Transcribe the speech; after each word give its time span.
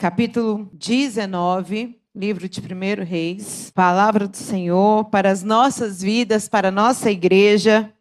capítulo 0.00 0.70
19, 0.72 2.00
livro 2.16 2.48
de 2.48 2.58
1 2.58 3.04
Reis, 3.04 3.70
palavra 3.74 4.26
do 4.26 4.34
Senhor 4.34 5.04
para 5.10 5.30
as 5.30 5.42
nossas 5.42 6.00
vidas, 6.00 6.48
para 6.48 6.68
a 6.68 6.70
nossa 6.70 7.10
igreja, 7.10 7.92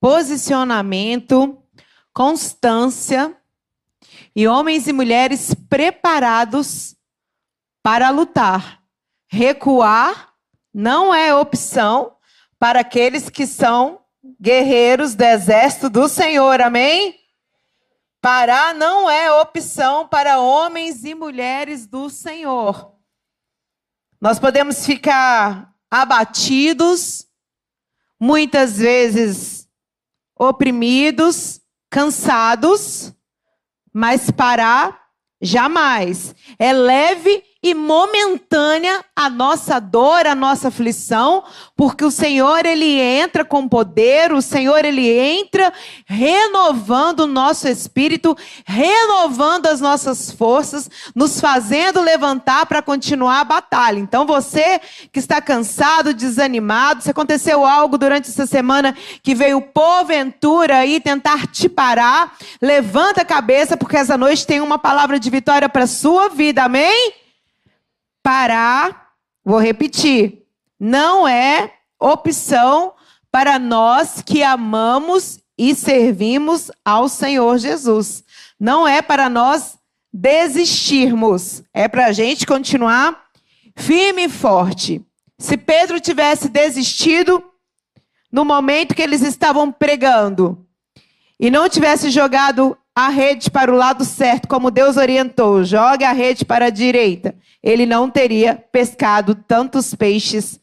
posicionamento, 0.00 1.60
constância 2.14 3.36
e 4.36 4.46
homens 4.46 4.86
e 4.86 4.92
mulheres 4.92 5.52
preparados 5.68 6.94
para 7.82 8.10
lutar. 8.10 8.80
Recuar 9.28 10.34
não 10.72 11.12
é 11.12 11.34
opção 11.34 12.14
para 12.56 12.82
aqueles 12.82 13.28
que 13.28 13.48
são 13.48 13.98
guerreiros 14.40 15.16
do 15.16 15.24
exército 15.24 15.90
do 15.90 16.06
Senhor, 16.06 16.60
amém? 16.60 17.16
Parar 18.22 18.72
não 18.72 19.10
é 19.10 19.32
opção 19.32 20.06
para 20.06 20.38
homens 20.38 21.04
e 21.04 21.12
mulheres 21.12 21.88
do 21.88 22.08
Senhor. 22.08 22.94
Nós 24.20 24.38
podemos 24.38 24.86
ficar 24.86 25.74
abatidos, 25.90 27.26
muitas 28.20 28.78
vezes 28.78 29.68
oprimidos, 30.38 31.60
cansados, 31.90 33.12
mas 33.92 34.30
parar 34.30 35.08
jamais. 35.40 36.32
É 36.60 36.72
leve 36.72 37.42
e 37.62 37.74
momentânea 37.74 39.04
a 39.14 39.30
nossa 39.30 39.78
dor, 39.78 40.26
a 40.26 40.34
nossa 40.34 40.66
aflição, 40.66 41.44
porque 41.76 42.04
o 42.04 42.10
Senhor 42.10 42.66
ele 42.66 43.00
entra 43.00 43.44
com 43.44 43.68
poder, 43.68 44.32
o 44.32 44.42
Senhor 44.42 44.84
ele 44.84 45.08
entra 45.08 45.72
renovando 46.04 47.20
o 47.20 47.26
nosso 47.26 47.68
espírito, 47.68 48.36
renovando 48.64 49.66
as 49.66 49.80
nossas 49.80 50.32
forças, 50.32 50.90
nos 51.14 51.40
fazendo 51.40 52.00
levantar 52.00 52.66
para 52.66 52.82
continuar 52.82 53.40
a 53.40 53.44
batalha. 53.44 54.00
Então 54.00 54.26
você 54.26 54.80
que 55.12 55.20
está 55.20 55.40
cansado, 55.40 56.12
desanimado, 56.12 57.02
se 57.02 57.10
aconteceu 57.10 57.64
algo 57.64 57.96
durante 57.96 58.28
essa 58.28 58.46
semana 58.46 58.92
que 59.22 59.36
veio 59.36 59.60
porventura 59.60 60.78
aí 60.78 60.98
tentar 60.98 61.46
te 61.46 61.68
parar, 61.68 62.36
levanta 62.60 63.22
a 63.22 63.24
cabeça 63.24 63.76
porque 63.76 63.96
essa 63.96 64.18
noite 64.18 64.44
tem 64.44 64.60
uma 64.60 64.78
palavra 64.78 65.20
de 65.20 65.30
vitória 65.30 65.68
para 65.68 65.86
sua 65.86 66.28
vida. 66.28 66.64
Amém? 66.64 67.21
Parar, 68.22 69.10
vou 69.44 69.58
repetir, 69.58 70.44
não 70.78 71.26
é 71.26 71.72
opção 72.00 72.94
para 73.30 73.58
nós 73.58 74.22
que 74.22 74.42
amamos 74.42 75.40
e 75.56 75.74
servimos 75.74 76.70
ao 76.84 77.08
Senhor 77.08 77.58
Jesus. 77.58 78.24
Não 78.58 78.86
é 78.86 79.00
para 79.00 79.28
nós 79.28 79.78
desistirmos, 80.12 81.62
é 81.72 81.88
para 81.88 82.06
a 82.06 82.12
gente 82.12 82.46
continuar 82.46 83.22
firme 83.76 84.24
e 84.24 84.28
forte. 84.28 85.00
Se 85.38 85.56
Pedro 85.56 86.00
tivesse 86.00 86.48
desistido 86.48 87.42
no 88.30 88.44
momento 88.44 88.94
que 88.94 89.02
eles 89.02 89.22
estavam 89.22 89.72
pregando 89.72 90.66
e 91.38 91.50
não 91.50 91.68
tivesse 91.68 92.10
jogado 92.10 92.76
a 92.94 93.08
rede 93.08 93.50
para 93.50 93.72
o 93.72 93.76
lado 93.76 94.04
certo, 94.04 94.46
como 94.46 94.70
Deus 94.70 94.96
orientou, 94.96 95.64
jogue 95.64 96.04
a 96.04 96.12
rede 96.12 96.44
para 96.44 96.66
a 96.66 96.70
direita, 96.70 97.34
ele 97.62 97.86
não 97.86 98.10
teria 98.10 98.54
pescado 98.70 99.34
tantos 99.34 99.94
peixes 99.94 100.60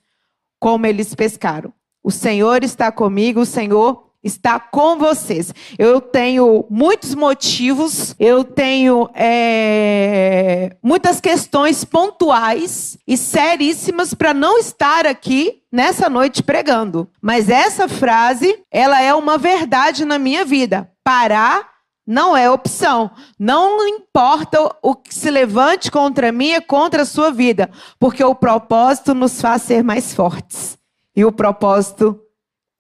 como 0.60 0.86
eles 0.86 1.16
pescaram. 1.16 1.74
O 2.04 2.12
Senhor 2.12 2.64
está 2.64 2.92
comigo, 2.92 3.42
o 3.42 3.46
Senhor 3.46 4.10
está 4.24 4.60
com 4.60 4.98
vocês. 4.98 5.54
Eu 5.78 6.02
tenho 6.02 6.66
muitos 6.70 7.16
motivos, 7.16 8.16
eu 8.20 8.44
tenho 8.44 9.10
é, 9.14 10.76
muitas 10.84 11.22
questões 11.22 11.86
pontuais 11.86 12.98
e 13.08 13.18
seríssimas 13.18 14.14
para 14.14 14.34
não 14.34 14.58
estar 14.58 15.06
aqui 15.08 15.62
nessa 15.72 16.10
noite 16.10 16.44
pregando. 16.44 17.10
Mas 17.22 17.50
essa 17.50 17.88
frase, 17.88 18.60
ela 18.72 19.02
é 19.02 19.14
uma 19.14 19.38
verdade 19.38 20.06
na 20.06 20.20
minha 20.20 20.44
vida. 20.44 20.92
Parar 21.04 21.79
não 22.10 22.36
é 22.36 22.50
opção. 22.50 23.12
Não 23.38 23.88
importa 23.88 24.76
o 24.82 24.96
que 24.96 25.14
se 25.14 25.30
levante 25.30 25.92
contra 25.92 26.32
mim 26.32 26.54
e 26.54 26.60
contra 26.60 27.04
a 27.04 27.06
sua 27.06 27.30
vida, 27.30 27.70
porque 28.00 28.24
o 28.24 28.34
propósito 28.34 29.14
nos 29.14 29.40
faz 29.40 29.62
ser 29.62 29.84
mais 29.84 30.12
fortes. 30.12 30.76
E 31.16 31.24
o 31.24 31.32
propósito 31.32 32.20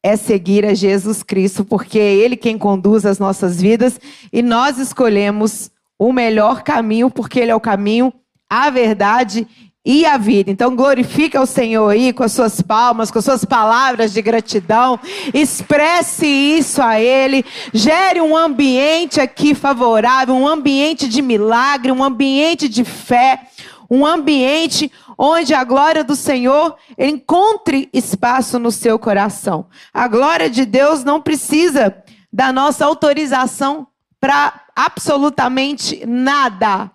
é 0.02 0.16
seguir 0.16 0.66
a 0.66 0.74
Jesus 0.74 1.22
Cristo, 1.22 1.64
porque 1.64 2.00
é 2.00 2.16
Ele 2.16 2.36
quem 2.36 2.58
conduz 2.58 3.06
as 3.06 3.20
nossas 3.20 3.62
vidas 3.62 4.00
e 4.34 4.42
nós 4.42 4.80
escolhemos 4.80 5.70
o 6.00 6.12
melhor 6.12 6.64
caminho, 6.64 7.12
porque 7.12 7.40
Ele 7.40 7.52
é 7.52 7.56
o 7.56 7.60
caminho, 7.60 8.12
a 8.50 8.72
verdade 8.72 9.48
e 9.86 10.06
a 10.06 10.18
vida. 10.18 10.52
Então 10.52 10.76
glorifica 10.76 11.42
o 11.42 11.46
Senhor 11.46 11.90
aí 11.90 12.12
com 12.12 12.24
as 12.24 12.32
suas 12.32 12.62
palmas, 12.62 13.10
com 13.10 13.20
as 13.20 13.26
suas 13.26 13.46
palavras 13.46 14.14
de 14.14 14.22
gratidão. 14.22 15.00
Expresse 15.34 16.26
isso 16.26 16.82
a 16.82 17.00
Ele. 17.00 17.46
Gere 17.74 18.22
um 18.22 18.36
ambiente 18.36 19.20
aqui 19.20 19.56
favorável, 19.56 20.36
um 20.36 20.48
ambiente 20.48 21.08
de 21.08 21.22
milagre, 21.22 21.92
um 21.92 22.04
ambiente 22.04 22.68
de 22.68 22.84
fé, 22.84 23.48
um 23.90 24.06
ambiente 24.06 24.92
onde 25.18 25.54
a 25.54 25.64
glória 25.64 26.04
do 26.04 26.16
Senhor 26.16 26.76
encontre 26.98 27.90
espaço 27.92 28.60
no 28.60 28.72
seu 28.72 29.00
coração. 29.00 29.66
A 29.94 30.08
glória 30.08 30.50
de 30.50 30.66
Deus 30.66 31.04
não 31.04 31.22
precisa 31.22 31.96
da 32.32 32.54
nossa 32.54 32.86
autorização 32.86 33.88
para 34.20 34.62
absolutamente 34.76 36.06
nada. 36.06 36.92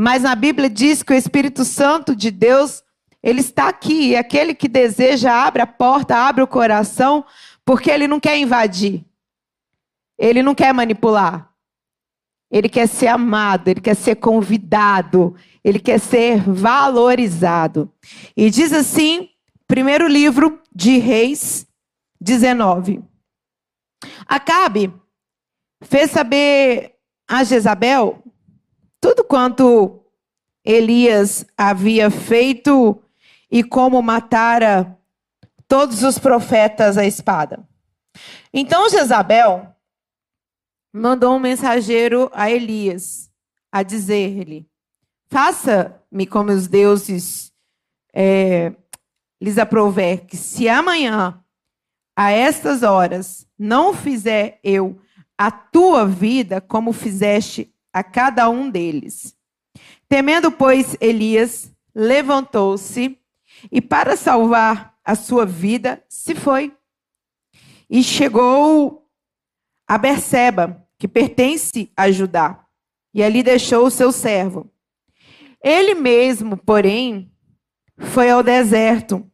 Mas 0.00 0.22
na 0.22 0.36
Bíblia 0.36 0.70
diz 0.70 1.02
que 1.02 1.12
o 1.12 1.16
Espírito 1.16 1.64
Santo 1.64 2.14
de 2.14 2.30
Deus, 2.30 2.84
ele 3.20 3.40
está 3.40 3.66
aqui. 3.66 4.10
E 4.10 4.16
aquele 4.16 4.54
que 4.54 4.68
deseja, 4.68 5.44
abre 5.44 5.60
a 5.60 5.66
porta, 5.66 6.14
abre 6.14 6.40
o 6.40 6.46
coração, 6.46 7.26
porque 7.64 7.90
ele 7.90 8.06
não 8.06 8.20
quer 8.20 8.38
invadir. 8.38 9.04
Ele 10.16 10.40
não 10.40 10.54
quer 10.54 10.72
manipular. 10.72 11.52
Ele 12.48 12.68
quer 12.68 12.86
ser 12.86 13.08
amado, 13.08 13.66
ele 13.66 13.80
quer 13.80 13.96
ser 13.96 14.14
convidado, 14.14 15.34
ele 15.64 15.80
quer 15.80 15.98
ser 15.98 16.48
valorizado. 16.48 17.92
E 18.36 18.50
diz 18.50 18.72
assim, 18.72 19.28
primeiro 19.66 20.06
livro 20.06 20.62
de 20.72 20.96
Reis 20.98 21.66
19. 22.20 23.02
Acabe 24.28 24.94
fez 25.82 26.12
saber 26.12 26.94
a 27.28 27.42
Jezabel 27.42 28.22
tudo 29.00 29.24
quanto 29.24 30.04
Elias 30.64 31.46
havia 31.56 32.10
feito 32.10 33.02
e 33.50 33.62
como 33.64 34.02
matara 34.02 34.98
todos 35.66 36.02
os 36.02 36.18
profetas 36.18 36.98
à 36.98 37.04
espada. 37.04 37.66
Então 38.52 38.88
Jezabel 38.88 39.74
mandou 40.92 41.36
um 41.36 41.38
mensageiro 41.38 42.30
a 42.32 42.50
Elias 42.50 43.30
a 43.70 43.82
dizer-lhe: 43.82 44.68
Faça-me 45.28 46.26
como 46.26 46.50
os 46.50 46.66
deuses 46.66 47.52
é, 48.12 48.72
lhes 49.40 49.58
aprover, 49.58 50.26
que 50.26 50.36
se 50.36 50.68
amanhã, 50.68 51.42
a 52.16 52.30
estas 52.32 52.82
horas, 52.82 53.46
não 53.58 53.94
fizer 53.94 54.58
eu 54.64 55.00
a 55.36 55.50
tua 55.50 56.04
vida 56.04 56.60
como 56.60 56.92
fizeste 56.92 57.72
a 57.92 58.02
cada 58.02 58.48
um 58.48 58.70
deles. 58.70 59.36
Temendo, 60.08 60.50
pois, 60.50 60.96
Elias 61.00 61.72
levantou-se 61.94 63.18
e, 63.70 63.80
para 63.80 64.16
salvar 64.16 64.96
a 65.04 65.14
sua 65.14 65.44
vida, 65.44 66.04
se 66.08 66.34
foi. 66.34 66.74
E 67.90 68.02
chegou 68.02 69.08
a 69.86 69.96
Berseba, 69.96 70.86
que 70.98 71.08
pertence 71.08 71.90
a 71.96 72.10
Judá, 72.10 72.66
e 73.14 73.22
ali 73.22 73.42
deixou 73.42 73.86
o 73.86 73.90
seu 73.90 74.12
servo. 74.12 74.70
Ele 75.62 75.94
mesmo, 75.94 76.56
porém, 76.56 77.32
foi 77.98 78.30
ao 78.30 78.42
deserto, 78.42 79.28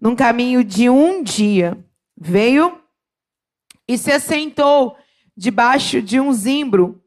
num 0.00 0.16
caminho 0.16 0.64
de 0.64 0.88
um 0.88 1.22
dia. 1.22 1.78
Veio 2.18 2.80
e 3.86 3.96
se 3.96 4.10
assentou 4.10 4.96
debaixo 5.36 6.00
de 6.00 6.18
um 6.18 6.32
zimbro 6.32 7.02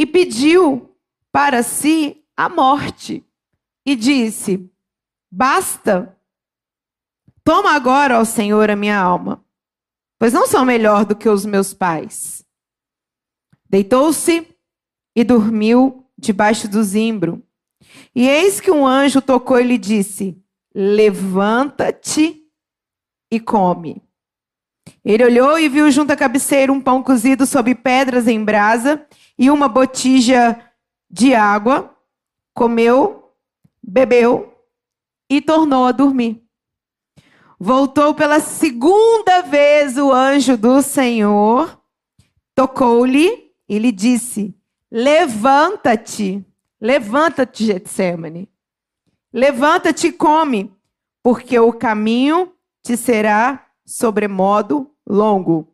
e 0.00 0.06
pediu 0.06 0.96
para 1.30 1.62
si 1.62 2.24
a 2.34 2.48
morte. 2.48 3.22
E 3.84 3.94
disse: 3.94 4.66
Basta, 5.30 6.18
toma 7.44 7.72
agora, 7.72 8.18
ó 8.18 8.24
Senhor, 8.24 8.70
a 8.70 8.76
minha 8.76 8.98
alma, 8.98 9.44
pois 10.18 10.32
não 10.32 10.46
sou 10.46 10.64
melhor 10.64 11.04
do 11.04 11.14
que 11.14 11.28
os 11.28 11.44
meus 11.44 11.74
pais. 11.74 12.42
Deitou-se 13.68 14.48
e 15.14 15.22
dormiu 15.22 16.06
debaixo 16.16 16.66
do 16.66 16.82
zimbro. 16.82 17.42
E 18.14 18.26
eis 18.26 18.58
que 18.58 18.70
um 18.70 18.86
anjo 18.86 19.20
tocou 19.20 19.60
e 19.60 19.64
lhe 19.64 19.76
disse: 19.76 20.42
Levanta-te 20.74 22.42
e 23.30 23.38
come. 23.38 24.02
Ele 25.04 25.24
olhou 25.24 25.58
e 25.58 25.68
viu 25.68 25.90
junto 25.90 26.10
à 26.10 26.16
cabeceira 26.16 26.72
um 26.72 26.80
pão 26.80 27.02
cozido 27.02 27.44
sob 27.44 27.74
pedras 27.74 28.26
em 28.26 28.42
brasa 28.42 29.06
e 29.40 29.50
uma 29.50 29.68
botija 29.68 30.60
de 31.10 31.34
água. 31.34 31.96
comeu, 32.52 33.32
bebeu 33.82 34.54
e 35.30 35.40
tornou 35.40 35.86
a 35.86 35.92
dormir. 35.92 36.44
Voltou 37.58 38.12
pela 38.14 38.38
segunda 38.38 39.40
vez 39.40 39.96
o 39.96 40.12
anjo 40.12 40.58
do 40.58 40.82
Senhor, 40.82 41.80
tocou-lhe 42.54 43.50
e 43.66 43.78
lhe 43.78 43.90
disse: 43.90 44.54
Levanta-te, 44.90 46.44
levanta-te, 46.78 47.64
Getsemane. 47.64 48.46
Levanta-te 49.32 50.08
e 50.08 50.12
come, 50.12 50.70
porque 51.22 51.58
o 51.58 51.72
caminho 51.72 52.52
te 52.82 52.94
será 52.94 53.68
sobremodo 53.86 54.90
longo. 55.06 55.72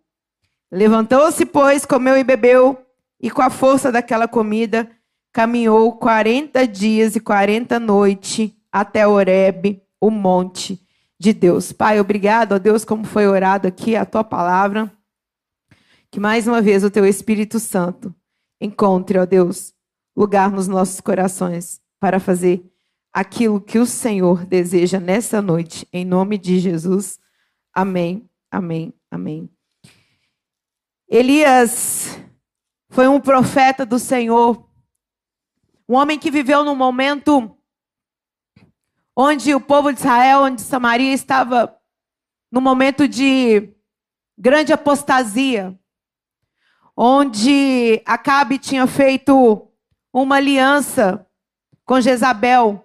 Levantou-se, 0.71 1.45
pois, 1.45 1.85
comeu 1.85 2.17
e 2.17 2.23
bebeu, 2.23 2.86
e 3.21 3.31
com 3.31 3.43
a 3.43 3.51
força 3.51 3.91
daquela 3.91 4.29
comida 4.29 4.91
caminhou 5.33 5.93
quarenta 5.97 6.67
dias 6.67 7.17
e 7.17 7.21
quarenta 7.21 7.79
noites 7.79 8.53
até 8.71 9.07
Horebe, 9.07 9.83
o 10.01 10.11
monte 10.11 10.81
de 11.19 11.33
Deus. 11.33 11.73
Pai, 11.73 11.99
obrigado, 11.99 12.53
ó 12.53 12.59
Deus, 12.59 12.85
como 12.85 13.05
foi 13.05 13.27
orado 13.27 13.67
aqui 13.67 13.97
a 13.97 14.05
tua 14.05 14.23
palavra. 14.23 14.93
Que 16.11 16.21
mais 16.21 16.47
uma 16.47 16.61
vez 16.63 16.85
o 16.85 16.91
teu 16.91 17.07
Espírito 17.07 17.59
Santo 17.59 18.15
encontre, 18.61 19.19
ó 19.19 19.27
Deus, 19.27 19.75
lugar 20.17 20.51
nos 20.51 20.69
nossos 20.69 21.01
corações 21.01 21.81
para 22.01 22.21
fazer 22.21 22.65
aquilo 23.13 23.61
que 23.61 23.79
o 23.79 23.87
Senhor 23.87 24.45
deseja 24.45 25.01
nessa 25.01 25.41
noite, 25.41 25.89
em 25.93 26.05
nome 26.05 26.39
de 26.39 26.59
Jesus. 26.59 27.19
Amém, 27.75 28.29
amém, 28.51 28.93
amém. 29.11 29.51
Elias 31.09 32.19
foi 32.97 33.07
um 33.09 33.21
profeta 33.21 33.85
do 33.85 33.99
Senhor, 33.99 34.67
um 35.87 35.95
homem 35.95 36.19
que 36.19 36.31
viveu 36.31 36.65
num 36.65 36.75
momento 36.75 37.55
onde 39.15 39.55
o 39.55 39.61
povo 39.61 39.93
de 39.93 39.99
Israel, 39.99 40.45
onde 40.45 40.63
Samaria 40.63 41.13
estava 41.13 41.79
no 42.51 42.59
momento 42.59 43.07
de 43.07 43.71
grande 44.39 44.73
apostasia, 44.73 45.79
onde 46.97 48.03
Acabe 48.07 48.59
tinha 48.59 48.87
feito 48.87 49.71
uma 50.11 50.37
aliança 50.37 51.29
com 51.85 52.01
Jezabel, 52.01 52.83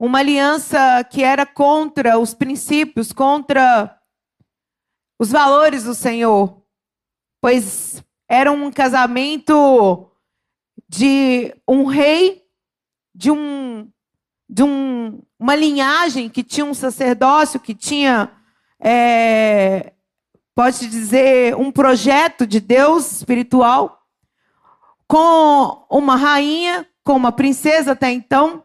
uma 0.00 0.20
aliança 0.20 1.04
que 1.04 1.22
era 1.22 1.44
contra 1.44 2.18
os 2.18 2.32
princípios, 2.32 3.12
contra 3.12 4.00
os 5.18 5.30
valores 5.30 5.84
do 5.84 5.94
Senhor, 5.94 6.64
pois 7.42 8.02
era 8.34 8.50
um 8.50 8.70
casamento 8.70 10.08
de 10.88 11.54
um 11.68 11.84
rei, 11.84 12.42
de 13.14 13.30
um 13.30 13.88
de 14.48 14.62
um, 14.62 15.20
uma 15.38 15.54
linhagem 15.54 16.28
que 16.28 16.44
tinha 16.44 16.64
um 16.64 16.74
sacerdócio, 16.74 17.58
que 17.58 17.74
tinha, 17.74 18.30
é, 18.78 19.92
pode 20.54 20.86
dizer, 20.86 21.56
um 21.56 21.72
projeto 21.72 22.46
de 22.46 22.60
Deus 22.60 23.10
espiritual, 23.10 24.02
com 25.08 25.86
uma 25.90 26.14
rainha, 26.14 26.86
com 27.02 27.14
uma 27.16 27.32
princesa 27.32 27.92
até 27.92 28.12
então, 28.12 28.64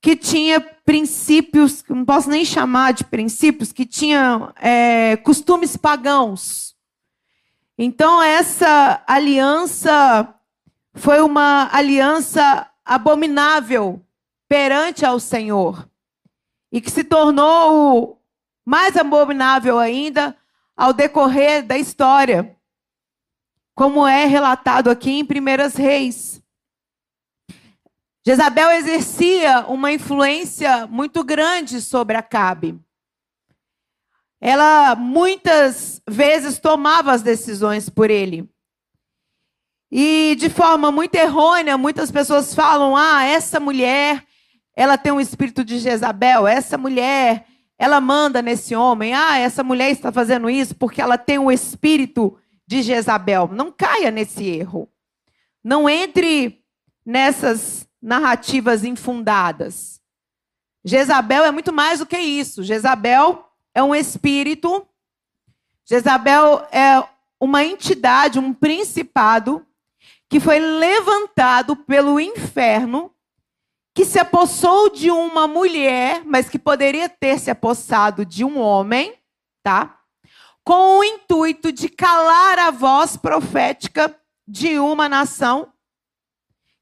que 0.00 0.16
tinha 0.16 0.60
princípios, 0.60 1.84
não 1.88 2.04
posso 2.04 2.28
nem 2.30 2.44
chamar 2.44 2.92
de 2.92 3.04
princípios, 3.04 3.72
que 3.72 3.84
tinha 3.84 4.52
é, 4.56 5.16
costumes 5.18 5.76
pagãos. 5.76 6.74
Então, 7.80 8.20
essa 8.20 9.04
aliança 9.06 10.34
foi 10.94 11.20
uma 11.20 11.68
aliança 11.72 12.68
abominável 12.84 14.04
perante 14.48 15.06
ao 15.06 15.20
Senhor 15.20 15.88
e 16.72 16.80
que 16.80 16.90
se 16.90 17.04
tornou 17.04 18.20
mais 18.64 18.96
abominável 18.96 19.78
ainda 19.78 20.36
ao 20.76 20.92
decorrer 20.92 21.64
da 21.64 21.78
história, 21.78 22.56
como 23.76 24.06
é 24.06 24.24
relatado 24.24 24.90
aqui 24.90 25.12
em 25.12 25.24
Primeiras 25.24 25.76
Reis. 25.76 26.42
Jezabel 28.26 28.72
exercia 28.72 29.60
uma 29.68 29.92
influência 29.92 30.86
muito 30.88 31.22
grande 31.22 31.80
sobre 31.80 32.16
Acabe. 32.16 32.78
Ela 34.40 34.94
muitas 34.94 36.00
vezes 36.08 36.58
tomava 36.58 37.12
as 37.12 37.22
decisões 37.22 37.88
por 37.88 38.10
ele. 38.10 38.48
E 39.90 40.36
de 40.38 40.50
forma 40.50 40.92
muito 40.92 41.14
errônea, 41.14 41.78
muitas 41.78 42.10
pessoas 42.10 42.54
falam: 42.54 42.96
ah, 42.96 43.24
essa 43.24 43.58
mulher 43.58 44.24
ela 44.76 44.96
tem 44.96 45.10
um 45.10 45.20
espírito 45.20 45.64
de 45.64 45.78
Jezabel, 45.80 46.46
essa 46.46 46.78
mulher, 46.78 47.46
ela 47.76 48.00
manda 48.00 48.40
nesse 48.40 48.76
homem, 48.76 49.12
ah, 49.12 49.36
essa 49.36 49.64
mulher 49.64 49.90
está 49.90 50.12
fazendo 50.12 50.48
isso 50.48 50.72
porque 50.76 51.02
ela 51.02 51.18
tem 51.18 51.36
um 51.36 51.50
espírito 51.50 52.38
de 52.64 52.82
Jezabel. 52.82 53.48
Não 53.50 53.72
caia 53.72 54.10
nesse 54.12 54.44
erro. 54.44 54.88
Não 55.64 55.88
entre 55.88 56.62
nessas 57.04 57.88
narrativas 58.00 58.84
infundadas. 58.84 60.00
Jezabel 60.84 61.44
é 61.44 61.50
muito 61.50 61.72
mais 61.72 61.98
do 61.98 62.06
que 62.06 62.18
isso. 62.18 62.62
Jezabel 62.62 63.47
é 63.78 63.82
um 63.82 63.94
espírito. 63.94 64.86
Jezabel 65.84 66.66
é 66.72 67.02
uma 67.40 67.64
entidade, 67.64 68.38
um 68.38 68.52
principado 68.52 69.64
que 70.28 70.40
foi 70.40 70.58
levantado 70.58 71.76
pelo 71.76 72.18
inferno 72.18 73.14
que 73.94 74.04
se 74.04 74.18
apossou 74.18 74.90
de 74.90 75.10
uma 75.10 75.46
mulher, 75.46 76.22
mas 76.24 76.48
que 76.48 76.58
poderia 76.58 77.08
ter 77.08 77.38
se 77.38 77.50
apossado 77.50 78.24
de 78.24 78.44
um 78.44 78.58
homem, 78.58 79.14
tá? 79.62 80.00
Com 80.64 80.98
o 80.98 81.04
intuito 81.04 81.72
de 81.72 81.88
calar 81.88 82.58
a 82.58 82.70
voz 82.70 83.16
profética 83.16 84.14
de 84.46 84.78
uma 84.78 85.08
nação 85.08 85.72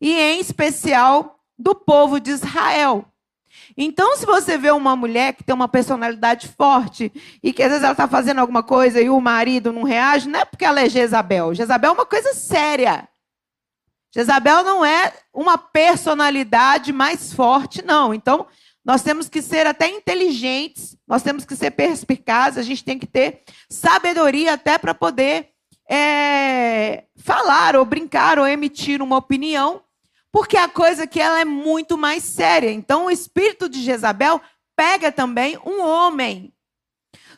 e 0.00 0.12
em 0.14 0.40
especial 0.40 1.38
do 1.58 1.74
povo 1.74 2.18
de 2.18 2.30
Israel. 2.30 3.04
Então, 3.76 4.16
se 4.16 4.24
você 4.24 4.56
vê 4.56 4.70
uma 4.70 4.96
mulher 4.96 5.34
que 5.34 5.44
tem 5.44 5.54
uma 5.54 5.68
personalidade 5.68 6.48
forte 6.48 7.12
e 7.42 7.52
que 7.52 7.62
às 7.62 7.68
vezes 7.68 7.84
ela 7.84 7.92
está 7.92 8.08
fazendo 8.08 8.38
alguma 8.38 8.62
coisa 8.62 9.00
e 9.00 9.10
o 9.10 9.20
marido 9.20 9.72
não 9.72 9.82
reage, 9.82 10.28
não 10.28 10.40
é 10.40 10.44
porque 10.44 10.64
ela 10.64 10.80
é 10.80 10.88
Jezabel. 10.88 11.54
Jezabel 11.54 11.90
é 11.90 11.94
uma 11.94 12.06
coisa 12.06 12.32
séria. 12.32 13.06
Jezabel 14.14 14.64
não 14.64 14.82
é 14.82 15.12
uma 15.32 15.58
personalidade 15.58 16.90
mais 16.90 17.34
forte, 17.34 17.84
não. 17.84 18.14
Então, 18.14 18.46
nós 18.82 19.02
temos 19.02 19.28
que 19.28 19.42
ser 19.42 19.66
até 19.66 19.88
inteligentes, 19.90 20.96
nós 21.06 21.22
temos 21.22 21.44
que 21.44 21.54
ser 21.54 21.72
perspicazes, 21.72 22.58
a 22.58 22.62
gente 22.62 22.82
tem 22.82 22.98
que 22.98 23.06
ter 23.06 23.42
sabedoria 23.68 24.54
até 24.54 24.78
para 24.78 24.94
poder 24.94 25.48
é, 25.90 27.04
falar 27.16 27.76
ou 27.76 27.84
brincar 27.84 28.38
ou 28.38 28.46
emitir 28.46 29.02
uma 29.02 29.16
opinião, 29.18 29.82
porque 30.36 30.58
a 30.58 30.68
coisa 30.68 31.06
que 31.06 31.18
ela 31.18 31.40
é 31.40 31.46
muito 31.46 31.96
mais 31.96 32.22
séria. 32.22 32.70
Então, 32.70 33.06
o 33.06 33.10
espírito 33.10 33.70
de 33.70 33.82
Jezabel 33.82 34.38
pega 34.76 35.10
também 35.10 35.58
um 35.64 35.80
homem. 35.80 36.52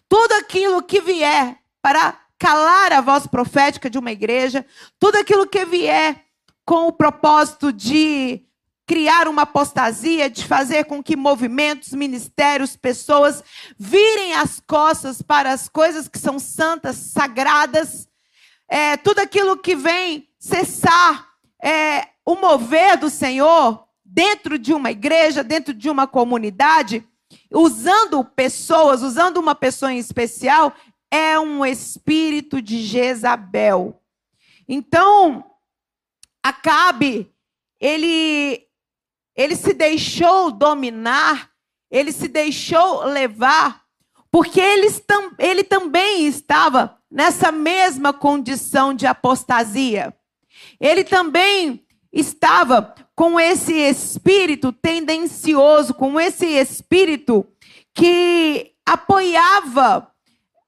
Tudo 0.08 0.32
aquilo 0.32 0.82
que 0.82 1.00
vier 1.00 1.60
para 1.80 2.18
calar 2.36 2.92
a 2.92 3.00
voz 3.00 3.24
profética 3.24 3.88
de 3.88 4.00
uma 4.00 4.10
igreja, 4.10 4.66
tudo 4.98 5.14
aquilo 5.14 5.46
que 5.46 5.64
vier 5.64 6.24
com 6.64 6.88
o 6.88 6.92
propósito 6.92 7.72
de 7.72 8.42
criar 8.84 9.28
uma 9.28 9.42
apostasia, 9.42 10.28
de 10.28 10.44
fazer 10.44 10.86
com 10.86 11.00
que 11.00 11.14
movimentos, 11.14 11.92
ministérios, 11.92 12.74
pessoas 12.74 13.44
virem 13.78 14.34
as 14.34 14.58
costas 14.58 15.22
para 15.22 15.52
as 15.52 15.68
coisas 15.68 16.08
que 16.08 16.18
são 16.18 16.36
santas, 16.40 16.96
sagradas, 16.96 18.08
é, 18.66 18.96
tudo 18.96 19.20
aquilo 19.20 19.56
que 19.56 19.76
vem 19.76 20.28
cessar 20.36 21.28
é, 21.62 22.08
o 22.28 22.36
mover 22.36 22.98
do 22.98 23.08
Senhor 23.08 23.88
dentro 24.04 24.58
de 24.58 24.74
uma 24.74 24.90
igreja, 24.90 25.42
dentro 25.42 25.72
de 25.72 25.88
uma 25.88 26.06
comunidade, 26.06 27.02
usando 27.50 28.22
pessoas, 28.22 29.00
usando 29.00 29.38
uma 29.38 29.54
pessoa 29.54 29.90
em 29.90 29.96
especial, 29.96 30.74
é 31.10 31.40
um 31.40 31.64
espírito 31.64 32.60
de 32.60 32.82
Jezabel. 32.82 34.02
Então, 34.68 35.42
Acabe, 36.42 37.32
ele, 37.80 38.62
ele 39.34 39.56
se 39.56 39.72
deixou 39.72 40.50
dominar, 40.50 41.50
ele 41.90 42.12
se 42.12 42.28
deixou 42.28 43.04
levar, 43.04 43.84
porque 44.30 44.60
ele, 44.60 44.88
ele 45.38 45.64
também 45.64 46.26
estava 46.26 46.98
nessa 47.10 47.50
mesma 47.50 48.12
condição 48.12 48.92
de 48.92 49.06
apostasia. 49.06 50.14
Ele 50.78 51.04
também 51.04 51.87
estava 52.12 52.94
com 53.14 53.38
esse 53.38 53.74
espírito 53.74 54.72
tendencioso, 54.72 55.94
com 55.94 56.18
esse 56.18 56.46
espírito 56.46 57.46
que 57.94 58.72
apoiava 58.86 60.10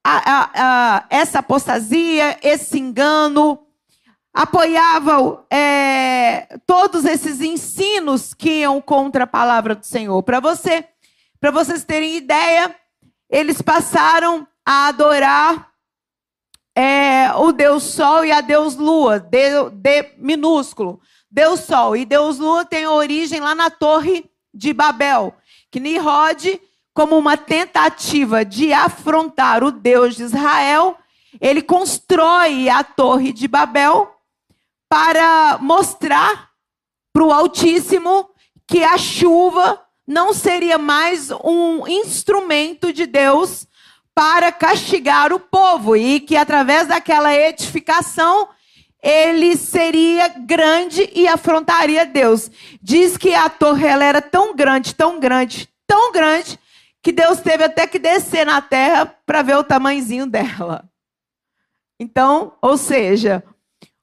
a, 0.03 0.31
a, 0.31 0.49
a, 0.53 1.05
essa 1.09 1.39
apostasia, 1.39 2.37
esse 2.41 2.79
engano, 2.79 3.65
apoiavam 4.33 5.45
é, 5.49 6.57
todos 6.65 7.05
esses 7.05 7.41
ensinos 7.41 8.33
que 8.33 8.61
iam 8.61 8.81
contra 8.81 9.25
a 9.25 9.27
palavra 9.27 9.75
do 9.75 9.85
Senhor. 9.85 10.21
Para 10.23 10.39
você, 10.39 10.85
para 11.39 11.51
vocês 11.51 11.83
terem 11.83 12.15
ideia, 12.15 12.75
eles 13.29 13.61
passaram 13.61 14.47
a 14.65 14.87
adorar 14.87 15.71
é, 16.75 17.31
o 17.35 17.51
Deus 17.51 17.83
Sol 17.83 18.23
e 18.23 18.31
a 18.31 18.41
Deus 18.41 18.75
Lua, 18.75 19.19
de, 19.19 19.69
de 19.71 20.13
minúsculo. 20.17 21.01
Deus 21.31 21.61
Sol 21.61 21.95
e 21.95 22.03
Deus 22.03 22.39
Lua 22.39 22.65
tem 22.65 22.85
origem 22.85 23.39
lá 23.39 23.55
na 23.55 23.69
Torre 23.69 24.29
de 24.53 24.73
Babel, 24.73 25.33
que 25.71 25.79
Nimrod, 25.79 26.59
como 26.93 27.17
uma 27.17 27.37
tentativa 27.37 28.43
de 28.43 28.73
afrontar 28.73 29.63
o 29.63 29.71
Deus 29.71 30.17
de 30.17 30.23
Israel, 30.23 30.97
ele 31.39 31.61
constrói 31.61 32.67
a 32.67 32.83
Torre 32.83 33.31
de 33.31 33.47
Babel 33.47 34.13
para 34.89 35.57
mostrar 35.61 36.49
para 37.13 37.23
o 37.23 37.31
Altíssimo 37.31 38.29
que 38.67 38.83
a 38.83 38.97
chuva 38.97 39.81
não 40.05 40.33
seria 40.33 40.77
mais 40.77 41.31
um 41.45 41.87
instrumento 41.87 42.91
de 42.91 43.05
Deus 43.05 43.65
para 44.13 44.51
castigar 44.51 45.31
o 45.31 45.39
povo 45.39 45.95
e 45.95 46.19
que 46.19 46.35
através 46.35 46.87
daquela 46.87 47.33
edificação 47.33 48.49
ele 49.01 49.57
seria 49.57 50.27
grande 50.27 51.09
e 51.13 51.27
afrontaria 51.27 52.05
Deus. 52.05 52.51
Diz 52.81 53.17
que 53.17 53.33
a 53.33 53.49
torre 53.49 53.87
ela 53.87 54.05
era 54.05 54.21
tão 54.21 54.55
grande, 54.55 54.93
tão 54.93 55.19
grande, 55.19 55.67
tão 55.87 56.11
grande 56.11 56.59
que 57.01 57.11
Deus 57.11 57.39
teve 57.39 57.63
até 57.63 57.87
que 57.87 57.97
descer 57.97 58.45
na 58.45 58.61
terra 58.61 59.05
para 59.25 59.41
ver 59.41 59.57
o 59.57 59.63
tamanhozinho 59.63 60.27
dela. 60.27 60.87
Então, 61.99 62.53
ou 62.61 62.77
seja, 62.77 63.43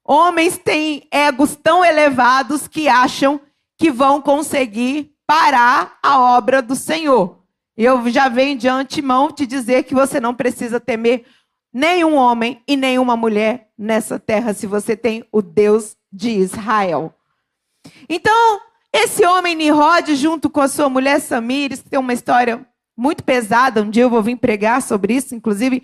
homens 0.04 0.58
têm 0.58 1.06
egos 1.12 1.54
tão 1.54 1.84
elevados 1.84 2.66
que 2.66 2.88
acham 2.88 3.40
que 3.76 3.92
vão 3.92 4.20
conseguir 4.20 5.12
parar 5.24 5.96
a 6.02 6.18
obra 6.36 6.60
do 6.60 6.74
Senhor. 6.74 7.38
Eu 7.76 8.10
já 8.10 8.28
venho 8.28 8.58
de 8.58 8.66
antemão 8.66 9.30
te 9.30 9.46
dizer 9.46 9.84
que 9.84 9.94
você 9.94 10.18
não 10.18 10.34
precisa 10.34 10.80
temer 10.80 11.24
nenhum 11.72 12.16
homem 12.16 12.60
e 12.66 12.76
nenhuma 12.76 13.16
mulher 13.16 13.67
nessa 13.78 14.18
terra 14.18 14.52
se 14.52 14.66
você 14.66 14.96
tem 14.96 15.24
o 15.30 15.40
Deus 15.40 15.96
de 16.12 16.30
Israel. 16.30 17.14
Então, 18.08 18.60
esse 18.92 19.24
homem 19.24 19.54
Nirod, 19.54 20.16
junto 20.16 20.50
com 20.50 20.60
a 20.60 20.68
sua 20.68 20.88
mulher 20.88 21.20
Samires, 21.20 21.80
tem 21.80 21.98
uma 21.98 22.12
história 22.12 22.66
muito 22.96 23.22
pesada. 23.22 23.82
Um 23.82 23.90
dia 23.90 24.02
eu 24.02 24.10
vou 24.10 24.22
vir 24.22 24.36
pregar 24.36 24.82
sobre 24.82 25.14
isso. 25.14 25.34
Inclusive, 25.34 25.82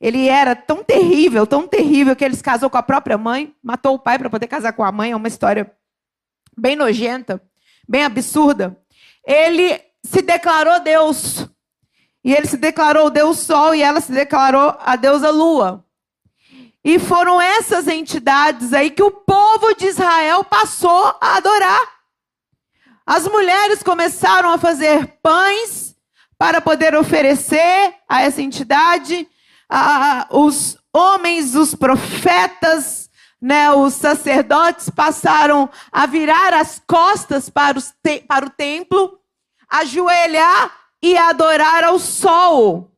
ele 0.00 0.28
era 0.28 0.54
tão 0.54 0.84
terrível, 0.84 1.46
tão 1.46 1.66
terrível, 1.66 2.14
que 2.14 2.24
ele 2.24 2.36
se 2.36 2.42
casou 2.42 2.68
com 2.68 2.76
a 2.76 2.82
própria 2.82 3.16
mãe, 3.16 3.54
matou 3.62 3.94
o 3.94 3.98
pai 3.98 4.18
para 4.18 4.28
poder 4.30 4.46
casar 4.46 4.72
com 4.72 4.84
a 4.84 4.92
mãe. 4.92 5.12
É 5.12 5.16
uma 5.16 5.28
história 5.28 5.72
bem 6.56 6.76
nojenta, 6.76 7.40
bem 7.88 8.04
absurda. 8.04 8.76
Ele 9.26 9.80
se 10.02 10.20
declarou 10.20 10.80
Deus. 10.80 11.48
E 12.22 12.34
ele 12.34 12.46
se 12.46 12.58
declarou 12.58 13.08
Deus 13.08 13.38
Sol 13.38 13.74
e 13.74 13.82
ela 13.82 14.00
se 14.00 14.12
declarou 14.12 14.76
a 14.80 14.96
deusa 14.96 15.30
Lua. 15.30 15.84
E 16.82 16.98
foram 16.98 17.40
essas 17.40 17.86
entidades 17.86 18.72
aí 18.72 18.90
que 18.90 19.02
o 19.02 19.10
povo 19.10 19.74
de 19.74 19.86
Israel 19.86 20.42
passou 20.44 21.14
a 21.20 21.36
adorar. 21.36 22.00
As 23.04 23.26
mulheres 23.26 23.82
começaram 23.82 24.50
a 24.50 24.58
fazer 24.58 25.18
pães 25.22 25.96
para 26.38 26.60
poder 26.60 26.94
oferecer 26.94 27.94
a 28.08 28.22
essa 28.22 28.40
entidade. 28.40 29.28
Ah, 29.68 30.26
os 30.30 30.78
homens, 30.92 31.54
os 31.54 31.74
profetas, 31.74 33.10
né, 33.40 33.70
os 33.72 33.94
sacerdotes 33.94 34.88
passaram 34.88 35.68
a 35.92 36.06
virar 36.06 36.54
as 36.54 36.80
costas 36.86 37.50
para, 37.50 37.78
para 38.26 38.46
o 38.46 38.50
templo, 38.50 39.18
ajoelhar 39.68 40.72
e 41.02 41.16
adorar 41.16 41.84
ao 41.84 41.98
sol. 41.98 42.89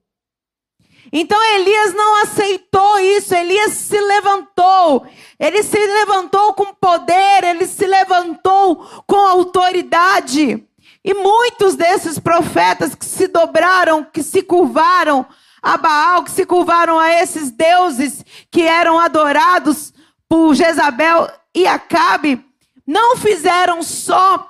Então 1.12 1.38
Elias 1.54 1.92
não 1.92 2.22
aceitou 2.22 2.98
isso, 2.98 3.34
Elias 3.34 3.72
se 3.72 4.00
levantou, 4.00 5.06
ele 5.38 5.62
se 5.62 5.76
levantou 5.76 6.54
com 6.54 6.72
poder, 6.72 7.44
ele 7.44 7.66
se 7.66 7.86
levantou 7.86 8.76
com 9.06 9.16
autoridade. 9.16 10.66
E 11.04 11.12
muitos 11.12 11.74
desses 11.74 12.18
profetas 12.18 12.94
que 12.94 13.04
se 13.04 13.26
dobraram, 13.26 14.04
que 14.04 14.22
se 14.22 14.42
curvaram 14.42 15.26
a 15.62 15.76
Baal, 15.76 16.24
que 16.24 16.30
se 16.30 16.46
curvaram 16.46 16.98
a 16.98 17.12
esses 17.12 17.50
deuses 17.50 18.24
que 18.50 18.62
eram 18.62 18.98
adorados 18.98 19.92
por 20.26 20.54
Jezabel 20.54 21.28
e 21.54 21.66
Acabe, 21.66 22.42
não 22.86 23.16
fizeram 23.16 23.82
só 23.82 24.48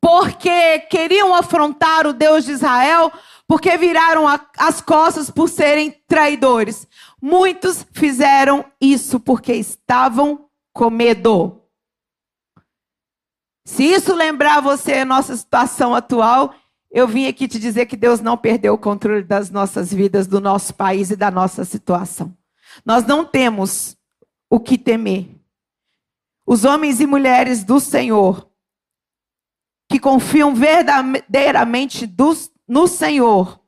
porque 0.00 0.78
queriam 0.90 1.34
afrontar 1.34 2.06
o 2.06 2.12
Deus 2.12 2.44
de 2.44 2.52
Israel, 2.52 3.12
porque 3.48 3.78
viraram 3.78 4.26
as 4.58 4.82
costas 4.82 5.30
por 5.30 5.48
serem 5.48 5.90
traidores. 6.06 6.86
Muitos 7.20 7.84
fizeram 7.92 8.62
isso 8.78 9.18
porque 9.18 9.54
estavam 9.54 10.50
com 10.72 10.90
medo. 10.90 11.62
Se 13.64 13.84
isso 13.84 14.14
lembrar 14.14 14.60
você 14.60 14.94
a 14.94 15.04
nossa 15.04 15.34
situação 15.34 15.94
atual, 15.94 16.54
eu 16.90 17.08
vim 17.08 17.26
aqui 17.26 17.48
te 17.48 17.58
dizer 17.58 17.86
que 17.86 17.96
Deus 17.96 18.20
não 18.20 18.36
perdeu 18.36 18.74
o 18.74 18.78
controle 18.78 19.22
das 19.22 19.50
nossas 19.50 19.92
vidas, 19.92 20.26
do 20.26 20.40
nosso 20.40 20.74
país 20.74 21.10
e 21.10 21.16
da 21.16 21.30
nossa 21.30 21.64
situação. 21.64 22.36
Nós 22.84 23.04
não 23.04 23.24
temos 23.24 23.96
o 24.50 24.60
que 24.60 24.76
temer. 24.76 25.28
Os 26.46 26.64
homens 26.64 27.00
e 27.00 27.06
mulheres 27.06 27.64
do 27.64 27.80
Senhor 27.80 28.46
que 29.90 29.98
confiam 29.98 30.54
verdadeiramente 30.54 32.06
no 32.68 32.86
Senhor 32.86 33.58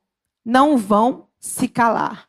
não 0.45 0.77
vão 0.77 1.29
se 1.41 1.67
calar, 1.67 2.29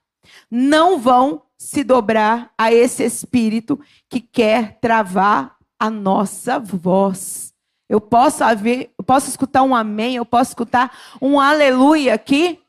não 0.50 0.98
vão 0.98 1.44
se 1.58 1.84
dobrar 1.84 2.52
a 2.58 2.74
esse 2.74 3.04
espírito 3.04 3.80
que 4.10 4.22
quer 4.22 4.80
travar 4.80 5.58
a 5.78 5.90
nossa 5.90 6.60
voz. 6.60 7.54
Eu 7.90 8.00
posso 8.00 8.44
haver, 8.44 8.94
eu 8.98 9.04
posso 9.04 9.30
escutar 9.30 9.64
um 9.64 9.76
amém, 9.76 10.16
eu 10.16 10.26
posso 10.26 10.52
escutar 10.52 10.98
um 11.22 11.40
aleluia 11.40 12.14
aqui, 12.14 12.60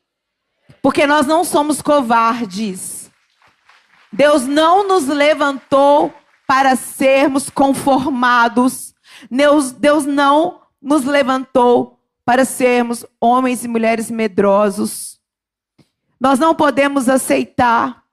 porque 0.81 1.07
nós 1.07 1.25
não 1.25 1.43
somos 1.43 1.81
covardes. 1.81 3.09
Deus 4.11 4.45
não 4.45 4.87
nos 4.87 5.07
levantou 5.07 6.13
para 6.45 6.75
sermos 6.75 7.49
conformados. 7.49 8.93
Deus, 9.31 9.71
Deus 9.71 10.05
não 10.05 10.61
nos 10.81 11.05
levantou 11.05 11.92
para 12.25 12.45
sermos 12.45 13.05
homens 13.19 13.63
e 13.63 13.67
mulheres 13.67 14.09
medrosos. 14.09 15.19
Nós 16.19 16.39
não 16.39 16.55
podemos 16.55 17.09
aceitar 17.09 18.03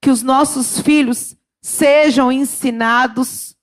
que 0.00 0.10
os 0.10 0.22
nossos 0.22 0.80
filhos 0.80 1.34
sejam 1.62 2.30
ensinados 2.30 3.56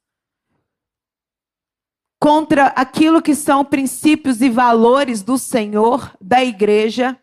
contra 2.20 2.68
aquilo 2.68 3.22
que 3.22 3.36
são 3.36 3.64
princípios 3.64 4.42
e 4.42 4.50
valores 4.50 5.22
do 5.22 5.38
Senhor, 5.38 6.16
da 6.20 6.44
igreja. 6.44 7.18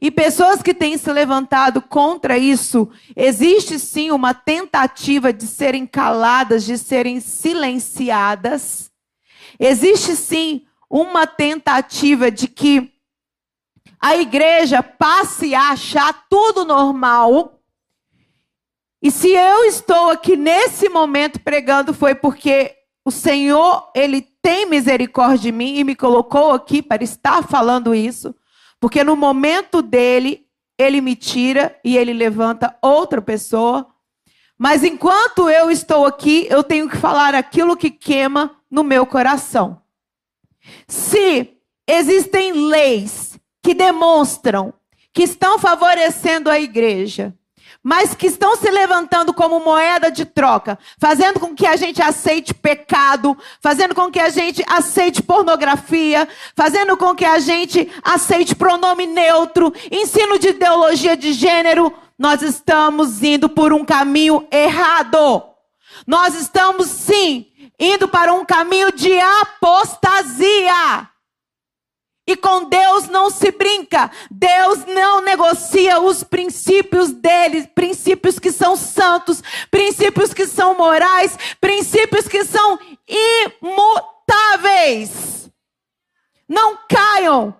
E 0.00 0.10
pessoas 0.10 0.62
que 0.62 0.74
têm 0.74 0.98
se 0.98 1.10
levantado 1.12 1.80
contra 1.80 2.36
isso, 2.36 2.90
existe 3.14 3.78
sim 3.78 4.10
uma 4.10 4.34
tentativa 4.34 5.32
de 5.32 5.46
serem 5.46 5.86
caladas, 5.86 6.64
de 6.64 6.76
serem 6.76 7.20
silenciadas. 7.20 8.90
Existe 9.58 10.16
sim 10.16 10.66
uma 10.90 11.26
tentativa 11.26 12.30
de 12.30 12.48
que 12.48 12.92
a 14.00 14.16
igreja 14.16 14.82
passe 14.82 15.54
a 15.54 15.70
achar 15.70 16.26
tudo 16.28 16.64
normal. 16.64 17.58
E 19.02 19.10
se 19.10 19.30
eu 19.30 19.64
estou 19.64 20.10
aqui 20.10 20.36
nesse 20.36 20.88
momento 20.88 21.40
pregando, 21.40 21.94
foi 21.94 22.14
porque 22.14 22.74
o 23.04 23.10
Senhor, 23.10 23.90
ele 23.94 24.22
tem 24.42 24.66
misericórdia 24.66 25.38
de 25.38 25.52
mim 25.52 25.76
e 25.76 25.84
me 25.84 25.94
colocou 25.94 26.52
aqui 26.52 26.82
para 26.82 27.04
estar 27.04 27.42
falando 27.46 27.94
isso, 27.94 28.34
porque 28.80 29.04
no 29.04 29.14
momento 29.14 29.82
dele, 29.82 30.46
ele 30.78 31.00
me 31.00 31.14
tira 31.14 31.78
e 31.84 31.96
ele 31.96 32.12
levanta 32.12 32.76
outra 32.82 33.20
pessoa. 33.20 33.86
Mas 34.58 34.82
enquanto 34.84 35.50
eu 35.50 35.70
estou 35.70 36.06
aqui, 36.06 36.46
eu 36.48 36.62
tenho 36.62 36.88
que 36.88 36.96
falar 36.96 37.34
aquilo 37.34 37.76
que 37.76 37.90
queima 37.90 38.54
no 38.70 38.82
meu 38.82 39.04
coração. 39.04 39.83
Se 40.86 41.50
existem 41.86 42.52
leis 42.52 43.38
que 43.62 43.74
demonstram 43.74 44.72
que 45.12 45.22
estão 45.22 45.58
favorecendo 45.58 46.50
a 46.50 46.58
igreja, 46.58 47.34
mas 47.82 48.14
que 48.14 48.26
estão 48.26 48.56
se 48.56 48.70
levantando 48.70 49.34
como 49.34 49.60
moeda 49.60 50.10
de 50.10 50.24
troca, 50.24 50.78
fazendo 50.98 51.38
com 51.38 51.54
que 51.54 51.66
a 51.66 51.76
gente 51.76 52.00
aceite 52.00 52.54
pecado, 52.54 53.36
fazendo 53.60 53.94
com 53.94 54.10
que 54.10 54.18
a 54.18 54.30
gente 54.30 54.64
aceite 54.66 55.22
pornografia, 55.22 56.26
fazendo 56.56 56.96
com 56.96 57.14
que 57.14 57.26
a 57.26 57.38
gente 57.38 57.90
aceite 58.02 58.54
pronome 58.54 59.06
neutro, 59.06 59.72
ensino 59.90 60.38
de 60.38 60.48
ideologia 60.48 61.14
de 61.14 61.34
gênero, 61.34 61.92
nós 62.18 62.40
estamos 62.40 63.22
indo 63.22 63.50
por 63.50 63.72
um 63.72 63.84
caminho 63.84 64.48
errado. 64.50 65.42
Nós 66.06 66.34
estamos 66.34 66.88
sim 66.88 67.46
indo 67.78 68.08
para 68.08 68.32
um 68.32 68.44
caminho 68.44 68.92
de 68.92 69.18
apostasia. 69.18 71.08
E 72.26 72.36
com 72.36 72.64
Deus 72.64 73.06
não 73.08 73.28
se 73.28 73.50
brinca. 73.50 74.10
Deus 74.30 74.86
não 74.86 75.20
negocia 75.20 76.00
os 76.00 76.24
princípios 76.24 77.10
dele, 77.12 77.66
princípios 77.74 78.38
que 78.38 78.50
são 78.50 78.76
santos, 78.76 79.42
princípios 79.70 80.32
que 80.32 80.46
são 80.46 80.74
morais, 80.74 81.36
princípios 81.60 82.26
que 82.26 82.44
são 82.44 82.78
imutáveis. 83.62 85.50
Não 86.48 86.78
caiam 86.88 87.54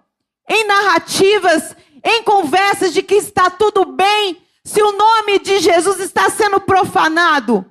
em 0.49 0.65
narrativas, 0.65 1.77
em 2.03 2.23
conversas 2.23 2.95
de 2.95 3.03
que 3.03 3.17
está 3.17 3.51
tudo 3.51 3.85
bem 3.85 4.43
se 4.65 4.83
o 4.83 4.93
nome 4.93 5.39
de 5.41 5.59
Jesus 5.59 6.01
está 6.01 6.31
sendo 6.31 6.59
profanado. 6.59 7.67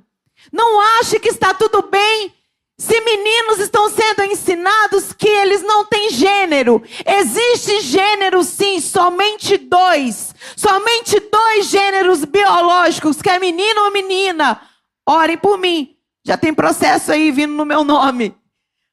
Não 0.54 0.80
ache 1.00 1.20
que 1.20 1.30
está 1.30 1.54
tudo 1.54 1.82
bem 1.82 2.32
se 2.78 3.00
meninos 3.02 3.60
estão 3.60 3.90
sendo 3.90 4.24
ensinados 4.24 5.14
que 5.14 5.28
eles 5.28 5.62
não 5.62 5.86
têm 5.86 6.10
gênero, 6.10 6.82
existe 7.06 7.82
gênero 7.82 8.44
sim, 8.44 8.82
somente 8.82 9.58
dois. 9.58 10.34
Somente 10.58 11.20
dois 11.20 11.68
gêneros 11.68 12.26
biológicos, 12.26 13.22
que 13.22 13.30
é 13.30 13.40
menino 13.40 13.86
ou 13.86 13.92
menina. 13.92 14.60
Orem 15.08 15.38
por 15.38 15.58
mim. 15.58 15.96
Já 16.26 16.36
tem 16.36 16.54
processo 16.54 17.12
aí 17.12 17.32
vindo 17.32 17.54
no 17.54 17.66
meu 17.66 17.84
nome. 17.84 18.36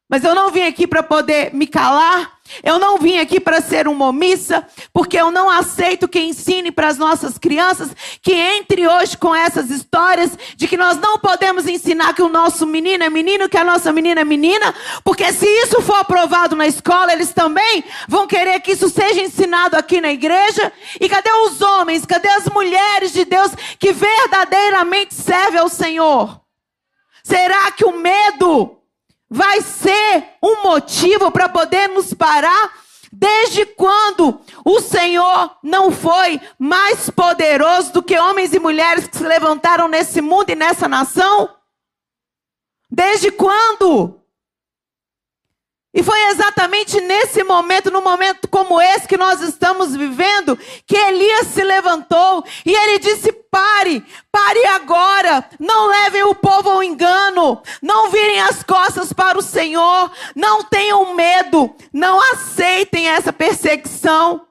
Mas 0.08 0.24
eu 0.24 0.34
não 0.34 0.50
vim 0.50 0.62
aqui 0.62 0.86
para 0.86 1.02
poder 1.02 1.54
me 1.54 1.66
calar. 1.66 2.38
Eu 2.62 2.78
não 2.78 2.98
vim 2.98 3.18
aqui 3.18 3.38
para 3.38 3.60
ser 3.60 3.86
uma 3.86 4.06
omissa, 4.06 4.66
porque 4.92 5.16
eu 5.16 5.30
não 5.30 5.48
aceito 5.48 6.08
que 6.08 6.20
ensine 6.20 6.70
para 6.70 6.88
as 6.88 6.98
nossas 6.98 7.38
crianças 7.38 7.90
que 8.22 8.32
entre 8.32 8.86
hoje 8.86 9.16
com 9.16 9.34
essas 9.34 9.70
histórias 9.70 10.36
de 10.56 10.66
que 10.66 10.76
nós 10.76 10.98
não 10.98 11.18
podemos 11.18 11.66
ensinar 11.66 12.14
que 12.14 12.22
o 12.22 12.28
nosso 12.28 12.66
menino 12.66 13.04
é 13.04 13.10
menino, 13.10 13.48
que 13.48 13.56
a 13.56 13.64
nossa 13.64 13.92
menina 13.92 14.20
é 14.20 14.24
menina, 14.24 14.74
porque 15.04 15.32
se 15.32 15.46
isso 15.46 15.80
for 15.82 15.96
aprovado 15.96 16.56
na 16.56 16.66
escola, 16.66 17.12
eles 17.12 17.32
também 17.32 17.84
vão 18.08 18.26
querer 18.26 18.60
que 18.60 18.72
isso 18.72 18.88
seja 18.88 19.20
ensinado 19.20 19.76
aqui 19.76 20.00
na 20.00 20.12
igreja. 20.12 20.72
E 21.00 21.08
cadê 21.08 21.30
os 21.30 21.60
homens? 21.60 22.04
Cadê 22.04 22.28
as 22.28 22.46
mulheres 22.46 23.12
de 23.12 23.24
Deus 23.24 23.52
que 23.78 23.92
verdadeiramente 23.92 25.14
servem 25.14 25.60
ao 25.60 25.68
Senhor? 25.68 26.40
Será 27.22 27.70
que 27.70 27.84
o 27.84 27.96
medo 27.96 28.79
vai 29.30 29.62
ser 29.62 30.34
um 30.42 30.64
motivo 30.64 31.30
para 31.30 31.48
poder 31.48 31.88
nos 31.88 32.12
parar? 32.12 32.72
Desde 33.12 33.66
quando 33.66 34.40
o 34.64 34.80
Senhor 34.80 35.56
não 35.62 35.90
foi 35.90 36.40
mais 36.58 37.10
poderoso 37.10 37.92
do 37.92 38.02
que 38.02 38.18
homens 38.18 38.52
e 38.52 38.58
mulheres 38.60 39.08
que 39.08 39.16
se 39.16 39.24
levantaram 39.24 39.88
nesse 39.88 40.20
mundo 40.20 40.50
e 40.50 40.54
nessa 40.54 40.86
nação? 40.86 41.48
Desde 42.90 43.30
quando? 43.30 44.19
E 45.92 46.04
foi 46.04 46.20
exatamente 46.26 47.00
nesse 47.00 47.42
momento, 47.42 47.90
num 47.90 48.02
momento 48.02 48.46
como 48.48 48.80
esse 48.80 49.08
que 49.08 49.16
nós 49.16 49.40
estamos 49.40 49.96
vivendo, 49.96 50.56
que 50.86 50.96
Elias 50.96 51.48
se 51.48 51.64
levantou 51.64 52.44
e 52.64 52.72
ele 52.72 53.00
disse: 53.00 53.32
pare, 53.32 54.04
pare 54.30 54.64
agora, 54.66 55.44
não 55.58 55.88
levem 55.88 56.22
o 56.22 56.34
povo 56.34 56.70
ao 56.70 56.82
engano, 56.82 57.60
não 57.82 58.08
virem 58.08 58.40
as 58.40 58.62
costas 58.62 59.12
para 59.12 59.36
o 59.36 59.42
Senhor, 59.42 60.12
não 60.36 60.62
tenham 60.62 61.12
medo, 61.14 61.74
não 61.92 62.20
aceitem 62.32 63.08
essa 63.08 63.32
perseguição, 63.32 64.46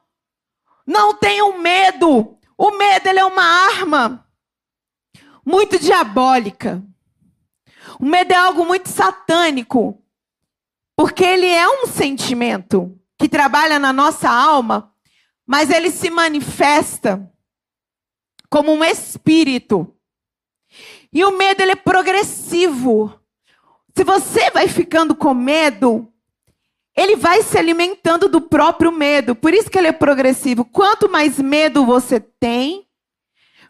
não 0.85 1.13
tenham 1.13 1.57
medo. 1.57 2.37
O 2.57 2.71
medo 2.71 3.07
é 3.07 3.23
uma 3.23 3.43
arma 3.43 4.25
muito 5.45 5.79
diabólica. 5.79 6.83
O 7.97 8.05
medo 8.05 8.33
é 8.33 8.35
algo 8.35 8.65
muito 8.65 8.89
satânico. 8.89 10.03
Porque 10.99 11.23
ele 11.23 11.47
é 11.47 11.65
um 11.65 11.87
sentimento 11.87 12.93
que 13.17 13.29
trabalha 13.29 13.79
na 13.79 13.93
nossa 13.93 14.29
alma, 14.29 14.93
mas 15.47 15.69
ele 15.69 15.91
se 15.91 16.09
manifesta 16.09 17.25
como 18.49 18.73
um 18.73 18.83
espírito. 18.83 19.95
E 21.13 21.23
o 21.23 21.31
medo 21.31 21.61
ele 21.61 21.71
é 21.71 21.75
progressivo. 21.77 23.17
Se 23.95 24.03
você 24.03 24.51
vai 24.51 24.67
ficando 24.67 25.15
com 25.15 25.33
medo, 25.33 26.11
ele 26.93 27.15
vai 27.15 27.43
se 27.43 27.57
alimentando 27.57 28.27
do 28.27 28.41
próprio 28.41 28.91
medo. 28.91 29.33
Por 29.33 29.53
isso 29.53 29.69
que 29.69 29.77
ele 29.77 29.87
é 29.87 29.93
progressivo. 29.93 30.65
Quanto 30.65 31.09
mais 31.09 31.39
medo 31.39 31.85
você 31.85 32.19
tem, 32.19 32.85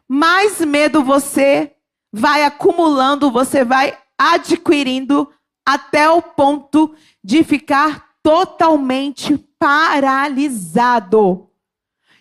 mais 0.08 0.62
medo 0.62 1.04
você 1.04 1.76
vai 2.12 2.44
acumulando, 2.44 3.30
você 3.30 3.64
vai 3.64 3.96
adquirindo 4.18 5.32
até 5.70 6.10
o 6.10 6.20
ponto 6.20 6.96
de 7.24 7.44
ficar 7.44 8.10
totalmente 8.24 9.38
paralisado. 9.58 11.50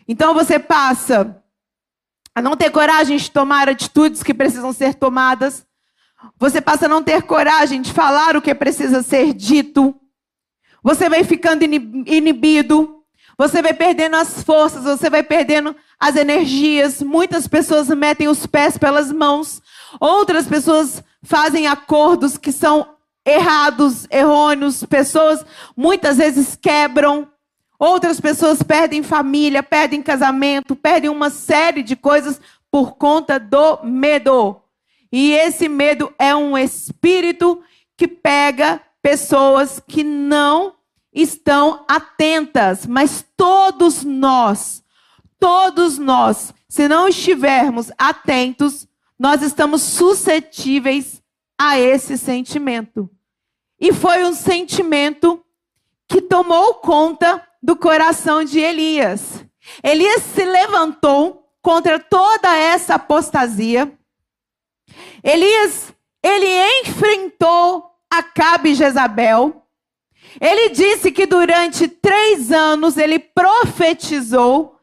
Então 0.07 0.33
você 0.35 0.59
passa 0.59 1.43
a 2.35 2.43
não 2.43 2.57
ter 2.57 2.71
coragem 2.71 3.17
de 3.17 3.31
tomar 3.31 3.69
atitudes 3.69 4.23
que 4.23 4.33
precisam 4.33 4.73
ser 4.73 4.95
tomadas. 4.95 5.67
Você 6.39 6.61
passa 6.61 6.87
a 6.87 6.89
não 6.89 7.03
ter 7.03 7.23
coragem 7.23 7.83
de 7.83 7.93
falar 7.93 8.37
o 8.37 8.43
que 8.43 8.55
precisa 8.55 9.03
ser 9.03 9.35
dito. 9.35 9.95
Você 10.83 11.09
vai 11.09 11.25
ficando 11.25 11.63
inibido. 11.65 13.03
Você 13.37 13.63
vai 13.63 13.73
perdendo 13.73 14.17
as 14.17 14.43
forças, 14.43 14.83
você 14.83 15.09
vai 15.09 15.23
perdendo 15.23 15.75
as 15.99 16.17
energias. 16.17 17.01
Muitas 17.01 17.47
pessoas 17.47 17.89
metem 17.89 18.27
os 18.27 18.47
pés 18.47 18.77
pelas 18.77 19.13
mãos. 19.13 19.63
Outras 20.01 20.47
pessoas 20.47 21.05
fazem 21.23 21.69
acordos 21.69 22.37
que 22.37 22.51
são 22.51 22.98
errados, 23.29 24.07
errôneos, 24.11 24.85
pessoas 24.85 25.45
muitas 25.77 26.17
vezes 26.17 26.57
quebram, 26.57 27.29
outras 27.79 28.21
pessoas 28.21 28.62
perdem 28.62 29.03
família, 29.03 29.62
perdem 29.62 30.03
casamento, 30.03 30.75
perdem 30.75 31.11
uma 31.11 31.31
série 31.31 31.83
de 31.83 31.95
coisas 31.95 32.41
por 32.71 32.97
conta 32.97 33.38
do 33.38 33.85
medo. 33.85 34.61
E 35.12 35.33
esse 35.33 35.69
medo 35.69 36.12
é 36.19 36.35
um 36.35 36.57
espírito 36.57 37.62
que 37.97 38.09
pega 38.09 38.81
pessoas 39.03 39.81
que 39.87 40.03
não 40.03 40.75
estão 41.12 41.85
atentas, 41.88 42.87
mas 42.87 43.25
todos 43.37 44.05
nós, 44.05 44.83
todos 45.38 45.99
nós, 45.99 46.53
se 46.69 46.87
não 46.87 47.09
estivermos 47.09 47.91
atentos, 47.97 48.87
nós 49.19 49.43
estamos 49.43 49.83
suscetíveis 49.83 51.23
a 51.59 51.79
esse 51.79 52.17
sentimento. 52.17 53.11
E 53.81 53.93
foi 53.93 54.25
um 54.25 54.33
sentimento 54.33 55.45
que 56.09 56.21
tomou 56.21 56.75
conta 56.75 57.47
do 57.62 57.77
coração 57.77 58.43
de 58.43 58.59
Elias. 58.59 59.45
Elias 59.83 60.23
se 60.23 60.45
levantou 60.45 61.45
contra 61.61 61.99
toda 61.99 62.57
essa 62.57 62.95
apostasia. 62.95 63.93
Elias, 65.23 65.93
ele 66.23 66.47
enfrentou 66.81 67.85
Acabe 68.11 68.71
e 68.71 68.75
Jezabel. 68.75 69.62
Ele 70.41 70.71
disse 70.71 71.11
que 71.11 71.27
durante 71.27 71.88
três 71.88 72.51
anos 72.51 72.97
ele 72.97 73.19
profetizou 73.19 74.79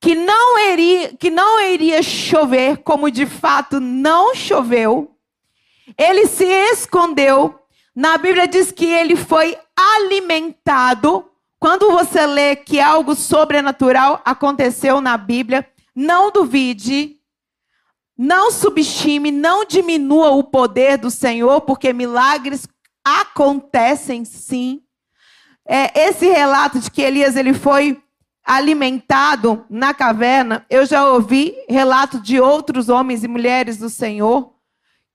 que 0.00 0.14
não 0.14 0.58
iria, 0.70 1.16
que 1.16 1.30
não 1.30 1.60
iria 1.60 2.02
chover, 2.02 2.78
como 2.78 3.10
de 3.10 3.26
fato 3.26 3.80
não 3.80 4.34
choveu. 4.34 5.16
Ele 5.96 6.26
se 6.26 6.44
escondeu 6.44 7.58
na 7.96 8.18
Bíblia 8.18 8.46
diz 8.46 8.70
que 8.70 8.84
ele 8.84 9.16
foi 9.16 9.56
alimentado. 9.74 11.30
Quando 11.58 11.90
você 11.90 12.26
lê 12.26 12.54
que 12.54 12.78
algo 12.78 13.14
sobrenatural 13.14 14.20
aconteceu 14.22 15.00
na 15.00 15.16
Bíblia, 15.16 15.66
não 15.94 16.30
duvide, 16.30 17.16
não 18.18 18.50
subestime, 18.50 19.30
não 19.30 19.64
diminua 19.64 20.32
o 20.32 20.44
poder 20.44 20.98
do 20.98 21.10
Senhor, 21.10 21.62
porque 21.62 21.90
milagres 21.94 22.68
acontecem 23.02 24.26
sim. 24.26 24.82
É, 25.66 26.08
esse 26.08 26.28
relato 26.28 26.78
de 26.78 26.90
que 26.90 27.00
Elias 27.00 27.34
ele 27.34 27.54
foi 27.54 27.98
alimentado 28.44 29.64
na 29.70 29.94
caverna, 29.94 30.66
eu 30.68 30.84
já 30.84 31.10
ouvi 31.10 31.56
relato 31.66 32.20
de 32.20 32.38
outros 32.38 32.90
homens 32.90 33.24
e 33.24 33.28
mulheres 33.28 33.78
do 33.78 33.88
Senhor 33.88 34.52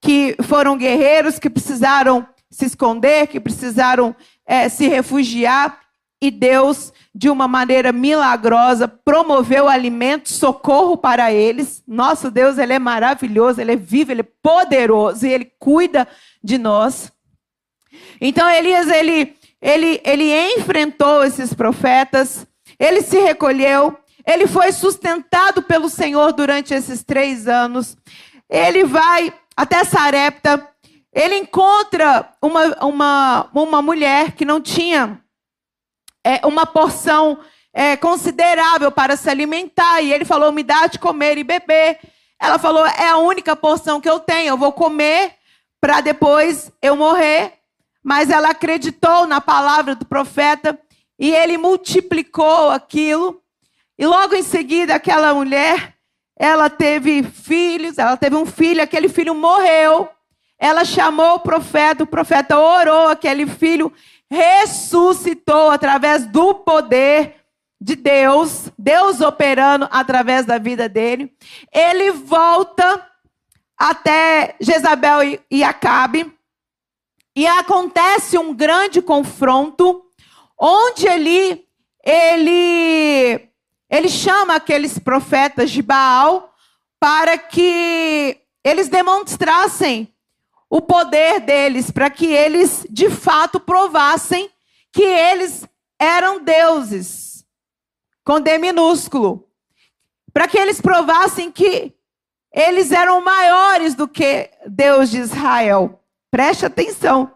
que 0.00 0.36
foram 0.42 0.76
guerreiros 0.76 1.38
que 1.38 1.48
precisaram 1.48 2.26
se 2.52 2.66
esconder, 2.66 3.26
que 3.26 3.40
precisaram 3.40 4.14
é, 4.46 4.68
se 4.68 4.86
refugiar. 4.86 5.80
E 6.20 6.30
Deus, 6.30 6.92
de 7.12 7.28
uma 7.28 7.48
maneira 7.48 7.90
milagrosa, 7.90 8.86
promoveu 8.86 9.68
alimento, 9.68 10.28
socorro 10.28 10.96
para 10.96 11.32
eles. 11.32 11.82
Nosso 11.84 12.30
Deus, 12.30 12.58
Ele 12.58 12.74
é 12.74 12.78
maravilhoso, 12.78 13.60
Ele 13.60 13.72
é 13.72 13.76
vivo, 13.76 14.12
Ele 14.12 14.20
é 14.20 14.28
poderoso 14.40 15.26
e 15.26 15.32
Ele 15.32 15.50
cuida 15.58 16.06
de 16.44 16.58
nós. 16.58 17.10
Então 18.20 18.48
Elias, 18.48 18.88
ele, 18.88 19.34
ele, 19.60 20.00
ele 20.04 20.54
enfrentou 20.54 21.24
esses 21.24 21.52
profetas, 21.52 22.46
ele 22.78 23.02
se 23.02 23.18
recolheu, 23.18 23.98
ele 24.24 24.46
foi 24.46 24.70
sustentado 24.70 25.62
pelo 25.62 25.88
Senhor 25.88 26.32
durante 26.32 26.72
esses 26.72 27.02
três 27.02 27.48
anos. 27.48 27.96
Ele 28.48 28.84
vai 28.84 29.34
até 29.56 29.82
Sarepta. 29.84 30.68
Ele 31.12 31.36
encontra 31.36 32.32
uma, 32.40 32.84
uma, 32.84 33.50
uma 33.52 33.82
mulher 33.82 34.32
que 34.32 34.44
não 34.44 34.60
tinha 34.60 35.20
é, 36.24 36.46
uma 36.46 36.64
porção 36.64 37.38
é, 37.72 37.96
considerável 37.96 38.90
para 38.90 39.16
se 39.16 39.28
alimentar. 39.28 40.00
E 40.00 40.12
ele 40.12 40.24
falou: 40.24 40.50
me 40.52 40.62
dá 40.62 40.86
de 40.86 40.98
comer 40.98 41.36
e 41.36 41.44
beber. 41.44 41.98
Ela 42.40 42.58
falou: 42.58 42.86
é 42.86 43.08
a 43.08 43.18
única 43.18 43.54
porção 43.54 44.00
que 44.00 44.08
eu 44.08 44.20
tenho, 44.20 44.48
eu 44.48 44.56
vou 44.56 44.72
comer 44.72 45.34
para 45.80 46.00
depois 46.00 46.72
eu 46.80 46.96
morrer. 46.96 47.54
Mas 48.02 48.30
ela 48.30 48.50
acreditou 48.50 49.26
na 49.26 49.40
palavra 49.40 49.94
do 49.94 50.04
profeta 50.04 50.78
e 51.18 51.32
ele 51.32 51.56
multiplicou 51.58 52.70
aquilo. 52.70 53.40
E 53.98 54.06
logo 54.06 54.34
em 54.34 54.42
seguida, 54.42 54.94
aquela 54.94 55.32
mulher, 55.34 55.94
ela 56.36 56.68
teve 56.68 57.22
filhos, 57.22 57.98
ela 57.98 58.16
teve 58.16 58.34
um 58.34 58.46
filho, 58.46 58.82
aquele 58.82 59.08
filho 59.08 59.34
morreu. 59.34 60.08
Ela 60.62 60.84
chamou 60.84 61.34
o 61.34 61.40
profeta, 61.40 62.04
o 62.04 62.06
profeta 62.06 62.56
orou, 62.56 63.08
aquele 63.08 63.48
filho 63.48 63.92
ressuscitou 64.30 65.72
através 65.72 66.24
do 66.24 66.54
poder 66.54 67.34
de 67.80 67.96
Deus, 67.96 68.70
Deus 68.78 69.20
operando 69.20 69.88
através 69.90 70.46
da 70.46 70.58
vida 70.58 70.88
dele. 70.88 71.34
Ele 71.72 72.12
volta 72.12 73.04
até 73.76 74.54
Jezabel 74.60 75.36
e 75.50 75.64
Acabe, 75.64 76.32
e 77.34 77.44
acontece 77.44 78.38
um 78.38 78.54
grande 78.54 79.02
confronto, 79.02 80.04
onde 80.56 81.08
ele, 81.08 81.66
ele, 82.04 83.48
ele 83.90 84.08
chama 84.08 84.54
aqueles 84.54 84.96
profetas 84.96 85.72
de 85.72 85.82
Baal 85.82 86.54
para 87.00 87.36
que 87.36 88.38
eles 88.62 88.88
demonstrassem 88.88 90.11
o 90.72 90.80
poder 90.80 91.38
deles, 91.40 91.90
para 91.90 92.08
que 92.08 92.24
eles 92.24 92.86
de 92.88 93.10
fato 93.10 93.60
provassem 93.60 94.50
que 94.90 95.02
eles 95.02 95.68
eram 96.00 96.42
deuses 96.42 97.44
com 98.24 98.40
D 98.40 98.56
minúsculo, 98.56 99.46
para 100.32 100.48
que 100.48 100.56
eles 100.56 100.80
provassem 100.80 101.52
que 101.52 101.94
eles 102.50 102.90
eram 102.90 103.22
maiores 103.22 103.94
do 103.94 104.08
que 104.08 104.50
Deus 104.66 105.10
de 105.10 105.18
Israel. 105.18 106.02
Preste 106.30 106.64
atenção. 106.64 107.34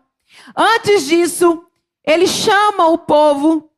Antes 0.56 1.04
disso, 1.04 1.62
ele 2.06 2.26
chama 2.26 2.86
o 2.86 2.96
povo, 2.96 3.70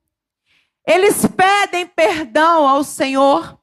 eles 0.86 1.26
pedem 1.26 1.84
perdão 1.84 2.68
ao 2.68 2.84
Senhor, 2.84 3.57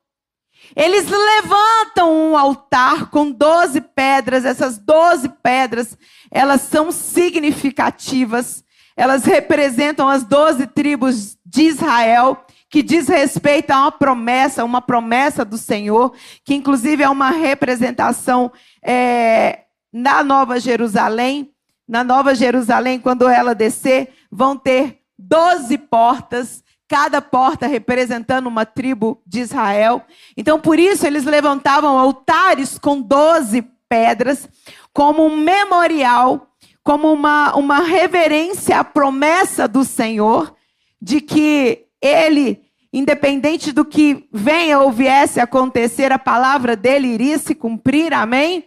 eles 0.76 1.08
levantam 1.10 2.14
um 2.14 2.38
altar 2.38 3.10
com 3.10 3.32
doze 3.32 3.80
pedras, 3.80 4.44
essas 4.44 4.78
doze 4.78 5.30
pedras, 5.30 5.98
elas 6.30 6.62
são 6.62 6.92
significativas, 6.92 8.64
elas 8.98 9.24
representam 9.24 10.10
as 10.10 10.24
doze 10.24 10.68
tribos 10.68 11.38
de 11.46 11.64
Israel, 11.64 12.46
que 12.70 12.84
diz 12.84 13.08
respeito 13.08 13.72
a 13.72 13.84
uma 13.84 13.92
promessa, 13.92 14.66
uma 14.66 14.82
promessa 14.82 15.46
do 15.46 15.58
Senhor, 15.58 16.14
que 16.44 16.54
inclusive 16.54 17.04
é 17.04 17.10
uma 17.10 17.30
representação 17.30 18.52
é, 18.84 19.60
na 19.94 20.24
Nova 20.24 20.60
Jerusalém. 20.60 21.52
Na 21.88 22.04
Nova 22.04 22.34
Jerusalém, 22.34 23.00
quando 23.00 23.30
ela 23.30 23.54
descer, 23.54 24.10
vão 24.32 24.58
ter 24.58 25.02
doze 25.18 25.78
portas, 25.78 26.65
cada 26.88 27.22
porta 27.22 27.68
representando 27.68 28.48
uma 28.48 28.66
tribo 28.66 29.22
de 29.26 29.40
Israel. 29.40 30.04
Então, 30.38 30.60
por 30.60 30.80
isso, 30.80 31.06
eles 31.06 31.26
levantavam 31.26 31.98
altares 31.98 32.78
com 32.78 33.02
doze 33.02 33.62
pedras, 33.90 34.48
como 34.94 35.26
um 35.26 35.38
memorial, 35.38 36.48
como 36.84 37.12
uma, 37.12 37.56
uma 37.56 37.80
reverência 37.80 38.80
à 38.80 38.84
promessa 38.84 39.68
do 39.68 39.84
Senhor, 39.84 40.56
de 41.02 41.22
que 41.22 41.86
ele 42.02 42.66
independente 42.96 43.74
do 43.74 43.84
que 43.84 44.26
venha 44.32 44.80
ou 44.80 44.90
viesse 44.90 45.38
acontecer, 45.42 46.14
a 46.14 46.20
palavra 46.20 46.78
dele 46.78 47.10
iria 47.10 47.38
se 47.38 47.54
cumprir, 47.54 48.14
amém? 48.14 48.64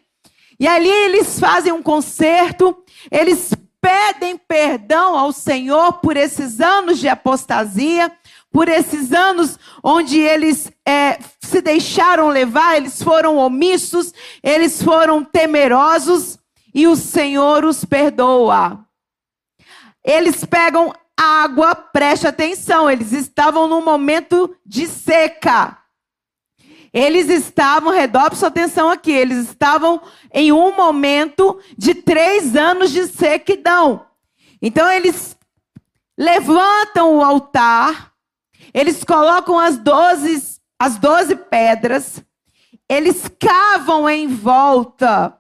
E 0.61 0.67
ali 0.67 0.91
eles 0.91 1.41
fazem 1.41 1.73
um 1.73 1.83
concerto, 1.83 2.77
eles 3.11 3.55
pedem 3.81 4.37
perdão 4.37 5.17
ao 5.17 5.33
Senhor 5.33 5.95
por 5.95 6.17
esses 6.17 6.61
anos 6.61 6.99
de 6.99 7.09
apostasia, 7.09 8.13
por 8.51 8.69
esses 8.69 9.13
anos 9.13 9.59
onde 9.83 10.19
eles 10.19 10.71
é, 10.87 11.19
se 11.41 11.61
deixaram 11.61 12.29
levar, 12.29 12.77
eles 12.77 13.03
foram 13.03 13.37
omissos, 13.37 14.13
eles 14.43 14.83
foram 14.83 15.25
temerosos, 15.25 16.39
e 16.75 16.87
o 16.87 16.97
Senhor 16.97 17.65
os 17.65 17.85
perdoa. 17.85 18.85
Eles 20.05 20.45
pegam 20.45 20.93
água, 21.17 21.75
preste 21.75 22.27
atenção, 22.27 22.89
eles 22.89 23.13
estavam 23.13 23.67
num 23.67 23.85
momento 23.85 24.55
de 24.65 24.87
seca. 24.87 25.77
Eles 26.93 27.29
estavam, 27.29 27.93
redobre 27.93 28.37
sua 28.37 28.49
atenção 28.49 28.89
aqui, 28.89 29.13
eles 29.13 29.49
estavam 29.49 30.01
em 30.33 30.53
um 30.53 30.75
momento 30.75 31.61
de 31.77 31.95
três 31.95 32.57
anos 32.57 32.91
de 32.91 33.07
sequidão. 33.07 34.07
Então 34.61 34.91
eles 34.91 35.37
levantam 36.17 37.17
o 37.17 37.23
altar, 37.23 38.13
eles 38.73 39.05
colocam 39.05 39.59
as 39.59 39.77
doze, 39.77 40.61
as 40.79 40.97
doze 40.99 41.37
pedras, 41.37 42.25
eles 42.89 43.29
cavam 43.39 44.09
em 44.09 44.27
volta 44.27 45.39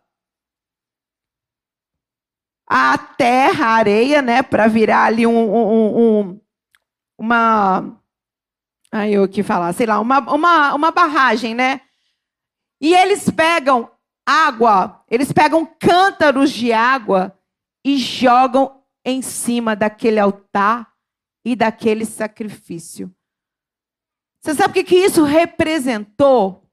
a 2.69 2.99
terra, 2.99 3.67
a 3.67 3.71
areia, 3.71 4.21
né, 4.21 4.43
para 4.43 4.67
virar 4.69 5.05
ali 5.05 5.27
um, 5.27 5.55
um, 5.55 5.99
um, 6.21 6.41
uma, 7.17 7.99
aí 8.93 9.15
eu 9.15 9.29
que 9.29 9.43
falar, 9.43 9.73
sei 9.73 9.87
lá, 9.87 10.01
uma, 10.01 10.19
uma, 10.33 10.75
uma 10.75 10.91
barragem, 10.91 11.55
né? 11.55 11.81
E 12.81 12.95
eles 12.95 13.29
pegam 13.31 13.91
água, 14.27 15.03
eles 15.11 15.33
pegam 15.33 15.67
cântaros 15.67 16.51
de 16.51 16.73
água 16.73 17.39
e 17.85 17.97
jogam 17.99 18.83
em 19.05 19.23
cima 19.23 19.75
daquele 19.75 20.21
altar 20.21 20.93
e 21.45 21.57
daquele 21.57 22.05
sacrifício. 22.05 23.13
Você 24.41 24.55
sabe 24.55 24.71
o 24.71 24.75
que, 24.75 24.85
que 24.85 24.97
isso 24.97 25.25
representou 25.25 26.71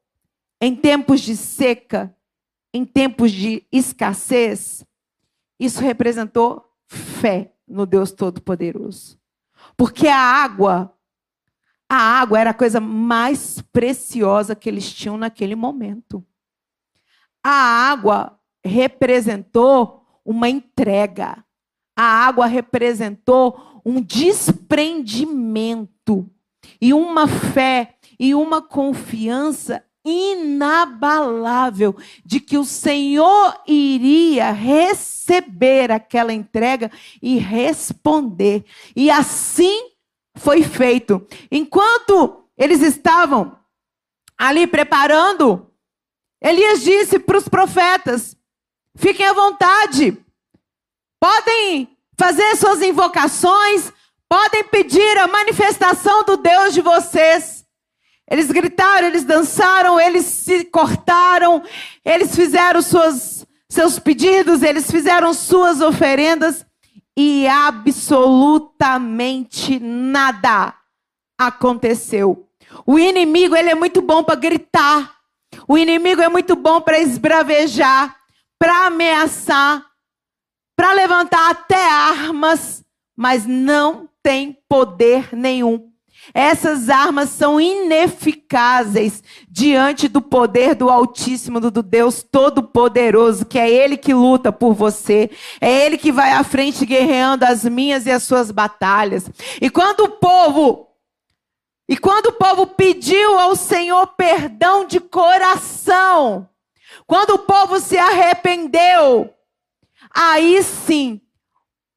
em 0.62 0.76
tempos 0.76 1.22
de 1.22 1.36
seca, 1.36 2.16
em 2.74 2.86
tempos 2.86 3.32
de 3.32 3.66
escassez? 3.72 4.86
Isso 5.60 5.82
representou 5.82 6.66
fé 6.88 7.54
no 7.68 7.86
Deus 7.86 8.12
Todo-Poderoso. 8.12 9.20
Porque 9.78 10.08
a 10.08 10.20
água, 10.20 10.95
a 11.96 12.20
água 12.20 12.40
era 12.40 12.50
a 12.50 12.54
coisa 12.54 12.82
mais 12.82 13.62
preciosa 13.72 14.54
que 14.54 14.68
eles 14.68 14.94
tinham 14.94 15.18
naquele 15.18 15.56
momento. 15.56 16.22
A 17.42 17.90
água 17.90 18.38
representou 18.64 20.06
uma 20.26 20.50
entrega. 20.50 21.42
A 21.96 22.04
água 22.04 22.48
representou 22.48 23.82
um 23.86 24.02
desprendimento 24.02 26.30
e 26.82 26.94
uma 26.94 27.30
fé 27.30 27.96
e 28.20 28.36
uma 28.36 28.62
confiança 28.62 29.82
inabalável 30.04 31.96
de 32.26 32.42
que 32.42 32.58
o 32.58 32.66
Senhor 32.66 33.58
iria 33.66 34.52
receber 34.52 35.92
aquela 35.92 36.34
entrega 36.34 36.92
e 37.22 37.38
responder. 37.38 38.66
E 38.94 39.10
assim 39.10 39.95
foi 40.36 40.64
feito. 40.64 41.26
Enquanto 41.52 42.46
eles 42.58 42.82
estavam 42.82 43.58
ali 44.38 44.68
preparando, 44.68 45.72
Elias 46.42 46.84
disse 46.84 47.20
para 47.20 47.38
os 47.38 47.48
profetas: 47.48 48.36
fiquem 48.96 49.26
à 49.26 49.34
vontade, 49.34 50.18
podem 51.20 51.90
fazer 52.18 52.56
suas 52.56 52.82
invocações, 52.82 53.92
podem 54.30 54.64
pedir 54.66 55.18
a 55.18 55.28
manifestação 55.28 56.24
do 56.24 56.38
Deus 56.38 56.74
de 56.74 56.82
vocês. 56.82 57.66
Eles 58.30 58.52
gritaram, 58.52 59.08
eles 59.08 59.24
dançaram, 59.24 60.00
eles 60.00 60.26
se 60.26 60.66
cortaram, 60.66 61.64
eles 62.04 62.36
fizeram 62.36 62.82
suas, 62.82 63.46
seus 63.70 64.00
pedidos, 64.00 64.64
eles 64.64 64.90
fizeram 64.90 65.32
suas 65.32 65.80
oferendas 65.80 66.66
e 67.18 67.48
absolutamente 67.48 69.80
nada 69.80 70.76
aconteceu. 71.38 72.50
O 72.86 73.00
inimigo, 73.00 73.56
ele 73.56 73.70
é 73.70 73.76
muito 73.76 74.02
bom 74.02 74.22
para 74.24 74.36
gritar. 74.36 75.16
O 75.68 75.78
inimigo 75.78 76.22
é 76.22 76.28
muito 76.28 76.56
bom 76.56 76.82
para 76.82 77.00
esbravejar, 77.00 78.20
para 78.60 78.88
ameaçar, 78.88 79.86
para 80.76 80.92
levantar 80.94 81.52
até 81.52 81.90
armas, 81.90 82.84
mas 83.16 83.46
não 83.46 84.10
tem 84.22 84.58
poder 84.68 85.30
nenhum 85.34 85.90
Essas 86.38 86.90
armas 86.90 87.30
são 87.30 87.62
ineficazes 87.62 89.24
diante 89.48 90.10
do 90.10 90.22
poder 90.22 90.76
do 90.76 90.90
Altíssimo, 90.90 91.62
do 91.62 91.82
Deus 91.82 92.22
Todo-Poderoso, 92.22 93.46
que 93.46 93.58
é 93.58 93.70
Ele 93.70 93.96
que 93.96 94.14
luta 94.14 94.52
por 94.52 94.74
você, 94.74 95.32
é 95.62 95.86
Ele 95.86 95.98
que 95.98 96.12
vai 96.12 96.34
à 96.34 96.44
frente 96.44 96.86
guerreando 96.86 97.46
as 97.46 97.64
minhas 97.64 98.06
e 98.06 98.12
as 98.12 98.24
suas 98.24 98.52
batalhas. 98.52 99.30
E 99.62 99.70
quando 99.70 100.02
o 100.02 100.10
povo, 100.10 100.90
e 101.88 101.96
quando 101.96 102.26
o 102.26 102.34
povo 102.34 102.68
pediu 102.68 103.40
ao 103.40 103.56
Senhor 103.56 104.06
perdão 104.08 104.86
de 104.86 105.00
coração, 105.00 106.50
quando 107.08 107.36
o 107.36 107.40
povo 107.40 107.80
se 107.80 107.98
arrependeu, 107.98 109.34
aí 110.14 110.62
sim 110.64 111.22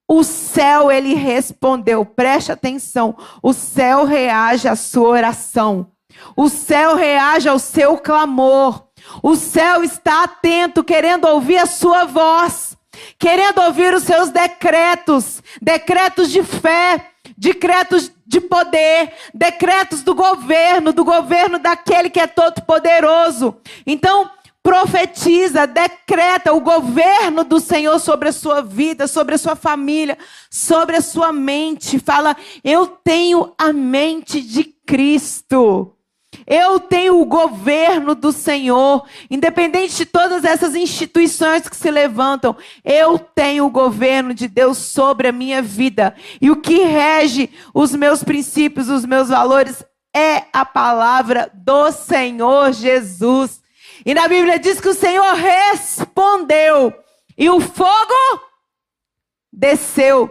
o 0.08 0.24
céu, 0.24 0.90
ele 0.90 1.14
respondeu, 1.14 2.02
preste 2.02 2.50
atenção, 2.50 3.14
o 3.42 3.52
céu 3.52 4.06
reage 4.06 4.66
à 4.66 4.74
sua 4.74 5.10
oração. 5.10 5.92
O 6.34 6.48
céu 6.48 6.96
reage 6.96 7.48
ao 7.48 7.58
seu 7.58 7.98
clamor. 7.98 8.84
O 9.22 9.36
céu 9.36 9.84
está 9.84 10.24
atento, 10.24 10.82
querendo 10.82 11.26
ouvir 11.26 11.58
a 11.58 11.66
sua 11.66 12.06
voz, 12.06 12.76
querendo 13.18 13.60
ouvir 13.60 13.92
os 13.92 14.02
seus 14.04 14.30
decretos, 14.30 15.42
decretos 15.60 16.30
de 16.30 16.42
fé, 16.42 17.10
decretos 17.36 18.10
de 18.26 18.40
poder, 18.40 19.12
decretos 19.32 20.02
do 20.02 20.14
governo, 20.14 20.92
do 20.92 21.04
governo 21.04 21.58
daquele 21.58 22.10
que 22.10 22.20
é 22.20 22.26
todo 22.26 22.62
poderoso. 22.62 23.56
Então, 23.86 24.30
profetiza, 24.68 25.66
decreta 25.66 26.52
o 26.52 26.60
governo 26.60 27.42
do 27.42 27.58
Senhor 27.58 27.98
sobre 27.98 28.28
a 28.28 28.32
sua 28.32 28.60
vida, 28.60 29.06
sobre 29.06 29.34
a 29.34 29.38
sua 29.38 29.56
família, 29.56 30.18
sobre 30.50 30.94
a 30.94 31.00
sua 31.00 31.32
mente. 31.32 31.98
Fala: 31.98 32.36
Eu 32.62 32.86
tenho 32.86 33.54
a 33.56 33.72
mente 33.72 34.42
de 34.42 34.64
Cristo. 34.64 35.94
Eu 36.46 36.78
tenho 36.78 37.18
o 37.18 37.24
governo 37.24 38.14
do 38.14 38.30
Senhor, 38.30 39.06
independente 39.30 39.96
de 39.96 40.04
todas 40.04 40.44
essas 40.44 40.74
instituições 40.74 41.66
que 41.66 41.74
se 41.74 41.90
levantam, 41.90 42.54
eu 42.84 43.18
tenho 43.18 43.64
o 43.64 43.70
governo 43.70 44.34
de 44.34 44.46
Deus 44.46 44.76
sobre 44.76 45.28
a 45.28 45.32
minha 45.32 45.62
vida. 45.62 46.14
E 46.42 46.50
o 46.50 46.56
que 46.56 46.84
rege 46.84 47.48
os 47.72 47.94
meus 47.94 48.22
princípios, 48.22 48.90
os 48.90 49.06
meus 49.06 49.30
valores, 49.30 49.82
é 50.14 50.44
a 50.52 50.66
palavra 50.66 51.50
do 51.54 51.90
Senhor 51.90 52.72
Jesus. 52.72 53.62
E 54.08 54.14
na 54.14 54.26
Bíblia 54.26 54.58
diz 54.58 54.80
que 54.80 54.88
o 54.88 54.94
Senhor 54.94 55.34
respondeu 55.34 56.94
e 57.36 57.50
o 57.50 57.60
fogo 57.60 58.40
desceu. 59.52 60.30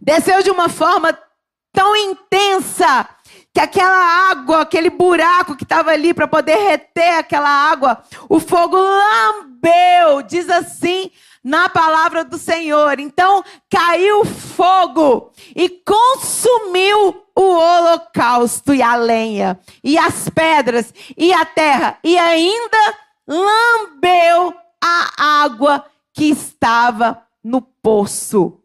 Desceu 0.00 0.44
de 0.44 0.50
uma 0.52 0.68
forma 0.68 1.18
tão 1.72 1.96
intensa 1.96 3.08
que 3.52 3.58
aquela 3.58 4.30
água, 4.30 4.60
aquele 4.60 4.90
buraco 4.90 5.56
que 5.56 5.64
estava 5.64 5.90
ali 5.90 6.14
para 6.14 6.28
poder 6.28 6.54
reter 6.54 7.18
aquela 7.18 7.50
água, 7.50 8.00
o 8.28 8.38
fogo 8.38 8.76
lambeu, 8.76 10.22
diz 10.22 10.48
assim 10.48 11.10
na 11.42 11.68
palavra 11.68 12.24
do 12.24 12.38
Senhor. 12.38 13.00
Então 13.00 13.42
caiu 13.68 14.24
fogo 14.24 15.32
e 15.56 15.68
consumiu 15.68 17.24
o 17.38 17.56
holocausto 17.56 18.74
e 18.74 18.82
a 18.82 18.96
lenha, 18.96 19.60
e 19.84 19.96
as 19.96 20.28
pedras, 20.28 20.92
e 21.16 21.32
a 21.32 21.44
terra, 21.44 21.96
e 22.02 22.18
ainda 22.18 22.98
lambeu 23.28 24.52
a 24.82 25.42
água 25.44 25.84
que 26.12 26.24
estava 26.24 27.22
no 27.44 27.62
poço. 27.62 28.60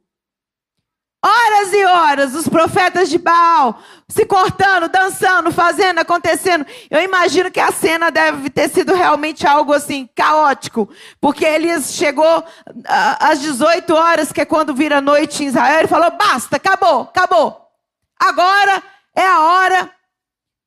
Horas 1.24 1.72
e 1.72 1.86
horas, 1.86 2.34
os 2.34 2.50
profetas 2.50 3.10
de 3.10 3.20
Baal 3.20 3.80
se 4.10 4.26
cortando, 4.26 4.90
dançando, 4.90 5.52
fazendo, 5.52 6.00
acontecendo. 6.00 6.66
Eu 6.90 7.02
imagino 7.02 7.52
que 7.52 7.60
a 7.60 7.72
cena 7.72 8.12
deve 8.12 8.50
ter 8.50 8.70
sido 8.70 8.94
realmente 8.94 9.48
algo 9.48 9.72
assim, 9.72 10.10
caótico. 10.16 10.90
Porque 11.22 11.46
Elias 11.46 11.94
chegou 11.94 12.44
às 12.86 13.40
18 13.40 13.94
horas, 13.94 14.34
que 14.34 14.42
é 14.42 14.46
quando 14.46 14.76
vira 14.76 15.00
noite 15.00 15.44
em 15.44 15.48
Israel, 15.48 15.86
e 15.86 15.88
falou: 15.88 16.12
basta, 16.12 16.58
acabou, 16.58 17.04
acabou. 17.04 17.63
Agora 18.20 18.84
é 19.16 19.26
a 19.26 19.42
hora 19.42 19.96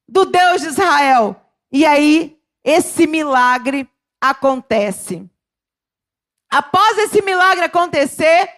do 0.09 0.24
Deus 0.24 0.61
de 0.61 0.68
Israel. 0.68 1.40
E 1.70 1.85
aí, 1.85 2.38
esse 2.64 3.06
milagre 3.06 3.88
acontece. 4.20 5.28
Após 6.50 6.98
esse 6.98 7.22
milagre 7.22 7.64
acontecer, 7.64 8.48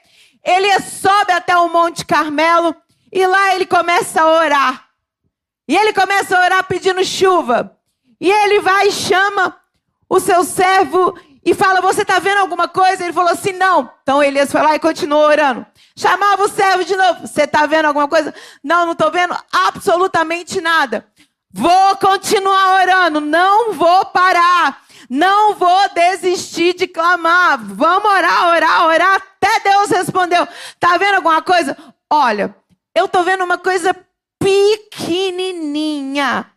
ele 0.45 0.81
sobe 0.81 1.33
até 1.33 1.57
o 1.57 1.69
Monte 1.69 2.05
Carmelo 2.05 2.75
e 3.11 3.27
lá 3.27 3.55
ele 3.55 3.67
começa 3.67 4.23
a 4.23 4.27
orar. 4.27 4.89
E 5.67 5.77
ele 5.77 5.93
começa 5.93 6.37
a 6.37 6.43
orar 6.43 6.65
pedindo 6.65 7.05
chuva. 7.05 7.77
E 8.21 8.31
ele 8.31 8.61
vai 8.61 8.89
e 8.89 8.93
chama 8.93 9.59
o 10.09 10.19
seu 10.19 10.43
servo 10.45 11.19
e 11.51 11.55
fala: 11.55 11.81
Você 11.81 12.03
está 12.03 12.19
vendo 12.19 12.39
alguma 12.39 12.69
coisa? 12.69 13.05
Ele 13.05 13.13
falou 13.13 13.33
assim: 13.33 13.53
Não. 13.53 13.91
Então 14.03 14.23
Elias 14.23 14.53
foi 14.53 14.63
lá 14.63 14.75
e 14.75 14.79
continuou 14.79 15.23
orando. 15.23 15.67
Chamava 15.97 16.45
o 16.45 16.49
servo 16.49 16.85
de 16.85 16.97
novo: 16.97 17.27
Você 17.27 17.43
está 17.43 17.67
vendo 17.67 17.87
alguma 17.87 18.09
coisa? 18.09 18.35
Não, 18.63 18.85
não 18.85 18.93
estou 18.93 19.11
vendo 19.11 19.37
absolutamente 19.53 20.61
nada. 20.61 21.07
Vou 21.53 21.97
continuar 21.97 22.83
orando, 22.83 23.21
não 23.21 23.73
vou 23.73 24.05
parar. 24.07 24.83
Não 25.09 25.55
vou 25.55 25.89
desistir 25.95 26.75
de 26.75 26.87
clamar. 26.87 27.59
Vamos 27.65 28.11
orar, 28.11 28.49
orar, 28.49 28.87
orar 28.87 29.15
até 29.15 29.71
Deus 29.71 29.89
respondeu. 29.89 30.47
Tá 30.79 30.99
vendo 30.99 31.15
alguma 31.15 31.41
coisa? 31.41 31.75
Olha, 32.11 32.55
eu 32.95 33.09
tô 33.09 33.23
vendo 33.23 33.43
uma 33.43 33.57
coisa 33.57 33.97
pequenininha. 34.39 36.51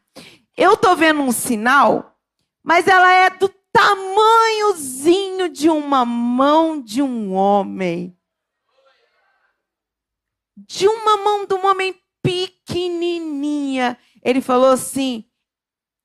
Eu 0.57 0.75
tô 0.75 0.93
vendo 0.95 1.21
um 1.21 1.31
sinal, 1.31 2.17
mas 2.61 2.87
ela 2.87 3.11
é 3.11 3.29
do 3.29 3.47
tamanhozinho 3.71 5.49
de 5.49 5.69
uma 5.69 6.05
mão 6.05 6.81
de 6.81 7.01
um 7.01 7.33
homem. 7.33 8.17
De 10.55 10.87
uma 10.87 11.17
mão 11.17 11.45
de 11.45 11.53
um 11.53 11.65
homem 11.65 11.95
pequenininha. 12.21 13.97
Ele 14.23 14.41
falou 14.41 14.69
assim: 14.69 15.25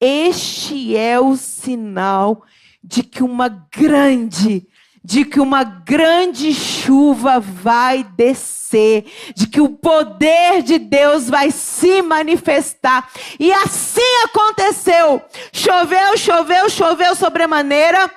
Este 0.00 0.96
é 0.96 1.20
o 1.20 1.36
sinal 1.36 2.44
de 2.82 3.02
que 3.02 3.22
uma 3.22 3.48
grande 3.48 4.66
de 5.06 5.24
que 5.24 5.38
uma 5.38 5.62
grande 5.62 6.52
chuva 6.52 7.38
vai 7.38 8.02
descer, 8.02 9.04
de 9.36 9.46
que 9.46 9.60
o 9.60 9.68
poder 9.68 10.64
de 10.64 10.80
Deus 10.80 11.30
vai 11.30 11.52
se 11.52 12.02
manifestar. 12.02 13.08
E 13.38 13.52
assim 13.52 14.24
aconteceu. 14.24 15.22
Choveu, 15.52 16.16
choveu, 16.16 16.68
choveu 16.68 17.14
sobremaneira, 17.14 18.12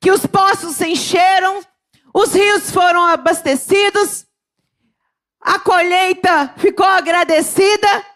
que 0.00 0.12
os 0.12 0.24
poços 0.24 0.76
se 0.76 0.86
encheram, 0.86 1.60
os 2.14 2.32
rios 2.32 2.70
foram 2.70 3.04
abastecidos, 3.04 4.24
a 5.40 5.58
colheita 5.58 6.54
ficou 6.58 6.86
agradecida, 6.86 8.06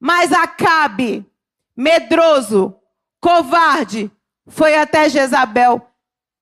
mas 0.00 0.32
Acabe, 0.32 1.30
medroso, 1.76 2.74
covarde, 3.20 4.10
foi 4.48 4.74
até 4.74 5.10
Jezabel 5.10 5.91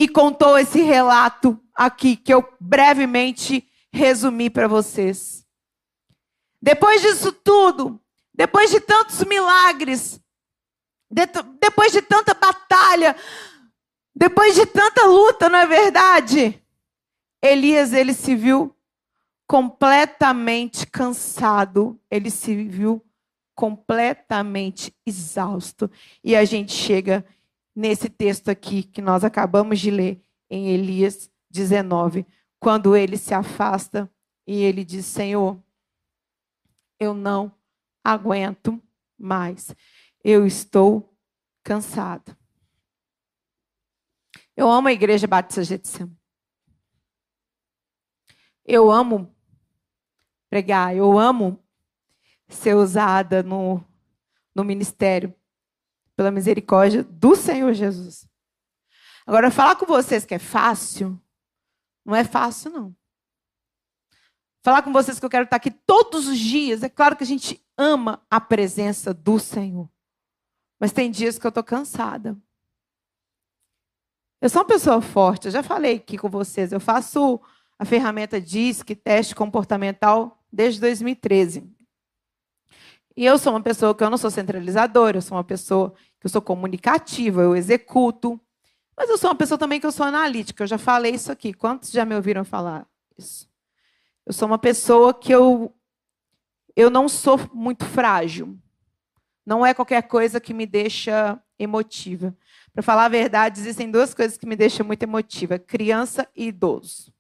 e 0.01 0.09
contou 0.09 0.59
esse 0.59 0.81
relato 0.81 1.63
aqui 1.75 2.17
que 2.17 2.33
eu 2.33 2.43
brevemente 2.59 3.69
resumi 3.93 4.49
para 4.49 4.67
vocês. 4.67 5.47
Depois 6.61 7.03
disso 7.03 7.31
tudo, 7.31 8.01
depois 8.33 8.71
de 8.71 8.81
tantos 8.81 9.23
milagres, 9.25 10.19
de, 11.11 11.27
depois 11.61 11.93
de 11.93 12.01
tanta 12.01 12.33
batalha, 12.33 13.15
depois 14.17 14.55
de 14.55 14.65
tanta 14.65 15.05
luta, 15.05 15.51
não 15.51 15.59
é 15.59 15.67
verdade? 15.67 16.63
Elias 17.43 17.93
ele 17.93 18.15
se 18.15 18.35
viu 18.35 18.75
completamente 19.47 20.87
cansado, 20.87 22.01
ele 22.11 22.31
se 22.31 22.55
viu 22.65 23.05
completamente 23.55 24.95
exausto. 25.05 25.91
E 26.25 26.35
a 26.35 26.47
gente 26.47 26.73
chega 26.73 27.23
nesse 27.75 28.09
texto 28.09 28.49
aqui 28.49 28.83
que 28.83 29.01
nós 29.01 29.25
acabamos 29.25 29.79
de 29.79 29.91
ler 29.91 30.25
em 30.49 30.69
Elias 30.69 31.31
19, 31.51 32.27
quando 32.59 32.97
ele 32.97 33.17
se 33.17 33.35
afasta 33.35 34.11
e 34.47 34.63
ele 34.63 34.85
diz: 34.85 35.07
Senhor, 35.07 35.63
eu 36.99 37.15
não 37.15 37.53
aguento 38.05 38.81
mais, 39.19 39.75
eu 40.23 40.47
estou 40.47 41.17
cansado. 41.63 42.37
Eu 44.57 44.71
amo 44.71 44.89
a 44.89 44.93
igreja 44.93 45.27
Batista 45.27 45.65
Getsemane. 45.65 46.19
Eu 48.65 48.91
amo 48.91 49.35
pregar, 50.49 50.95
eu 50.95 51.19
amo 51.19 51.59
ser 52.49 52.75
usada 52.75 53.43
no, 53.43 53.83
no 54.55 54.65
ministério 54.65 55.35
pela 56.21 56.31
misericórdia 56.31 57.03
do 57.03 57.35
Senhor 57.35 57.73
Jesus. 57.73 58.29
Agora, 59.27 59.51
falar 59.51 59.75
com 59.77 59.87
vocês 59.87 60.27
que 60.27 60.35
é 60.35 60.39
fácil, 60.39 61.19
não 62.05 62.15
é 62.15 62.25
fácil, 62.25 62.71
não. 62.71 62.95
falar 64.63 64.83
com 64.83 64.93
vocês 64.93 65.19
que 65.19 65.25
eu 65.25 65.31
quero 65.31 65.45
estar 65.45 65.57
aqui 65.57 65.71
todos 65.71 66.29
os 66.29 66.39
dias. 66.39 66.83
É 66.83 66.91
claro 66.91 67.17
que 67.17 67.25
a 67.25 67.27
gente 67.27 67.65
ama 67.75 68.23
a 68.31 68.39
presença 68.39 69.15
do 69.15 69.39
Senhor. 69.39 69.89
Mas 70.79 70.93
tem 70.93 71.11
dias 71.11 71.39
que 71.39 71.47
eu 71.47 71.49
estou 71.49 71.65
cansada. 71.65 72.37
Eu 74.43 74.51
sou 74.51 74.61
uma 74.61 74.69
pessoa 74.69 75.01
forte, 75.01 75.47
eu 75.47 75.53
já 75.53 75.63
falei 75.63 75.97
aqui 75.97 76.19
com 76.19 76.29
vocês. 76.29 76.71
Eu 76.71 76.81
faço 76.81 77.41
a 77.79 77.87
ferramenta 77.87 78.39
DISC, 78.39 78.95
teste 78.95 79.35
comportamental, 79.35 80.39
desde 80.53 80.83
2013. 80.83 81.80
E 83.21 83.27
eu 83.27 83.37
sou 83.37 83.53
uma 83.53 83.61
pessoa 83.61 83.95
que 83.95 84.03
eu 84.03 84.09
não 84.09 84.17
sou 84.17 84.31
centralizadora, 84.31 85.19
eu 85.19 85.21
sou 85.21 85.37
uma 85.37 85.45
pessoa 85.45 85.93
que 86.19 86.25
eu 86.25 86.31
sou 86.31 86.41
comunicativa, 86.41 87.43
eu 87.43 87.55
executo. 87.55 88.41
Mas 88.97 89.11
eu 89.11 89.19
sou 89.19 89.29
uma 89.29 89.37
pessoa 89.37 89.59
também 89.59 89.79
que 89.79 89.85
eu 89.85 89.93
sou 89.93 90.07
analítica. 90.07 90.63
Eu 90.63 90.67
já 90.67 90.79
falei 90.79 91.13
isso 91.13 91.31
aqui. 91.31 91.53
Quantos 91.53 91.91
já 91.91 92.03
me 92.07 92.15
ouviram 92.15 92.47
falar 92.47 92.87
isso? 93.19 93.47
Eu 94.25 94.33
sou 94.33 94.49
uma 94.49 94.57
pessoa 94.57 95.13
que 95.13 95.31
eu 95.31 95.71
eu 96.75 96.89
não 96.89 97.11
sou 97.11 97.39
muito 97.53 97.85
frágil. 97.85 98.59
Não 99.45 99.67
é 99.67 99.75
qualquer 99.75 100.01
coisa 100.05 100.41
que 100.41 100.55
me 100.55 100.65
deixa 100.65 101.39
emotiva. 101.59 102.35
Para 102.73 102.83
falar 102.83 103.05
a 103.05 103.09
verdade, 103.11 103.61
existem 103.61 103.91
duas 103.91 104.15
coisas 104.15 104.39
que 104.39 104.47
me 104.47 104.57
deixam 104.57 104.87
muito 104.87 105.03
emotiva: 105.03 105.59
criança 105.59 106.27
e 106.35 106.47
idoso. 106.47 107.13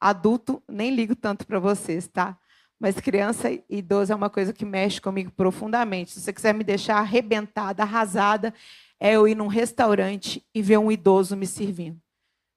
Adulto, 0.00 0.62
nem 0.66 0.94
ligo 0.94 1.14
tanto 1.14 1.46
para 1.46 1.60
vocês, 1.60 2.08
tá? 2.08 2.38
Mas 2.80 3.00
criança 3.00 3.50
e 3.50 3.64
idoso 3.68 4.12
é 4.12 4.16
uma 4.16 4.30
coisa 4.30 4.52
que 4.52 4.64
mexe 4.64 5.00
comigo 5.00 5.32
profundamente. 5.32 6.12
Se 6.12 6.20
você 6.20 6.32
quiser 6.32 6.54
me 6.54 6.62
deixar 6.62 6.98
arrebentada, 6.98 7.82
arrasada, 7.82 8.54
é 9.00 9.14
eu 9.14 9.26
ir 9.26 9.34
num 9.34 9.48
restaurante 9.48 10.44
e 10.54 10.62
ver 10.62 10.78
um 10.78 10.90
idoso 10.90 11.36
me 11.36 11.46
servindo. 11.46 12.00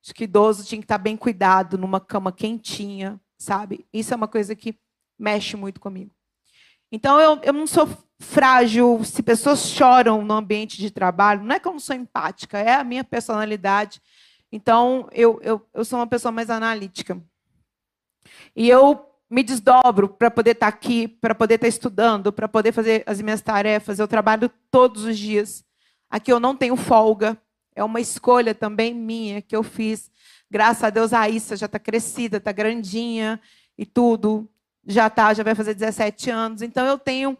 Acho 0.03 0.13
que 0.13 0.23
idoso 0.23 0.63
tinha 0.63 0.79
que 0.79 0.85
estar 0.85 0.97
bem 0.97 1.17
cuidado, 1.17 1.77
numa 1.77 1.99
cama 1.99 2.31
quentinha, 2.31 3.19
sabe? 3.37 3.85
Isso 3.91 4.13
é 4.13 4.17
uma 4.17 4.27
coisa 4.27 4.55
que 4.55 4.75
mexe 5.17 5.55
muito 5.55 5.79
comigo. 5.79 6.11
Então, 6.91 7.19
eu, 7.19 7.39
eu 7.43 7.53
não 7.53 7.65
sou 7.65 7.87
frágil. 8.19 9.03
Se 9.03 9.23
pessoas 9.23 9.69
choram 9.69 10.23
no 10.23 10.33
ambiente 10.33 10.77
de 10.77 10.91
trabalho, 10.91 11.43
não 11.43 11.55
é 11.55 11.59
que 11.59 11.67
eu 11.67 11.71
não 11.71 11.79
sou 11.79 11.95
empática, 11.95 12.59
é 12.59 12.73
a 12.73 12.83
minha 12.83 13.03
personalidade. 13.03 14.01
Então, 14.51 15.07
eu, 15.11 15.39
eu, 15.41 15.65
eu 15.73 15.85
sou 15.85 15.99
uma 15.99 16.07
pessoa 16.07 16.31
mais 16.31 16.49
analítica. 16.49 17.21
E 18.55 18.67
eu 18.69 19.10
me 19.31 19.43
desdobro 19.43 20.09
para 20.09 20.29
poder 20.29 20.51
estar 20.51 20.67
aqui, 20.67 21.07
para 21.07 21.33
poder 21.33 21.55
estar 21.55 21.67
estudando, 21.69 22.33
para 22.33 22.49
poder 22.49 22.73
fazer 22.73 23.01
as 23.05 23.21
minhas 23.21 23.41
tarefas. 23.41 23.97
Eu 23.97 24.07
trabalho 24.07 24.51
todos 24.69 25.05
os 25.05 25.17
dias. 25.17 25.63
Aqui 26.09 26.33
eu 26.33 26.39
não 26.39 26.53
tenho 26.53 26.75
folga. 26.75 27.41
É 27.73 27.81
uma 27.81 28.01
escolha 28.01 28.53
também 28.53 28.93
minha 28.93 29.41
que 29.41 29.55
eu 29.55 29.63
fiz. 29.63 30.11
Graças 30.49 30.83
a 30.83 30.89
Deus 30.89 31.13
a 31.13 31.29
Issa 31.29 31.55
já 31.55 31.65
está 31.65 31.79
crescida, 31.79 32.37
está 32.37 32.51
grandinha 32.51 33.39
e 33.77 33.85
tudo. 33.85 34.49
Já 34.85 35.09
tá, 35.09 35.33
já 35.33 35.43
vai 35.43 35.55
fazer 35.55 35.75
17 35.75 36.29
anos. 36.29 36.61
Então 36.61 36.85
eu 36.85 36.99
tenho 36.99 37.37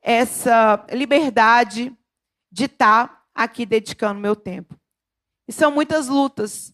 essa 0.00 0.86
liberdade 0.92 1.92
de 2.52 2.66
estar 2.66 3.08
tá 3.08 3.22
aqui 3.34 3.66
dedicando 3.66 4.20
meu 4.20 4.36
tempo. 4.36 4.78
E 5.48 5.52
são 5.52 5.72
muitas 5.72 6.06
lutas. 6.06 6.72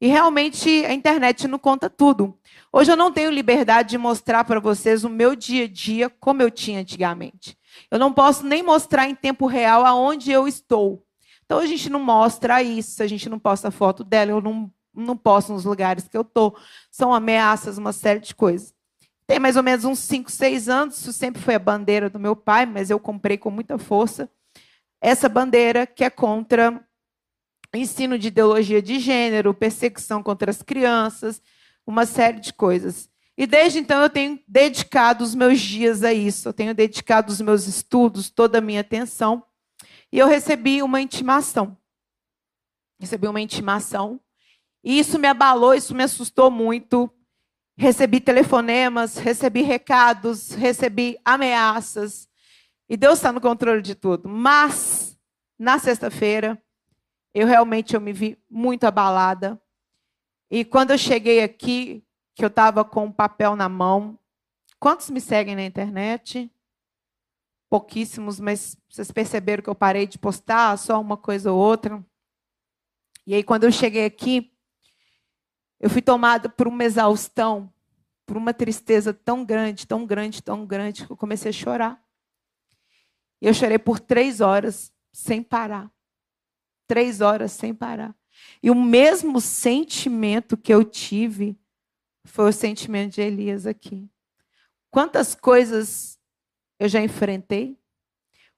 E 0.00 0.06
realmente 0.06 0.84
a 0.84 0.92
internet 0.92 1.46
não 1.46 1.58
conta 1.58 1.88
tudo. 1.88 2.38
Hoje 2.72 2.90
eu 2.90 2.96
não 2.96 3.12
tenho 3.12 3.30
liberdade 3.30 3.90
de 3.90 3.98
mostrar 3.98 4.44
para 4.44 4.60
vocês 4.60 5.04
o 5.04 5.08
meu 5.08 5.36
dia 5.36 5.64
a 5.64 5.68
dia 5.68 6.10
como 6.10 6.42
eu 6.42 6.50
tinha 6.50 6.80
antigamente. 6.80 7.56
Eu 7.90 7.98
não 7.98 8.12
posso 8.12 8.44
nem 8.44 8.62
mostrar 8.62 9.08
em 9.08 9.14
tempo 9.14 9.46
real 9.46 9.86
aonde 9.86 10.30
eu 10.30 10.46
estou. 10.48 11.04
Então 11.44 11.58
a 11.58 11.66
gente 11.66 11.88
não 11.88 12.00
mostra 12.00 12.62
isso, 12.62 13.02
a 13.02 13.06
gente 13.06 13.28
não 13.28 13.38
posta 13.38 13.70
foto 13.70 14.02
dela, 14.02 14.30
eu 14.30 14.40
não, 14.40 14.70
não 14.94 15.16
posto 15.16 15.52
nos 15.52 15.64
lugares 15.64 16.08
que 16.08 16.16
eu 16.16 16.22
estou. 16.22 16.56
São 16.90 17.14
ameaças, 17.14 17.78
uma 17.78 17.92
série 17.92 18.20
de 18.20 18.34
coisas. 18.34 18.74
Tem 19.26 19.38
mais 19.38 19.56
ou 19.56 19.62
menos 19.62 19.84
uns 19.84 20.00
5, 20.00 20.30
6 20.30 20.68
anos, 20.68 20.98
isso 20.98 21.12
sempre 21.12 21.40
foi 21.40 21.54
a 21.54 21.58
bandeira 21.58 22.10
do 22.10 22.18
meu 22.18 22.36
pai, 22.36 22.66
mas 22.66 22.90
eu 22.90 22.98
comprei 22.98 23.38
com 23.38 23.50
muita 23.50 23.78
força. 23.78 24.28
Essa 25.00 25.28
bandeira 25.28 25.86
que 25.86 26.04
é 26.04 26.10
contra 26.10 26.83
ensino 27.76 28.18
de 28.18 28.28
ideologia 28.28 28.80
de 28.80 28.98
gênero, 28.98 29.54
perseguição 29.54 30.22
contra 30.22 30.50
as 30.50 30.62
crianças, 30.62 31.42
uma 31.86 32.06
série 32.06 32.40
de 32.40 32.52
coisas. 32.52 33.08
E 33.36 33.46
desde 33.46 33.78
então 33.80 34.00
eu 34.00 34.08
tenho 34.08 34.38
dedicado 34.46 35.24
os 35.24 35.34
meus 35.34 35.60
dias 35.60 36.04
a 36.04 36.12
isso, 36.12 36.48
eu 36.48 36.52
tenho 36.52 36.74
dedicado 36.74 37.32
os 37.32 37.40
meus 37.40 37.66
estudos, 37.66 38.30
toda 38.30 38.58
a 38.58 38.60
minha 38.60 38.80
atenção. 38.80 39.44
E 40.12 40.18
eu 40.18 40.28
recebi 40.28 40.82
uma 40.82 41.00
intimação. 41.00 41.76
Recebi 43.00 43.26
uma 43.26 43.40
intimação. 43.40 44.20
E 44.84 44.98
isso 44.98 45.18
me 45.18 45.26
abalou, 45.26 45.74
isso 45.74 45.94
me 45.94 46.04
assustou 46.04 46.50
muito. 46.50 47.10
Recebi 47.76 48.20
telefonemas, 48.20 49.16
recebi 49.16 49.62
recados, 49.62 50.50
recebi 50.50 51.18
ameaças. 51.24 52.28
E 52.88 52.96
Deus 52.96 53.18
está 53.18 53.32
no 53.32 53.40
controle 53.40 53.82
de 53.82 53.96
tudo. 53.96 54.28
Mas, 54.28 55.18
na 55.58 55.78
sexta-feira, 55.80 56.62
eu 57.34 57.46
realmente 57.48 57.94
eu 57.94 58.00
me 58.00 58.12
vi 58.12 58.38
muito 58.48 58.84
abalada. 58.84 59.60
E 60.48 60.64
quando 60.64 60.92
eu 60.92 60.98
cheguei 60.98 61.42
aqui, 61.42 62.04
que 62.34 62.44
eu 62.44 62.48
estava 62.48 62.84
com 62.84 63.02
o 63.02 63.06
um 63.06 63.12
papel 63.12 63.56
na 63.56 63.68
mão, 63.68 64.16
quantos 64.78 65.10
me 65.10 65.20
seguem 65.20 65.56
na 65.56 65.64
internet? 65.64 66.48
Pouquíssimos, 67.68 68.38
mas 68.38 68.76
vocês 68.88 69.10
perceberam 69.10 69.62
que 69.62 69.68
eu 69.68 69.74
parei 69.74 70.06
de 70.06 70.16
postar 70.16 70.76
só 70.78 71.00
uma 71.00 71.16
coisa 71.16 71.50
ou 71.50 71.58
outra. 71.58 72.04
E 73.26 73.34
aí, 73.34 73.42
quando 73.42 73.64
eu 73.64 73.72
cheguei 73.72 74.04
aqui, 74.04 74.52
eu 75.80 75.90
fui 75.90 76.02
tomada 76.02 76.48
por 76.48 76.68
uma 76.68 76.84
exaustão, 76.84 77.72
por 78.24 78.36
uma 78.36 78.54
tristeza 78.54 79.12
tão 79.12 79.44
grande, 79.44 79.86
tão 79.86 80.06
grande, 80.06 80.42
tão 80.42 80.64
grande, 80.64 81.04
que 81.04 81.10
eu 81.12 81.16
comecei 81.16 81.50
a 81.50 81.52
chorar. 81.52 82.04
E 83.40 83.46
eu 83.46 83.54
chorei 83.54 83.78
por 83.78 83.98
três 83.98 84.40
horas, 84.40 84.92
sem 85.12 85.42
parar. 85.42 85.90
Três 86.86 87.20
horas 87.20 87.52
sem 87.52 87.74
parar. 87.74 88.14
E 88.62 88.70
o 88.70 88.74
mesmo 88.74 89.40
sentimento 89.40 90.56
que 90.56 90.72
eu 90.72 90.84
tive 90.84 91.58
foi 92.24 92.48
o 92.48 92.52
sentimento 92.52 93.14
de 93.14 93.20
Elias 93.20 93.66
aqui. 93.66 94.08
Quantas 94.90 95.34
coisas 95.34 96.18
eu 96.78 96.88
já 96.88 97.00
enfrentei, 97.00 97.78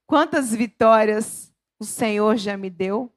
quantas 0.07 0.55
vitórias 0.55 1.53
o 1.79 1.85
Senhor 1.85 2.37
já 2.37 2.57
me 2.57 2.71
deu, 2.71 3.13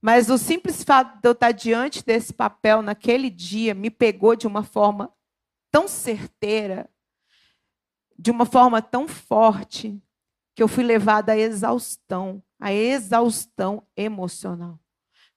mas 0.00 0.30
o 0.30 0.38
simples 0.38 0.84
fato 0.84 1.20
de 1.20 1.28
eu 1.28 1.32
estar 1.32 1.52
diante 1.52 2.04
desse 2.04 2.32
papel 2.32 2.82
naquele 2.82 3.28
dia 3.28 3.74
me 3.74 3.90
pegou 3.90 4.36
de 4.36 4.46
uma 4.46 4.62
forma 4.62 5.12
tão 5.70 5.88
certeira, 5.88 6.88
de 8.16 8.30
uma 8.30 8.46
forma 8.46 8.80
tão 8.80 9.08
forte, 9.08 10.00
que 10.54 10.62
eu 10.62 10.68
fui 10.68 10.84
levada 10.84 11.32
à 11.32 11.36
exaustão, 11.36 12.42
à 12.58 12.72
exaustão 12.72 13.86
emocional. 13.96 14.78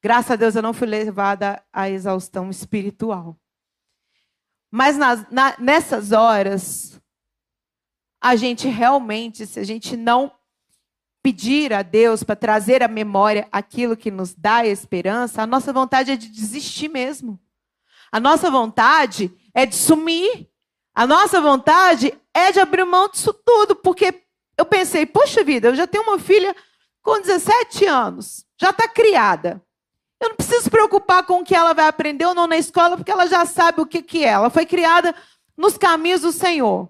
Graças 0.02 0.32
a 0.32 0.36
Deus 0.36 0.56
eu 0.56 0.62
não 0.62 0.74
fui 0.74 0.88
levada 0.88 1.64
à 1.72 1.90
exaustão 1.90 2.50
espiritual. 2.50 3.38
Mas 4.72 4.98
nas, 4.98 5.30
na, 5.30 5.56
nessas 5.60 6.12
horas, 6.12 7.00
a 8.22 8.36
gente 8.36 8.68
realmente, 8.68 9.46
se 9.46 9.60
a 9.60 9.64
gente 9.64 9.98
não 9.98 10.32
pedir 11.22 11.72
a 11.72 11.84
Deus 11.84 12.24
para 12.24 12.36
trazer 12.36 12.82
à 12.82 12.88
memória 12.88 13.48
aquilo 13.52 13.98
que 13.98 14.10
nos 14.10 14.34
dá 14.34 14.66
esperança, 14.66 15.44
a 15.44 15.48
nossa 15.48 15.72
vontade 15.72 16.12
é 16.12 16.16
de 16.16 16.30
desistir 16.30 16.90
mesmo. 16.90 17.40
A 18.12 18.20
nossa 18.20 18.50
vontade 18.50 19.32
é 19.54 19.66
de 19.66 19.76
sumir. 19.76 20.50
A 20.94 21.06
nossa 21.06 21.40
vontade 21.40 22.14
é 22.34 22.52
de 22.52 22.60
abrir 22.60 22.86
mão 22.86 23.08
disso 23.08 23.34
tudo, 23.34 23.76
porque 23.76 24.24
eu 24.58 24.66
pensei, 24.66 25.06
poxa 25.06 25.44
vida, 25.44 25.70
eu 25.70 25.76
já 25.76 25.88
tenho 25.88 26.04
uma 26.04 26.20
filha 26.20 26.56
com 27.02 27.22
17 27.22 27.86
anos, 27.86 28.46
já 28.60 28.70
está 28.70 28.88
criada. 28.88 29.62
Eu 30.22 30.30
não 30.30 30.36
preciso 30.36 30.70
preocupar 30.70 31.24
com 31.26 31.40
o 31.40 31.44
que 31.44 31.56
ela 31.56 31.74
vai 31.74 31.88
aprender 31.88 32.26
ou 32.26 32.36
não 32.36 32.46
na 32.46 32.58
escola, 32.58 32.96
porque 32.96 33.12
ela 33.12 33.26
já 33.26 33.46
sabe 33.46 33.82
o 33.82 33.86
que, 33.86 34.04
que 34.04 34.24
é. 34.24 34.30
Ela 34.30 34.52
foi 34.52 34.66
criada 34.68 35.16
nos 35.58 35.78
caminhos 35.78 36.22
do 36.22 36.32
Senhor. 36.32 36.88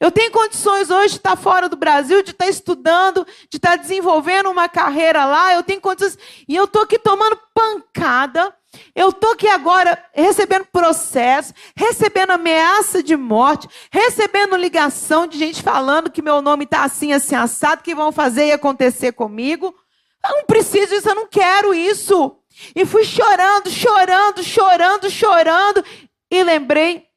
Eu 0.00 0.10
tenho 0.10 0.32
condições 0.32 0.90
hoje 0.90 1.10
de 1.10 1.16
estar 1.18 1.36
fora 1.36 1.68
do 1.68 1.76
Brasil, 1.76 2.24
de 2.24 2.32
estar 2.32 2.48
estudando, 2.48 3.24
de 3.48 3.56
estar 3.56 3.76
desenvolvendo 3.76 4.50
uma 4.50 4.68
carreira 4.68 5.24
lá. 5.24 5.54
Eu 5.54 5.62
tenho 5.62 5.80
condições. 5.80 6.18
E 6.48 6.56
eu 6.56 6.64
estou 6.64 6.82
aqui 6.82 6.98
tomando 6.98 7.38
pancada. 7.54 8.52
Eu 8.94 9.08
estou 9.08 9.32
aqui 9.32 9.48
agora 9.48 9.98
recebendo 10.12 10.66
processo, 10.66 11.54
recebendo 11.74 12.32
ameaça 12.32 13.02
de 13.02 13.16
morte, 13.16 13.68
recebendo 13.90 14.54
ligação 14.54 15.26
de 15.26 15.38
gente 15.38 15.62
falando 15.62 16.10
que 16.10 16.20
meu 16.20 16.42
nome 16.42 16.64
está 16.64 16.84
assim, 16.84 17.12
assim, 17.12 17.34
assado, 17.34 17.82
que 17.82 17.94
vão 17.94 18.12
fazer 18.12 18.46
e 18.46 18.52
acontecer 18.52 19.12
comigo. 19.12 19.74
Eu 20.24 20.36
não 20.36 20.44
preciso 20.44 20.94
disso, 20.94 21.08
eu 21.08 21.14
não 21.14 21.26
quero 21.26 21.72
isso. 21.72 22.38
E 22.76 22.84
fui 22.84 23.02
chorando, 23.04 23.70
chorando, 23.70 24.42
chorando, 24.42 25.10
chorando. 25.10 25.84
E 26.30 26.42
lembrei 26.42 27.08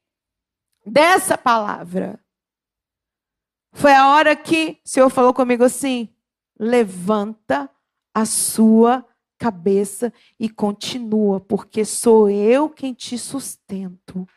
dessa 0.86 1.38
palavra. 1.38 2.20
Foi 3.74 3.94
a 3.94 4.08
hora 4.08 4.34
que 4.36 4.80
o 4.86 4.90
Senhor 4.90 5.10
falou 5.10 5.34
comigo 5.34 5.66
assim: 5.66 6.10
levanta 6.58 7.70
a 8.14 8.26
sua 8.26 9.06
cabeça 9.38 10.12
e 10.40 10.50
continua, 10.50 11.40
porque 11.40 11.84
sou 11.86 12.30
eu 12.30 12.70
quem 12.70 12.94
te 12.94 13.18
sustento. 13.18 14.28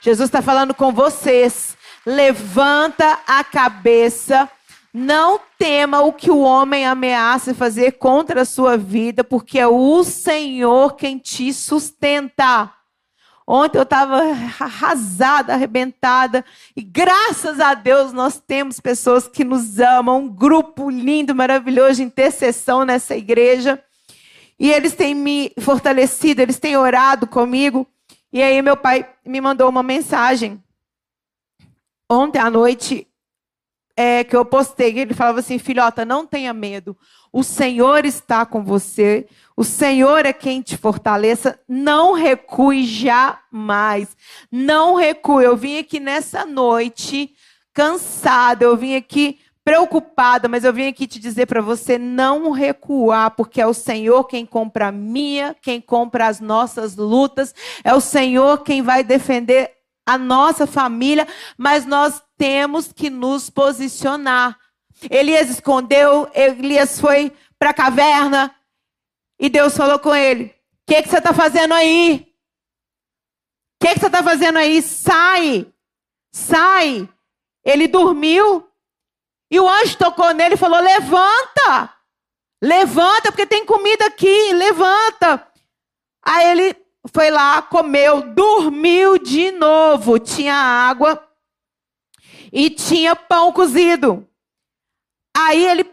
Jesus 0.00 0.28
está 0.28 0.42
falando 0.42 0.74
com 0.74 0.92
vocês. 0.92 1.76
Levanta 2.04 3.20
a 3.26 3.42
cabeça. 3.42 4.50
Não 4.92 5.40
tema 5.58 6.02
o 6.02 6.12
que 6.12 6.30
o 6.30 6.40
homem 6.40 6.86
ameaça 6.86 7.54
fazer 7.54 7.92
contra 7.92 8.42
a 8.42 8.44
sua 8.44 8.76
vida, 8.76 9.24
porque 9.24 9.58
é 9.58 9.66
o 9.66 10.04
Senhor 10.04 10.94
quem 10.94 11.18
te 11.18 11.52
sustenta. 11.52 12.72
Ontem 13.46 13.76
eu 13.76 13.82
estava 13.82 14.22
arrasada, 14.22 15.52
arrebentada, 15.52 16.42
e 16.74 16.80
graças 16.80 17.60
a 17.60 17.74
Deus 17.74 18.10
nós 18.10 18.38
temos 18.38 18.80
pessoas 18.80 19.28
que 19.28 19.44
nos 19.44 19.78
amam, 19.78 20.20
um 20.20 20.28
grupo 20.28 20.88
lindo, 20.88 21.34
maravilhoso 21.34 21.96
de 21.96 22.04
intercessão 22.04 22.86
nessa 22.86 23.14
igreja. 23.14 23.83
E 24.64 24.72
eles 24.72 24.94
têm 24.94 25.14
me 25.14 25.52
fortalecido, 25.60 26.40
eles 26.40 26.58
têm 26.58 26.74
orado 26.74 27.26
comigo. 27.26 27.86
E 28.32 28.42
aí 28.42 28.62
meu 28.62 28.78
pai 28.78 29.06
me 29.22 29.38
mandou 29.38 29.68
uma 29.68 29.82
mensagem 29.82 30.58
ontem 32.10 32.38
à 32.38 32.48
noite 32.48 33.06
é, 33.94 34.24
que 34.24 34.34
eu 34.34 34.42
postei. 34.42 34.98
Ele 34.98 35.12
falava 35.12 35.40
assim, 35.40 35.58
filhota, 35.58 36.06
não 36.06 36.26
tenha 36.26 36.54
medo. 36.54 36.96
O 37.30 37.42
Senhor 37.42 38.06
está 38.06 38.46
com 38.46 38.64
você. 38.64 39.28
O 39.54 39.64
Senhor 39.64 40.24
é 40.24 40.32
quem 40.32 40.62
te 40.62 40.78
fortaleça. 40.78 41.60
Não 41.68 42.14
recue 42.14 42.86
jamais. 42.86 44.16
Não 44.50 44.94
recue. 44.94 45.44
Eu 45.44 45.58
vim 45.58 45.76
aqui 45.76 46.00
nessa 46.00 46.46
noite 46.46 47.34
cansada. 47.74 48.64
Eu 48.64 48.78
vim 48.78 48.94
aqui 48.94 49.40
preocupada, 49.64 50.46
mas 50.46 50.62
eu 50.62 50.72
vim 50.72 50.88
aqui 50.88 51.06
te 51.06 51.18
dizer 51.18 51.46
para 51.46 51.62
você 51.62 51.96
não 51.96 52.50
recuar, 52.50 53.30
porque 53.30 53.60
é 53.60 53.66
o 53.66 53.72
Senhor 53.72 54.24
quem 54.24 54.44
compra 54.44 54.88
a 54.88 54.92
minha, 54.92 55.56
quem 55.62 55.80
compra 55.80 56.26
as 56.26 56.38
nossas 56.38 56.96
lutas, 56.96 57.54
é 57.82 57.94
o 57.94 58.00
Senhor 58.00 58.62
quem 58.62 58.82
vai 58.82 59.02
defender 59.02 59.72
a 60.06 60.18
nossa 60.18 60.66
família, 60.66 61.26
mas 61.56 61.86
nós 61.86 62.22
temos 62.36 62.92
que 62.92 63.08
nos 63.08 63.48
posicionar. 63.48 64.58
Elias 65.10 65.48
escondeu, 65.48 66.30
Elias 66.34 67.00
foi 67.00 67.32
para 67.58 67.70
a 67.70 67.74
caverna 67.74 68.54
e 69.38 69.48
Deus 69.48 69.74
falou 69.76 69.98
com 69.98 70.14
ele: 70.14 70.44
O 70.44 70.52
que, 70.86 71.02
que 71.02 71.08
você 71.08 71.18
está 71.18 71.32
fazendo 71.32 71.72
aí? 71.72 72.34
O 73.80 73.86
que, 73.86 73.94
que 73.94 74.00
você 74.00 74.06
está 74.06 74.22
fazendo 74.22 74.58
aí? 74.58 74.82
Sai! 74.82 75.66
Sai! 76.32 77.08
Ele 77.64 77.88
dormiu, 77.88 78.68
e 79.54 79.60
o 79.60 79.68
anjo 79.68 79.96
tocou 79.96 80.34
nele 80.34 80.54
e 80.54 80.58
falou: 80.58 80.80
Levanta! 80.80 81.94
Levanta, 82.60 83.30
porque 83.30 83.46
tem 83.46 83.64
comida 83.64 84.04
aqui, 84.06 84.52
levanta. 84.52 85.46
Aí 86.24 86.50
ele 86.50 86.76
foi 87.12 87.30
lá, 87.30 87.62
comeu, 87.62 88.32
dormiu 88.32 89.16
de 89.16 89.52
novo. 89.52 90.18
Tinha 90.18 90.56
água 90.56 91.24
e 92.52 92.68
tinha 92.68 93.14
pão 93.14 93.52
cozido. 93.52 94.28
Aí 95.36 95.64
ele 95.64 95.84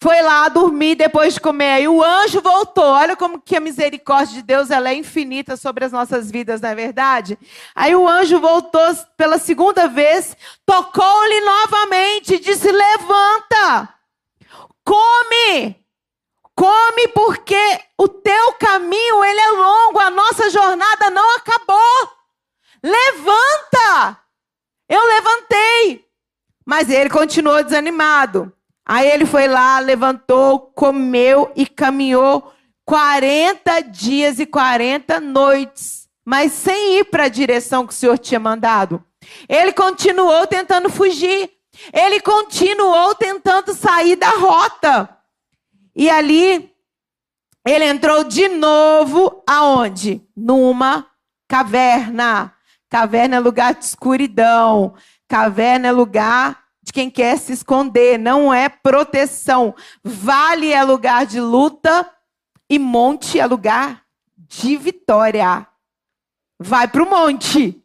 foi 0.00 0.22
lá 0.22 0.48
dormir 0.48 0.94
depois 0.94 1.34
de 1.34 1.40
comer. 1.40 1.82
E 1.82 1.88
o 1.88 2.02
anjo 2.02 2.40
voltou. 2.40 2.84
Olha 2.84 3.16
como 3.16 3.40
que 3.40 3.56
a 3.56 3.60
misericórdia 3.60 4.36
de 4.36 4.42
Deus 4.42 4.70
ela 4.70 4.90
é 4.90 4.94
infinita 4.94 5.56
sobre 5.56 5.84
as 5.84 5.92
nossas 5.92 6.30
vidas, 6.30 6.60
não 6.60 6.68
é 6.68 6.74
verdade? 6.74 7.38
Aí 7.74 7.94
o 7.94 8.08
anjo 8.08 8.40
voltou 8.40 8.80
pela 9.16 9.38
segunda 9.38 9.88
vez, 9.88 10.36
tocou-lhe 10.64 11.40
novamente 11.40 12.34
e 12.34 12.38
disse: 12.38 12.70
Levanta, 12.70 13.94
come, 14.84 15.76
come, 16.54 17.08
porque 17.08 17.80
o 17.98 18.08
teu 18.08 18.52
caminho 18.52 19.24
ele 19.24 19.40
é 19.40 19.50
longo, 19.50 19.98
a 19.98 20.10
nossa 20.10 20.48
jornada 20.50 21.10
não 21.10 21.36
acabou. 21.36 22.12
Levanta! 22.82 24.18
Eu 24.88 25.04
levantei. 25.04 26.06
Mas 26.64 26.88
ele 26.88 27.10
continuou 27.10 27.62
desanimado. 27.64 28.52
Aí 28.88 29.06
ele 29.06 29.26
foi 29.26 29.46
lá, 29.46 29.78
levantou, 29.80 30.72
comeu 30.74 31.52
e 31.54 31.66
caminhou 31.66 32.54
40 32.86 33.82
dias 33.82 34.40
e 34.40 34.46
40 34.46 35.20
noites, 35.20 36.08
mas 36.24 36.52
sem 36.52 36.98
ir 36.98 37.04
para 37.04 37.24
a 37.24 37.28
direção 37.28 37.86
que 37.86 37.92
o 37.92 37.96
Senhor 37.96 38.16
tinha 38.16 38.40
mandado. 38.40 39.04
Ele 39.46 39.74
continuou 39.74 40.46
tentando 40.46 40.88
fugir. 40.88 41.50
Ele 41.92 42.18
continuou 42.20 43.14
tentando 43.14 43.74
sair 43.74 44.16
da 44.16 44.30
rota. 44.30 45.08
E 45.94 46.08
ali 46.08 46.72
ele 47.66 47.84
entrou 47.84 48.24
de 48.24 48.48
novo 48.48 49.42
aonde? 49.46 50.26
Numa 50.34 51.06
caverna. 51.46 52.54
Caverna 52.88 53.36
é 53.36 53.40
lugar 53.40 53.74
de 53.74 53.84
escuridão. 53.84 54.94
Caverna 55.28 55.88
é 55.88 55.92
lugar 55.92 56.67
de 56.88 56.92
quem 56.92 57.10
quer 57.10 57.38
se 57.38 57.52
esconder, 57.52 58.18
não 58.18 58.52
é 58.52 58.66
proteção. 58.68 59.74
Vale 60.02 60.72
é 60.72 60.82
lugar 60.82 61.26
de 61.26 61.38
luta 61.38 62.10
e 62.68 62.78
monte 62.78 63.38
é 63.38 63.46
lugar 63.46 64.04
de 64.36 64.74
vitória. 64.76 65.66
Vai 66.58 66.88
para 66.88 67.02
o 67.02 67.10
monte, 67.10 67.84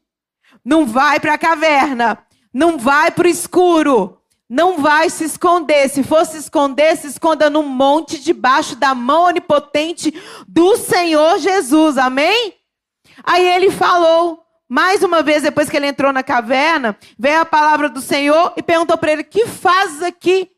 não 0.63 0.85
vai 0.85 1.19
para 1.19 1.33
a 1.33 1.37
caverna, 1.37 2.25
não 2.53 2.77
vai 2.77 3.11
para 3.11 3.27
o 3.27 3.29
escuro, 3.29 4.21
não 4.49 4.81
vai 4.81 5.09
se 5.09 5.25
esconder. 5.25 5.89
Se 5.89 6.01
for 6.01 6.25
se 6.25 6.37
esconder, 6.37 6.95
se 6.95 7.07
esconda 7.07 7.49
no 7.49 7.61
monte 7.61 8.17
debaixo 8.17 8.77
da 8.77 8.95
mão 8.95 9.25
onipotente 9.25 10.13
do 10.47 10.77
Senhor 10.77 11.39
Jesus. 11.39 11.97
Amém? 11.97 12.53
Aí 13.21 13.45
ele 13.45 13.69
falou: 13.69 14.42
mais 14.73 15.03
uma 15.03 15.21
vez, 15.21 15.43
depois 15.43 15.69
que 15.69 15.77
ele 15.77 15.85
entrou 15.85 16.11
na 16.11 16.23
caverna, 16.23 16.97
veio 17.15 17.41
a 17.41 17.45
palavra 17.45 17.87
do 17.87 18.01
Senhor 18.01 18.55
e 18.57 18.63
perguntou 18.63 18.97
para 18.97 19.11
ele: 19.11 19.23
Que 19.23 19.45
fazes 19.45 20.01
aqui? 20.01 20.49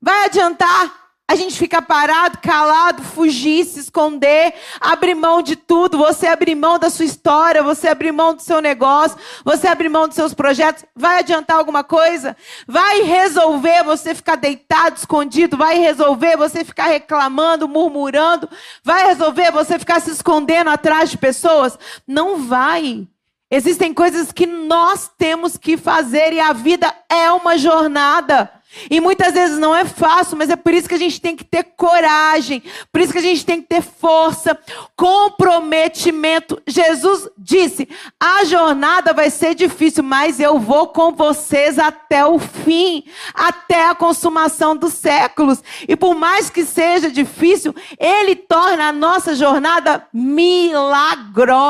Vai 0.00 0.24
adiantar 0.24 1.01
a 1.28 1.34
gente 1.34 1.56
ficar 1.56 1.80
parado, 1.82 2.38
calado, 2.42 3.02
fugir, 3.02 3.64
se 3.64 3.80
esconder, 3.80 4.52
abrir 4.78 5.14
mão 5.14 5.40
de 5.40 5.56
tudo, 5.56 5.96
você 5.96 6.26
abrir 6.26 6.54
mão 6.54 6.78
da 6.78 6.90
sua 6.90 7.06
história, 7.06 7.62
você 7.62 7.88
abrir 7.88 8.12
mão 8.12 8.34
do 8.34 8.42
seu 8.42 8.60
negócio, 8.60 9.16
você 9.44 9.66
abrir 9.66 9.88
mão 9.88 10.06
dos 10.06 10.14
seus 10.14 10.34
projetos, 10.34 10.84
vai 10.94 11.20
adiantar 11.20 11.56
alguma 11.56 11.82
coisa? 11.82 12.36
Vai 12.66 13.02
resolver 13.02 13.82
você 13.82 14.14
ficar 14.14 14.36
deitado, 14.36 14.96
escondido? 14.96 15.56
Vai 15.56 15.78
resolver 15.78 16.36
você 16.36 16.64
ficar 16.64 16.88
reclamando, 16.88 17.68
murmurando? 17.68 18.48
Vai 18.84 19.06
resolver 19.06 19.50
você 19.52 19.78
ficar 19.78 20.00
se 20.00 20.10
escondendo 20.10 20.68
atrás 20.68 21.10
de 21.10 21.16
pessoas? 21.16 21.78
Não 22.06 22.44
vai. 22.46 23.08
Existem 23.50 23.92
coisas 23.94 24.32
que 24.32 24.46
nós 24.46 25.10
temos 25.16 25.56
que 25.56 25.76
fazer 25.76 26.32
e 26.32 26.40
a 26.40 26.52
vida 26.52 26.92
é 27.08 27.30
uma 27.30 27.56
jornada. 27.56 28.50
E 28.90 29.00
muitas 29.00 29.34
vezes 29.34 29.58
não 29.58 29.74
é 29.74 29.84
fácil, 29.84 30.36
mas 30.36 30.48
é 30.50 30.56
por 30.56 30.72
isso 30.72 30.88
que 30.88 30.94
a 30.94 30.98
gente 30.98 31.20
tem 31.20 31.36
que 31.36 31.44
ter 31.44 31.62
coragem, 31.76 32.62
por 32.90 33.00
isso 33.00 33.12
que 33.12 33.18
a 33.18 33.22
gente 33.22 33.44
tem 33.44 33.60
que 33.60 33.68
ter 33.68 33.82
força, 33.82 34.58
comprometimento. 34.96 36.60
Jesus 36.66 37.28
disse: 37.36 37.88
a 38.18 38.44
jornada 38.44 39.12
vai 39.12 39.28
ser 39.30 39.54
difícil, 39.54 40.02
mas 40.02 40.40
eu 40.40 40.58
vou 40.58 40.88
com 40.88 41.12
vocês 41.12 41.78
até 41.78 42.24
o 42.24 42.38
fim, 42.38 43.04
até 43.34 43.88
a 43.88 43.94
consumação 43.94 44.74
dos 44.76 44.94
séculos. 44.94 45.62
E 45.86 45.94
por 45.94 46.14
mais 46.14 46.48
que 46.48 46.64
seja 46.64 47.10
difícil, 47.10 47.74
Ele 47.98 48.34
torna 48.34 48.88
a 48.88 48.92
nossa 48.92 49.34
jornada 49.34 50.06
milagrosa. 50.12 51.62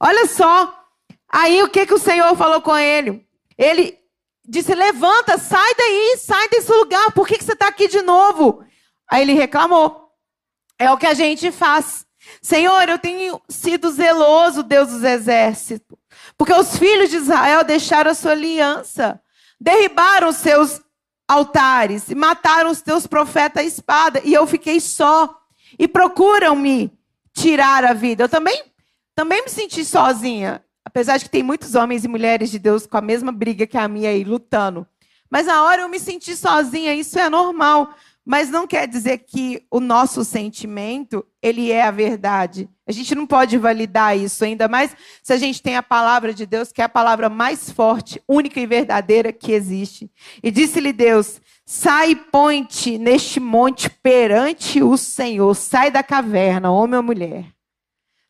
Olha 0.00 0.26
só, 0.26 0.74
aí 1.30 1.62
o 1.62 1.68
que, 1.68 1.84
que 1.84 1.94
o 1.94 1.98
Senhor 1.98 2.34
falou 2.34 2.62
com 2.62 2.76
ele? 2.76 3.26
Ele 3.58 3.99
disse: 4.50 4.74
Levanta, 4.74 5.38
sai 5.38 5.74
daí, 5.74 6.16
sai 6.18 6.48
desse 6.48 6.70
lugar, 6.72 7.12
por 7.12 7.26
que, 7.26 7.38
que 7.38 7.44
você 7.44 7.52
está 7.52 7.68
aqui 7.68 7.88
de 7.88 8.02
novo? 8.02 8.64
Aí 9.08 9.22
ele 9.22 9.32
reclamou. 9.32 10.10
É 10.78 10.90
o 10.90 10.98
que 10.98 11.06
a 11.06 11.14
gente 11.14 11.52
faz. 11.52 12.04
Senhor, 12.42 12.88
eu 12.88 12.98
tenho 12.98 13.40
sido 13.48 13.90
zeloso, 13.90 14.62
Deus 14.62 14.88
dos 14.88 15.04
exércitos, 15.04 15.96
porque 16.36 16.52
os 16.52 16.76
filhos 16.76 17.10
de 17.10 17.16
Israel 17.16 17.64
deixaram 17.64 18.10
a 18.10 18.14
sua 18.14 18.32
aliança, 18.32 19.20
derribaram 19.60 20.28
os 20.28 20.36
seus 20.36 20.80
altares 21.26 22.08
e 22.10 22.14
mataram 22.14 22.70
os 22.70 22.82
teus 22.82 23.06
profetas 23.06 23.62
à 23.62 23.66
espada, 23.66 24.20
e 24.24 24.34
eu 24.34 24.46
fiquei 24.46 24.80
só. 24.80 25.36
E 25.78 25.86
procuram 25.86 26.56
me 26.56 26.92
tirar 27.32 27.84
a 27.84 27.92
vida. 27.92 28.24
Eu 28.24 28.28
também, 28.28 28.60
também 29.14 29.42
me 29.42 29.48
senti 29.48 29.84
sozinha. 29.84 30.64
Apesar 30.90 31.18
de 31.18 31.24
que 31.26 31.30
tem 31.30 31.44
muitos 31.44 31.76
homens 31.76 32.04
e 32.04 32.08
mulheres 32.08 32.50
de 32.50 32.58
Deus 32.58 32.84
com 32.84 32.96
a 32.96 33.00
mesma 33.00 33.30
briga 33.30 33.64
que 33.64 33.78
a 33.78 33.86
minha 33.86 34.10
aí, 34.10 34.24
lutando. 34.24 34.84
Mas 35.30 35.46
na 35.46 35.62
hora 35.62 35.82
eu 35.82 35.88
me 35.88 36.00
senti 36.00 36.34
sozinha, 36.34 36.92
isso 36.92 37.16
é 37.16 37.30
normal. 37.30 37.94
Mas 38.26 38.50
não 38.50 38.66
quer 38.66 38.88
dizer 38.88 39.18
que 39.18 39.64
o 39.70 39.78
nosso 39.78 40.24
sentimento, 40.24 41.24
ele 41.40 41.70
é 41.70 41.84
a 41.84 41.92
verdade. 41.92 42.68
A 42.88 42.90
gente 42.90 43.14
não 43.14 43.24
pode 43.24 43.56
validar 43.56 44.18
isso, 44.18 44.44
ainda 44.44 44.66
mais 44.66 44.96
se 45.22 45.32
a 45.32 45.36
gente 45.36 45.62
tem 45.62 45.76
a 45.76 45.82
palavra 45.82 46.34
de 46.34 46.44
Deus, 46.44 46.72
que 46.72 46.82
é 46.82 46.84
a 46.84 46.88
palavra 46.88 47.28
mais 47.28 47.70
forte, 47.70 48.20
única 48.26 48.58
e 48.58 48.66
verdadeira 48.66 49.32
que 49.32 49.52
existe. 49.52 50.10
E 50.42 50.50
disse-lhe 50.50 50.92
Deus: 50.92 51.40
Sai 51.64 52.10
e 52.10 52.16
põe-te 52.16 52.98
neste 52.98 53.38
monte 53.38 53.88
perante 53.88 54.82
o 54.82 54.96
Senhor. 54.96 55.54
Sai 55.54 55.88
da 55.88 56.02
caverna, 56.02 56.72
homem 56.72 56.96
ou 56.96 57.02
mulher. 57.04 57.46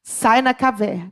Sai 0.02 0.42
na 0.42 0.52
caverna. 0.52 1.10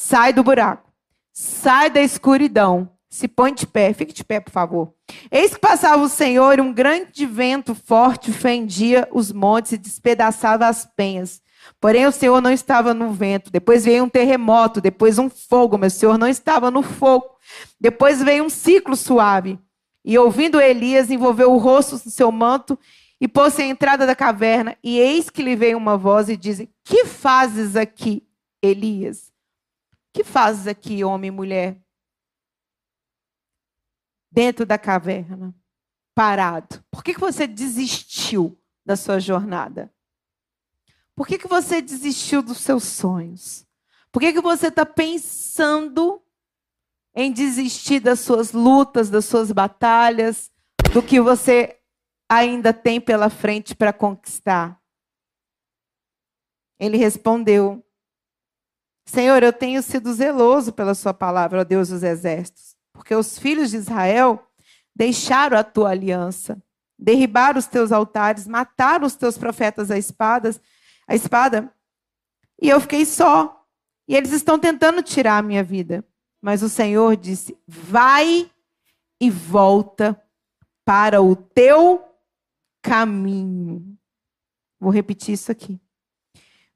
Sai 0.00 0.32
do 0.32 0.44
buraco, 0.44 0.92
sai 1.32 1.90
da 1.90 2.00
escuridão, 2.00 2.88
se 3.10 3.26
põe 3.26 3.52
de 3.52 3.66
pé, 3.66 3.92
fique 3.92 4.12
de 4.12 4.22
pé, 4.22 4.38
por 4.38 4.52
favor. 4.52 4.94
Eis 5.28 5.54
que 5.54 5.60
passava 5.60 6.00
o 6.00 6.08
Senhor 6.08 6.56
e 6.56 6.62
um 6.62 6.72
grande 6.72 7.26
vento 7.26 7.74
forte 7.74 8.30
fendia 8.30 9.08
os 9.10 9.32
montes 9.32 9.72
e 9.72 9.76
despedaçava 9.76 10.68
as 10.68 10.86
penhas. 10.86 11.42
Porém, 11.80 12.06
o 12.06 12.12
Senhor 12.12 12.40
não 12.40 12.52
estava 12.52 12.94
no 12.94 13.12
vento. 13.12 13.50
Depois 13.50 13.84
veio 13.84 14.04
um 14.04 14.08
terremoto, 14.08 14.80
depois 14.80 15.18
um 15.18 15.28
fogo, 15.28 15.76
mas 15.76 15.96
o 15.96 15.98
Senhor 15.98 16.16
não 16.16 16.28
estava 16.28 16.70
no 16.70 16.82
fogo. 16.82 17.26
Depois 17.80 18.22
veio 18.22 18.44
um 18.44 18.48
ciclo 18.48 18.94
suave. 18.94 19.58
E 20.04 20.16
ouvindo 20.16 20.60
Elias, 20.60 21.10
envolveu 21.10 21.52
o 21.52 21.58
rosto 21.58 22.00
no 22.04 22.10
seu 22.10 22.30
manto 22.30 22.78
e 23.20 23.26
pôs-se 23.26 23.62
à 23.62 23.66
entrada 23.66 24.06
da 24.06 24.14
caverna. 24.14 24.76
E 24.80 24.96
eis 25.00 25.28
que 25.28 25.42
lhe 25.42 25.56
veio 25.56 25.76
uma 25.76 25.96
voz 25.96 26.28
e 26.28 26.36
disse: 26.36 26.70
Que 26.84 27.04
fazes 27.04 27.74
aqui, 27.74 28.22
Elias? 28.62 29.27
Que 30.12 30.24
fazes 30.24 30.66
aqui, 30.66 31.04
homem 31.04 31.28
e 31.28 31.32
mulher? 31.32 31.80
dentro 34.30 34.66
da 34.66 34.78
caverna, 34.78 35.54
parado? 36.14 36.84
Por 36.90 37.02
que, 37.02 37.14
que 37.14 37.20
você 37.20 37.46
desistiu 37.46 38.56
da 38.84 38.96
sua 38.96 39.18
jornada? 39.18 39.92
Por 41.14 41.26
que, 41.26 41.38
que 41.38 41.48
você 41.48 41.82
desistiu 41.82 42.42
dos 42.42 42.58
seus 42.58 42.84
sonhos? 42.84 43.66
Por 44.12 44.20
que, 44.20 44.32
que 44.32 44.40
você 44.40 44.68
está 44.68 44.86
pensando 44.86 46.22
em 47.14 47.32
desistir 47.32 48.00
das 48.00 48.20
suas 48.20 48.52
lutas, 48.52 49.10
das 49.10 49.24
suas 49.24 49.50
batalhas, 49.50 50.52
do 50.92 51.02
que 51.02 51.20
você 51.20 51.80
ainda 52.28 52.72
tem 52.72 53.00
pela 53.00 53.28
frente 53.28 53.74
para 53.74 53.92
conquistar? 53.92 54.80
Ele 56.78 56.96
respondeu: 56.96 57.84
Senhor, 59.10 59.42
eu 59.42 59.52
tenho 59.52 59.82
sido 59.82 60.12
zeloso 60.12 60.72
pela 60.72 60.94
Sua 60.94 61.14
palavra, 61.14 61.60
ó 61.60 61.64
Deus 61.64 61.88
dos 61.88 62.02
exércitos 62.02 62.78
porque 62.98 63.14
os 63.14 63.38
filhos 63.38 63.70
de 63.70 63.76
Israel 63.76 64.44
deixaram 64.94 65.56
a 65.56 65.62
tua 65.62 65.90
aliança, 65.90 66.60
derribaram 66.98 67.58
os 67.58 67.66
teus 67.66 67.92
altares, 67.92 68.46
mataram 68.46 69.06
os 69.06 69.14
teus 69.14 69.38
profetas 69.38 69.88
a 69.88 69.96
espadas, 69.96 70.60
a 71.06 71.14
espada, 71.14 71.72
e 72.60 72.68
eu 72.68 72.80
fiquei 72.80 73.06
só. 73.06 73.64
E 74.08 74.16
eles 74.16 74.32
estão 74.32 74.58
tentando 74.58 75.00
tirar 75.00 75.38
a 75.38 75.42
minha 75.42 75.62
vida. 75.62 76.04
Mas 76.42 76.62
o 76.62 76.68
Senhor 76.68 77.16
disse: 77.16 77.56
Vai 77.66 78.50
e 79.20 79.30
volta 79.30 80.20
para 80.84 81.22
o 81.22 81.36
teu 81.36 82.04
caminho. 82.82 83.96
Vou 84.80 84.90
repetir 84.90 85.34
isso 85.34 85.52
aqui. 85.52 85.80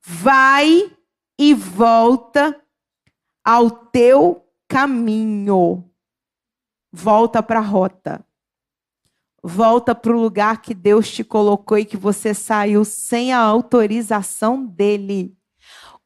Vai 0.01 0.97
e 1.43 1.55
volta 1.55 2.57
ao 3.45 3.68
teu 3.68 4.47
caminho 4.68 5.93
volta 6.93 7.43
para 7.43 7.59
a 7.59 7.62
rota. 7.62 8.24
Volta 9.43 9.93
para 9.93 10.12
o 10.12 10.20
lugar 10.20 10.62
que 10.62 10.72
Deus 10.72 11.11
te 11.11 11.24
colocou 11.24 11.76
e 11.76 11.84
que 11.84 11.97
você 11.97 12.32
saiu 12.32 12.84
sem 12.84 13.32
a 13.32 13.40
autorização 13.40 14.64
dele. 14.64 15.36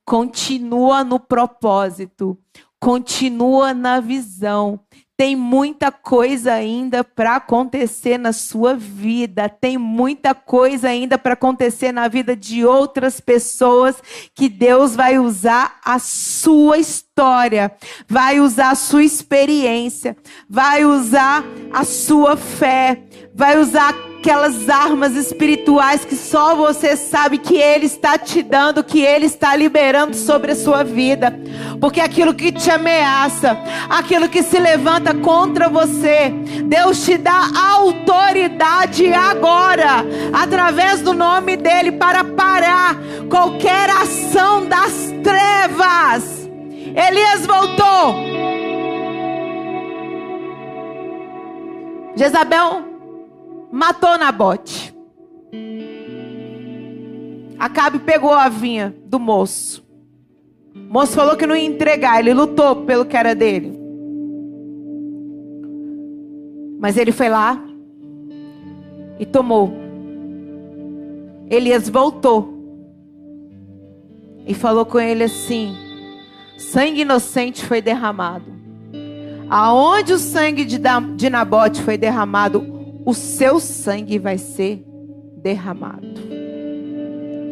Continua 0.07 1.05
no 1.05 1.21
propósito, 1.21 2.39
continua 2.81 3.73
na 3.73 4.01
visão, 4.01 4.81
tem 5.17 5.35
muita 5.35 5.91
coisa 5.91 6.53
ainda 6.53 7.03
para 7.03 7.37
acontecer 7.37 8.19
na 8.19 8.35
sua 8.35 8.75
vida, 8.75 9.49
tem 9.49 9.79
muita 9.79 10.35
coisa 10.35 10.89
ainda 10.89 11.17
para 11.17 11.33
acontecer 11.33 11.91
na 11.91 12.07
vida 12.07 12.37
de 12.37 12.67
outras 12.67 13.19
pessoas 13.19 13.97
que 14.35 14.47
Deus 14.47 14.95
vai 14.95 15.19
usar 15.19 15.81
a 15.83 15.99
sua 15.99 16.77
história, 16.77 17.73
vai 18.07 18.41
usar 18.41 18.73
a 18.73 18.75
sua 18.75 19.05
experiência, 19.05 20.15
vai 20.49 20.85
usar 20.85 21.43
a 21.73 21.83
sua 21.83 22.37
fé, 22.37 23.03
vai 23.35 23.59
usar 23.59 23.95
aquelas 24.27 24.69
armas 24.69 25.15
espirituais 25.15 26.05
que 26.05 26.17
só 26.17 26.57
você 26.57 26.97
sabe 26.97 27.39
que 27.39 27.57
Ele 27.57 27.87
está 27.87 28.19
te 28.19 28.43
dando, 28.43 28.83
que 28.83 29.01
Ele 29.01 29.27
está 29.27 29.55
liberando 29.55 30.17
sobre 30.17 30.51
a 30.51 30.57
sua 30.57 30.83
vida. 30.83 31.33
Porque 31.81 32.01
aquilo 32.01 32.35
que 32.35 32.51
te 32.51 32.69
ameaça, 32.69 33.57
aquilo 33.89 34.29
que 34.29 34.43
se 34.43 34.59
levanta 34.59 35.15
contra 35.15 35.69
você, 35.69 36.31
Deus 36.65 37.05
te 37.05 37.17
dá 37.17 37.51
autoridade 37.55 39.13
agora, 39.15 40.05
através 40.33 41.03
do 41.03 41.13
nome 41.13 41.57
dEle, 41.57 41.93
para 41.93 42.25
parar 42.25 42.97
qualquer 43.31 43.89
ação 43.91 44.67
das 44.67 45.15
trevas. 45.23 46.49
Elias 46.97 47.47
voltou. 47.47 48.27
Jezabel 52.17 52.86
matou 53.77 54.17
Nabote. 54.17 54.97
Acabe 57.59 57.99
pegou 57.99 58.33
a 58.33 58.49
vinha 58.49 58.97
do 59.05 59.21
moço. 59.21 59.87
O 60.75 60.93
moço 60.93 61.13
falou 61.13 61.37
que 61.37 61.47
não 61.47 61.55
ia 61.55 61.67
entregar, 61.67 62.21
ele 62.21 62.33
lutou 62.33 62.85
pelo 62.85 63.05
que 63.05 63.17
era 63.17 63.35
dele. 63.35 63.79
Mas 66.79 66.97
ele 66.97 67.13
foi 67.13 67.29
lá 67.29 67.63
e 69.19 69.27
tomou. 69.27 69.73
Elias 71.51 71.89
voltou 71.89 72.55
e 74.47 74.55
falou 74.55 74.87
com 74.87 74.99
ele 74.99 75.25
assim: 75.25 75.77
sangue 76.57 77.03
inocente 77.03 77.65
foi 77.65 77.83
derramado. 77.83 78.57
Aonde 79.51 80.15
o 80.15 80.19
sangue 80.19 80.65
de, 80.65 80.79
de 81.15 81.31
Nabote 81.31 81.83
foi 81.83 81.97
derramado, 81.99 82.76
o 83.07 83.15
seu 83.15 83.61
sangue 83.61 84.19
vai 84.19 84.37
ser 84.37 84.85
derramado. 85.41 86.05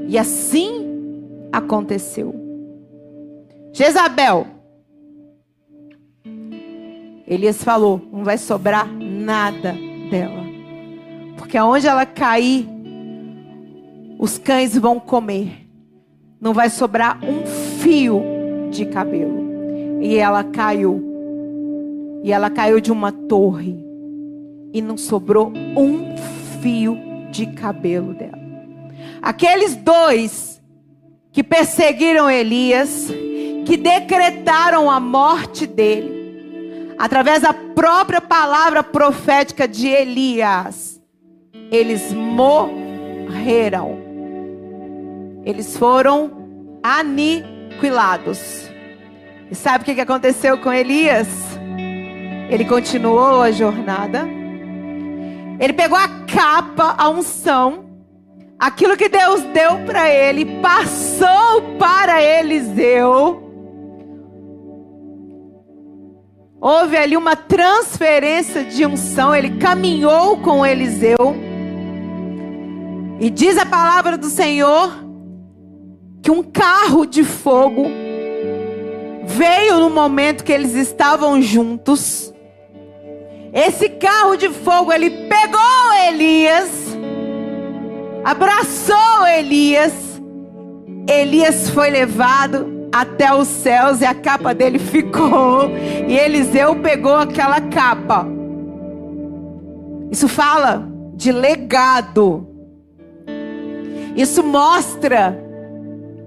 E 0.08 0.18
assim 0.18 1.30
aconteceu. 1.52 2.34
Jezabel, 3.72 4.48
Elias 7.24 7.62
falou: 7.62 8.02
não 8.12 8.24
vai 8.24 8.36
sobrar 8.36 8.92
nada 8.92 9.76
dela, 10.10 10.44
porque 11.36 11.56
aonde 11.56 11.86
ela 11.86 12.04
cair, 12.04 12.68
os 14.18 14.36
cães 14.38 14.76
vão 14.76 14.98
comer, 14.98 15.68
não 16.40 16.52
vai 16.52 16.68
sobrar 16.68 17.20
um 17.24 17.46
fio 17.78 18.20
de 18.72 18.86
cabelo. 18.86 19.44
E 20.02 20.16
ela 20.16 20.42
caiu, 20.42 21.00
e 22.24 22.32
ela 22.32 22.50
caiu 22.50 22.80
de 22.80 22.90
uma 22.90 23.12
torre 23.12 23.83
e 24.74 24.82
não 24.82 24.98
sobrou 24.98 25.52
um 25.76 26.16
fio 26.60 26.98
de 27.30 27.46
cabelo 27.46 28.12
dela. 28.12 28.42
Aqueles 29.22 29.76
dois 29.76 30.60
que 31.30 31.44
perseguiram 31.44 32.28
Elias, 32.28 33.08
que 33.64 33.76
decretaram 33.76 34.90
a 34.90 34.98
morte 34.98 35.66
dele, 35.66 36.92
através 36.98 37.42
da 37.42 37.54
própria 37.54 38.20
palavra 38.20 38.82
profética 38.82 39.68
de 39.68 39.86
Elias, 39.88 41.00
eles 41.70 42.12
morreram. 42.12 43.98
Eles 45.44 45.76
foram 45.76 46.78
aniquilados. 46.82 48.68
E 49.50 49.54
sabe 49.54 49.82
o 49.82 49.94
que 49.94 50.00
aconteceu 50.00 50.58
com 50.58 50.72
Elias? 50.72 51.28
Ele 52.50 52.64
continuou 52.64 53.42
a 53.42 53.50
jornada 53.50 54.43
ele 55.58 55.72
pegou 55.72 55.96
a 55.96 56.08
capa, 56.08 56.94
a 56.98 57.08
unção, 57.08 57.84
aquilo 58.58 58.96
que 58.96 59.08
Deus 59.08 59.42
deu 59.42 59.84
para 59.86 60.08
ele, 60.10 60.60
passou 60.60 61.76
para 61.78 62.22
Eliseu. 62.22 63.42
Houve 66.60 66.96
ali 66.96 67.16
uma 67.16 67.36
transferência 67.36 68.64
de 68.64 68.86
unção, 68.86 69.34
ele 69.34 69.58
caminhou 69.58 70.38
com 70.38 70.64
Eliseu. 70.64 71.36
E 73.20 73.30
diz 73.30 73.56
a 73.58 73.66
palavra 73.66 74.16
do 74.16 74.28
Senhor 74.28 75.04
que 76.22 76.30
um 76.30 76.42
carro 76.42 77.04
de 77.04 77.22
fogo 77.22 77.84
veio 79.26 79.78
no 79.78 79.90
momento 79.90 80.42
que 80.42 80.52
eles 80.52 80.74
estavam 80.74 81.40
juntos. 81.40 82.33
Esse 83.54 83.88
carro 83.88 84.36
de 84.36 84.50
fogo, 84.50 84.92
ele 84.92 85.10
pegou 85.28 85.92
Elias, 86.08 86.98
abraçou 88.24 89.24
Elias. 89.28 90.20
Elias 91.08 91.70
foi 91.70 91.88
levado 91.88 92.88
até 92.92 93.32
os 93.32 93.46
céus 93.46 94.00
e 94.00 94.04
a 94.04 94.14
capa 94.14 94.52
dele 94.52 94.80
ficou. 94.90 95.70
E 96.08 96.18
Eliseu 96.18 96.74
pegou 96.76 97.14
aquela 97.14 97.60
capa. 97.60 98.26
Isso 100.10 100.26
fala 100.26 100.88
de 101.14 101.30
legado. 101.30 102.48
Isso 104.16 104.42
mostra 104.42 105.43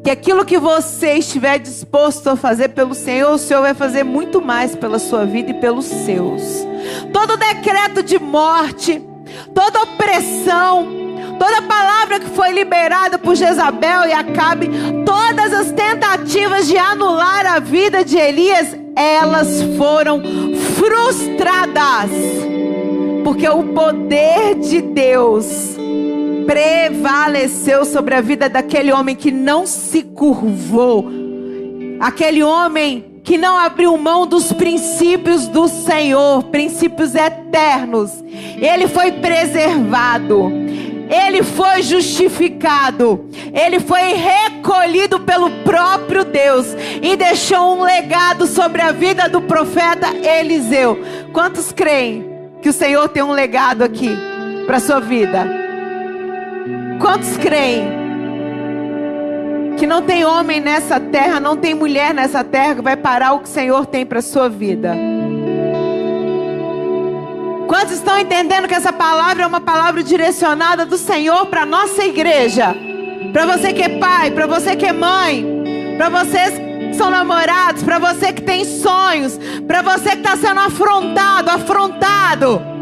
que 0.08 0.12
aquilo 0.12 0.46
que 0.46 0.58
você 0.58 1.16
estiver 1.16 1.60
disposto 1.60 2.30
a 2.30 2.38
fazer 2.38 2.70
pelo 2.70 2.96
Senhor, 2.96 3.34
o 3.34 3.38
Senhor 3.38 3.60
vai 3.60 3.74
fazer 3.74 4.06
muito 4.06 4.42
mais 4.42 4.74
pela 4.74 5.00
sua 5.00 5.26
vida 5.26 5.52
e 5.52 5.56
pelos 5.56 5.84
seus. 5.84 6.66
Todo 7.12 7.36
decreto 7.36 8.02
de 8.02 8.18
morte, 8.18 9.02
toda 9.54 9.84
opressão, 9.84 10.88
toda 11.38 11.62
palavra 11.64 12.22
que 12.22 12.30
foi 12.30 12.54
liberada 12.54 13.20
por 13.20 13.36
Jezabel 13.36 14.06
e 14.06 14.14
Acabe, 14.14 14.70
todas 15.06 15.52
as 15.52 15.72
tentativas 15.74 16.68
de 16.68 16.78
anular 16.78 17.46
a 17.46 17.60
vida 17.60 18.06
de 18.06 18.16
Elias, 18.16 18.78
elas 18.96 19.62
foram 19.78 20.22
frustradas. 20.78 22.12
Porque 23.26 23.50
o 23.50 23.62
poder 23.74 24.56
de 24.56 24.80
Deus 24.80 25.77
prevaleceu 26.48 27.84
sobre 27.84 28.16
a 28.16 28.22
vida 28.22 28.50
daquele 28.50 28.92
homem 28.92 29.16
que 29.16 29.30
não 29.30 29.68
se 29.68 30.02
curvou, 30.02 31.06
aquele 32.00 32.42
homem 32.42 33.22
que 33.24 33.38
não 33.38 33.58
abriu 33.58 33.98
mão 33.98 34.26
dos 34.26 34.54
princípios 34.54 35.50
do 35.50 35.68
Senhor, 35.68 36.44
princípios 36.46 37.14
eternos. 37.14 38.24
Ele 38.56 38.88
foi 38.88 39.12
preservado. 39.12 40.50
Ele 41.10 41.42
foi 41.42 41.84
justificado, 41.84 43.30
ele 43.54 43.80
foi 43.80 44.14
recolhido 44.14 45.22
pelo 45.22 45.50
próprio 45.64 46.26
Deus 46.26 46.68
e 47.02 47.16
deixou 47.16 47.78
um 47.78 47.84
legado 47.84 48.46
sobre 48.46 48.82
a 48.82 48.92
vida 48.92 49.30
do 49.30 49.40
profeta 49.40 50.08
Eliseu. 50.18 51.00
Quantos 51.32 51.72
creem 51.72 52.26
que 52.62 52.68
o 52.68 52.74
Senhor 52.74 53.08
tem 53.08 53.24
um 53.24 53.32
legado 53.32 53.86
aqui 53.86 54.10
para 54.66 54.82
sua 54.82 55.00
vida? 55.00 55.67
Quantos 57.00 57.38
creem 57.38 57.88
que 59.78 59.86
não 59.86 60.02
tem 60.02 60.26
homem 60.26 60.60
nessa 60.60 61.00
terra, 61.00 61.40
não 61.40 61.56
tem 61.56 61.76
mulher 61.76 62.14
nessa 62.14 62.44
terra 62.44 62.76
que 62.76 62.82
vai 62.82 62.98
parar 62.98 63.34
o 63.34 63.40
que 63.40 63.46
o 63.46 63.52
Senhor 63.52 63.86
tem 63.86 64.06
para 64.06 64.22
sua 64.22 64.50
vida? 64.50 64.96
Quantos 67.68 67.94
estão 67.94 68.18
entendendo 68.18 68.68
que 68.68 68.74
essa 68.74 68.92
palavra 68.92 69.44
é 69.44 69.48
uma 69.48 69.62
palavra 69.62 70.02
direcionada 70.02 70.86
do 70.86 70.98
Senhor 70.98 71.46
para 71.48 71.66
nossa 71.66 72.04
igreja? 72.04 72.76
Para 73.32 73.46
você 73.46 73.74
que 73.74 73.84
é 73.84 74.00
pai, 74.00 74.32
para 74.32 74.48
você 74.48 74.76
que 74.76 74.86
é 74.86 74.94
mãe, 74.94 75.96
para 75.98 76.10
vocês 76.10 76.54
que 76.58 76.94
são 76.96 77.12
namorados, 77.12 77.84
para 77.84 78.00
você 78.00 78.34
que 78.34 78.42
tem 78.42 78.66
sonhos, 78.66 79.40
para 79.68 79.82
você 79.82 80.12
que 80.12 80.18
está 80.18 80.36
sendo 80.36 80.60
afrontado, 80.60 81.52
afrontado. 81.52 82.77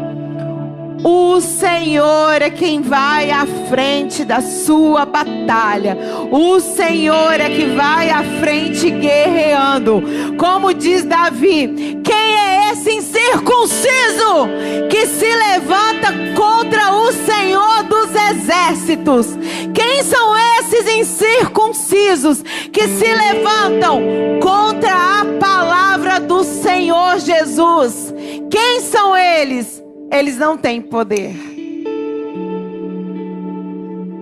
O 1.04 1.40
Senhor 1.40 2.40
é 2.40 2.50
quem 2.50 2.80
vai 2.80 3.30
à 3.30 3.46
frente 3.68 4.24
da 4.24 4.40
sua 4.40 5.04
batalha. 5.04 5.96
O 6.30 6.58
Senhor 6.60 7.40
é 7.40 7.50
que 7.50 7.66
vai 7.66 8.10
à 8.10 8.22
frente 8.40 8.90
guerreando. 8.90 10.02
Como 10.38 10.72
diz 10.72 11.04
Davi: 11.04 12.00
quem 12.02 12.38
é 12.38 12.72
esse 12.72 12.90
incircunciso 12.90 14.48
que 14.90 15.06
se 15.06 15.26
levanta 15.26 16.12
contra 16.34 16.92
o 16.94 17.12
Senhor 17.12 17.82
dos 17.84 18.10
exércitos? 18.30 19.26
Quem 19.74 20.02
são 20.02 20.34
esses 20.58 20.88
incircuncisos 20.96 22.42
que 22.72 22.88
se 22.88 23.06
levantam 23.06 24.02
contra 24.40 25.20
a 25.20 25.24
palavra 25.38 26.18
do 26.18 26.42
Senhor 26.42 27.18
Jesus? 27.18 28.14
Quem 28.50 28.80
são 28.80 29.16
eles? 29.16 29.85
Eles 30.10 30.36
não 30.38 30.56
têm 30.56 30.80
poder. 30.80 31.34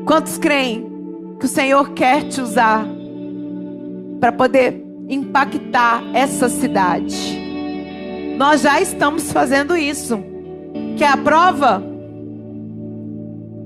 Quantos 0.04 0.38
creem 0.38 0.86
que 1.38 1.46
o 1.46 1.48
Senhor 1.48 1.90
quer 1.92 2.24
te 2.24 2.40
usar 2.40 2.86
para 4.20 4.32
poder 4.32 4.84
impactar 5.08 6.02
essa 6.12 6.48
cidade? 6.48 7.38
Nós 8.36 8.62
já 8.62 8.80
estamos 8.80 9.32
fazendo 9.32 9.76
isso. 9.76 10.18
Que 10.96 11.04
a 11.04 11.16
prova? 11.16 11.82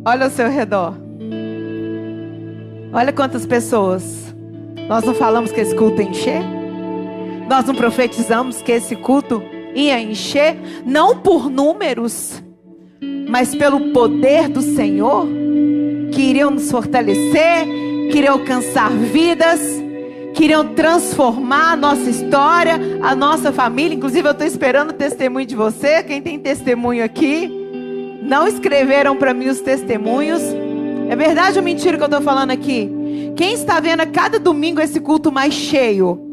Olha 0.04 0.24
ao 0.24 0.30
seu 0.30 0.48
redor. 0.48 0.94
Olha 2.92 3.12
quantas 3.12 3.44
pessoas. 3.44 4.34
Nós 4.88 5.04
não 5.04 5.14
falamos 5.14 5.52
que 5.52 5.60
esse 5.60 5.74
culto 5.74 6.00
encher? 6.00 6.42
Nós 7.48 7.64
não 7.66 7.74
profetizamos 7.74 8.62
que 8.62 8.72
esse 8.72 8.94
culto 8.96 9.42
ia 9.78 10.00
encher, 10.00 10.56
não 10.84 11.18
por 11.18 11.48
números, 11.48 12.42
mas 13.28 13.54
pelo 13.54 13.92
poder 13.92 14.48
do 14.48 14.60
Senhor, 14.60 15.26
que 16.12 16.22
iriam 16.22 16.50
nos 16.50 16.70
fortalecer, 16.70 17.64
que 18.10 18.18
iriam 18.18 18.34
alcançar 18.34 18.90
vidas, 18.90 19.60
que 20.34 20.44
iriam 20.44 20.74
transformar 20.74 21.72
a 21.72 21.76
nossa 21.76 22.10
história, 22.10 22.78
a 23.02 23.14
nossa 23.14 23.52
família. 23.52 23.94
Inclusive, 23.94 24.26
eu 24.26 24.32
estou 24.32 24.46
esperando 24.46 24.90
o 24.90 24.94
testemunho 24.94 25.46
de 25.46 25.54
você. 25.54 26.02
Quem 26.02 26.20
tem 26.20 26.38
testemunho 26.38 27.04
aqui? 27.04 27.50
Não 28.22 28.46
escreveram 28.46 29.16
para 29.16 29.32
mim 29.32 29.48
os 29.48 29.60
testemunhos. 29.60 30.42
É 31.08 31.16
verdade 31.16 31.58
ou 31.58 31.64
mentira 31.64 31.96
que 31.96 32.02
eu 32.02 32.06
estou 32.06 32.20
falando 32.20 32.50
aqui? 32.50 32.90
Quem 33.36 33.52
está 33.52 33.80
vendo 33.80 34.00
a 34.00 34.06
cada 34.06 34.38
domingo 34.38 34.80
esse 34.80 35.00
culto 35.00 35.30
mais 35.30 35.54
cheio? 35.54 36.27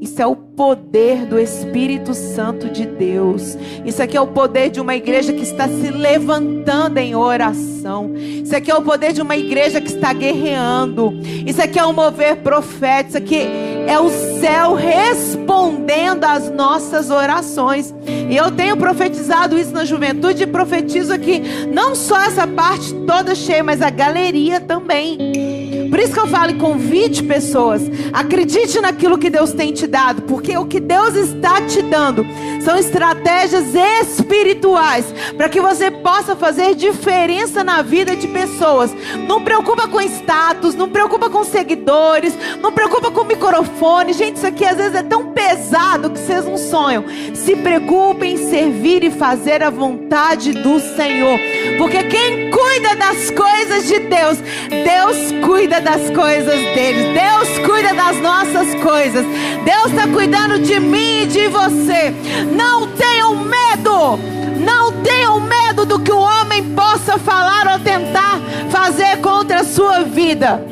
Isso 0.00 0.22
é 0.22 0.26
o 0.26 0.34
poder 0.34 1.26
do 1.26 1.38
Espírito 1.38 2.14
Santo 2.14 2.70
de 2.70 2.86
Deus. 2.86 3.56
Isso 3.84 4.02
aqui 4.02 4.16
é 4.16 4.20
o 4.20 4.26
poder 4.26 4.70
de 4.70 4.80
uma 4.80 4.96
igreja 4.96 5.30
que 5.32 5.42
está 5.42 5.68
se 5.68 5.90
levantando 5.90 6.96
em 6.96 7.14
oração. 7.14 8.14
Isso 8.16 8.56
aqui 8.56 8.70
é 8.70 8.74
o 8.74 8.80
poder 8.80 9.12
de 9.12 9.20
uma 9.20 9.36
igreja 9.36 9.78
que 9.78 9.88
está 9.88 10.12
guerreando. 10.14 11.12
Isso 11.46 11.62
aqui 11.62 11.78
é 11.78 11.84
um 11.84 11.92
mover 11.92 12.36
profético. 12.36 13.08
Isso 13.10 13.18
aqui 13.18 13.46
é 13.86 13.98
o 13.98 14.08
céu 14.40 14.74
respondendo 14.74 16.24
às 16.24 16.50
nossas 16.50 17.10
orações. 17.10 17.94
E 18.06 18.34
eu 18.34 18.50
tenho 18.50 18.76
profetizado 18.76 19.58
isso 19.58 19.72
na 19.72 19.84
juventude 19.84 20.44
e 20.44 20.46
profetizo 20.46 21.12
aqui 21.12 21.42
não 21.70 21.94
só 21.94 22.22
essa 22.22 22.46
parte 22.46 22.94
toda 23.06 23.34
cheia, 23.34 23.62
mas 23.62 23.82
a 23.82 23.90
galeria 23.90 24.60
também. 24.60 25.79
Por 25.90 25.98
isso 25.98 26.14
que 26.14 26.20
eu 26.20 26.28
falo 26.28 26.54
convide 26.54 27.22
pessoas. 27.24 27.82
Acredite 28.12 28.80
naquilo 28.80 29.18
que 29.18 29.28
Deus 29.28 29.52
tem 29.52 29.72
te 29.72 29.86
dado, 29.86 30.22
porque 30.22 30.56
o 30.56 30.64
que 30.64 30.80
Deus 30.80 31.14
está 31.16 31.60
te 31.62 31.82
dando 31.82 32.24
são 32.60 32.76
estratégias 32.76 33.74
espirituais 33.74 35.06
para 35.36 35.48
que 35.48 35.60
você 35.60 35.90
possa 35.90 36.36
fazer 36.36 36.74
diferença 36.74 37.64
na 37.64 37.82
vida 37.82 38.14
de 38.14 38.28
pessoas. 38.28 38.94
Não 39.26 39.42
preocupa 39.42 39.88
com 39.88 40.00
status, 40.00 40.74
não 40.74 40.88
preocupa 40.88 41.30
com 41.30 41.44
seguidores, 41.44 42.36
não 42.60 42.72
preocupa 42.72 43.10
com 43.10 43.24
microfone. 43.24 44.12
Gente, 44.12 44.36
isso 44.36 44.46
aqui 44.46 44.64
às 44.64 44.76
vezes 44.76 44.94
é 44.94 45.02
tão 45.02 45.32
pesado 45.32 46.10
que 46.10 46.18
vocês 46.18 46.44
não 46.44 46.56
sonham. 46.56 47.04
Se 47.34 47.56
preocupem 47.56 48.34
em 48.34 48.50
servir 48.50 49.02
e 49.04 49.10
fazer 49.10 49.62
a 49.62 49.70
vontade 49.70 50.52
do 50.52 50.78
Senhor, 50.80 51.38
porque 51.78 52.04
quem 52.04 52.50
cuida 52.50 52.96
das 52.96 53.30
coisas 53.30 53.86
de 53.86 53.98
Deus, 54.00 54.38
Deus 54.68 55.46
cuida 55.46 55.80
das 55.80 56.10
coisas 56.10 56.60
deles. 56.74 57.06
Deus 57.14 57.66
cuida 57.66 57.94
das 57.94 58.18
nossas 58.18 58.74
coisas. 58.82 59.24
Deus 59.64 59.86
está 59.86 60.06
cuidando 60.08 60.58
de 60.58 60.78
mim 60.78 61.22
e 61.22 61.26
de 61.26 61.48
você. 61.48 62.14
Não 62.50 62.88
tenham 62.88 63.36
medo. 63.36 64.18
Não 64.64 64.92
tenham 65.02 65.40
medo 65.40 65.84
do 65.86 66.00
que 66.00 66.12
o 66.12 66.20
homem 66.20 66.74
possa 66.74 67.18
falar 67.18 67.72
ou 67.72 67.80
tentar 67.80 68.40
fazer 68.70 69.20
contra 69.20 69.60
a 69.60 69.64
sua 69.64 70.02
vida. 70.04 70.62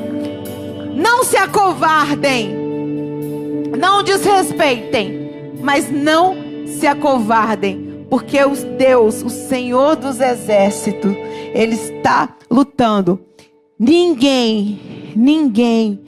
Não 0.94 1.24
se 1.24 1.36
acovardem. 1.36 2.54
Não 3.78 4.02
desrespeitem. 4.02 5.52
Mas 5.60 5.90
não 5.90 6.36
se 6.66 6.86
acovardem. 6.86 8.06
Porque 8.10 8.42
o 8.42 8.54
Deus, 8.54 9.22
o 9.22 9.28
Senhor 9.30 9.96
dos 9.96 10.20
exércitos, 10.20 11.14
Ele 11.54 11.74
está 11.74 12.28
lutando 12.50 13.20
Ninguém, 13.80 15.12
ninguém 15.14 16.00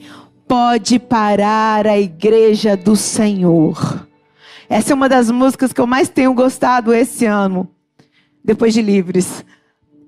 pode 0.45 0.99
parar 0.99 1.87
a 1.87 1.97
igreja 1.97 2.75
do 2.75 2.97
Senhor. 2.97 4.05
Essa 4.71 4.93
é 4.93 4.95
uma 4.95 5.09
das 5.09 5.29
músicas 5.29 5.73
que 5.73 5.81
eu 5.81 5.85
mais 5.85 6.07
tenho 6.07 6.33
gostado 6.33 6.93
esse 6.93 7.25
ano, 7.25 7.67
depois 8.41 8.73
de 8.73 8.81
Livres. 8.81 9.43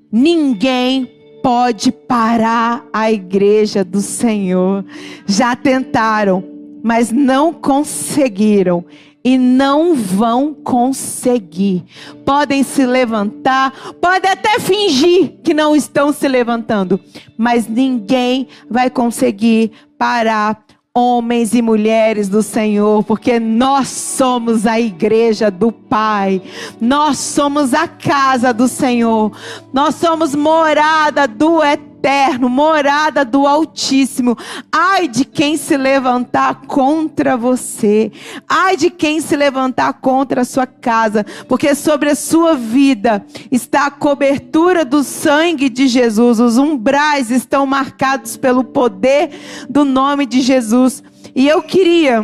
Ninguém 0.10 1.06
pode 1.44 1.92
parar 1.92 2.86
a 2.94 3.12
igreja 3.12 3.84
do 3.84 4.00
Senhor. 4.00 4.86
Já 5.26 5.54
tentaram, 5.54 6.42
mas 6.82 7.12
não 7.12 7.52
conseguiram 7.52 8.86
e 9.22 9.38
não 9.38 9.96
vão 9.96 10.54
conseguir. 10.54 11.84
Podem 12.24 12.64
se 12.64 12.86
levantar, 12.86 13.74
podem 14.00 14.32
até 14.32 14.62
fingir 14.62 15.42
que 15.44 15.54
não 15.54 15.76
estão 15.76 16.14
se 16.14 16.26
levantando, 16.26 16.98
mas 17.38 17.68
ninguém 17.68 18.48
vai 18.70 18.90
conseguir 18.90 19.74
parar 19.98 20.63
homens 20.96 21.56
e 21.56 21.62
mulheres 21.62 22.30
do 22.30 22.44
Senhor, 22.44 23.04
porque 23.04 23.40
nós 23.40 23.88
somos 23.88 24.68
a 24.68 24.80
igreja 24.80 25.50
do 25.50 25.72
Pai, 25.72 26.40
nós 26.80 27.18
somos 27.18 27.74
a 27.74 27.88
casa 27.88 28.54
do 28.54 28.68
Senhor, 28.68 29.32
nós 29.74 29.96
somos 29.96 30.36
morada 30.36 31.28
do 31.28 31.64
Eterno 31.64 31.93
eterno, 32.04 32.50
morada 32.50 33.24
do 33.24 33.48
Altíssimo. 33.48 34.38
Ai 34.70 35.08
de 35.08 35.24
quem 35.24 35.56
se 35.56 35.78
levantar 35.78 36.66
contra 36.68 37.38
você. 37.38 38.12
Ai 38.48 38.76
de 38.76 38.90
quem 38.90 39.22
se 39.22 39.38
levantar 39.38 39.94
contra 39.94 40.42
a 40.42 40.46
sua 40.46 40.68
casa, 40.68 41.26
porque 41.48 41.74
sobre 41.74 42.10
a 42.10 42.16
sua 42.16 42.56
vida 42.56 43.26
está 43.50 43.86
a 43.86 43.92
cobertura 43.92 44.84
do 44.84 45.02
sangue 45.02 45.70
de 45.70 45.88
Jesus. 45.88 46.42
Os 46.42 46.58
umbrais 46.58 47.32
estão 47.32 47.66
marcados 47.66 48.36
pelo 48.36 48.66
poder 48.66 49.30
do 49.70 49.86
nome 49.86 50.26
de 50.26 50.42
Jesus. 50.42 51.02
E 51.34 51.48
eu 51.48 51.62
queria 51.62 52.22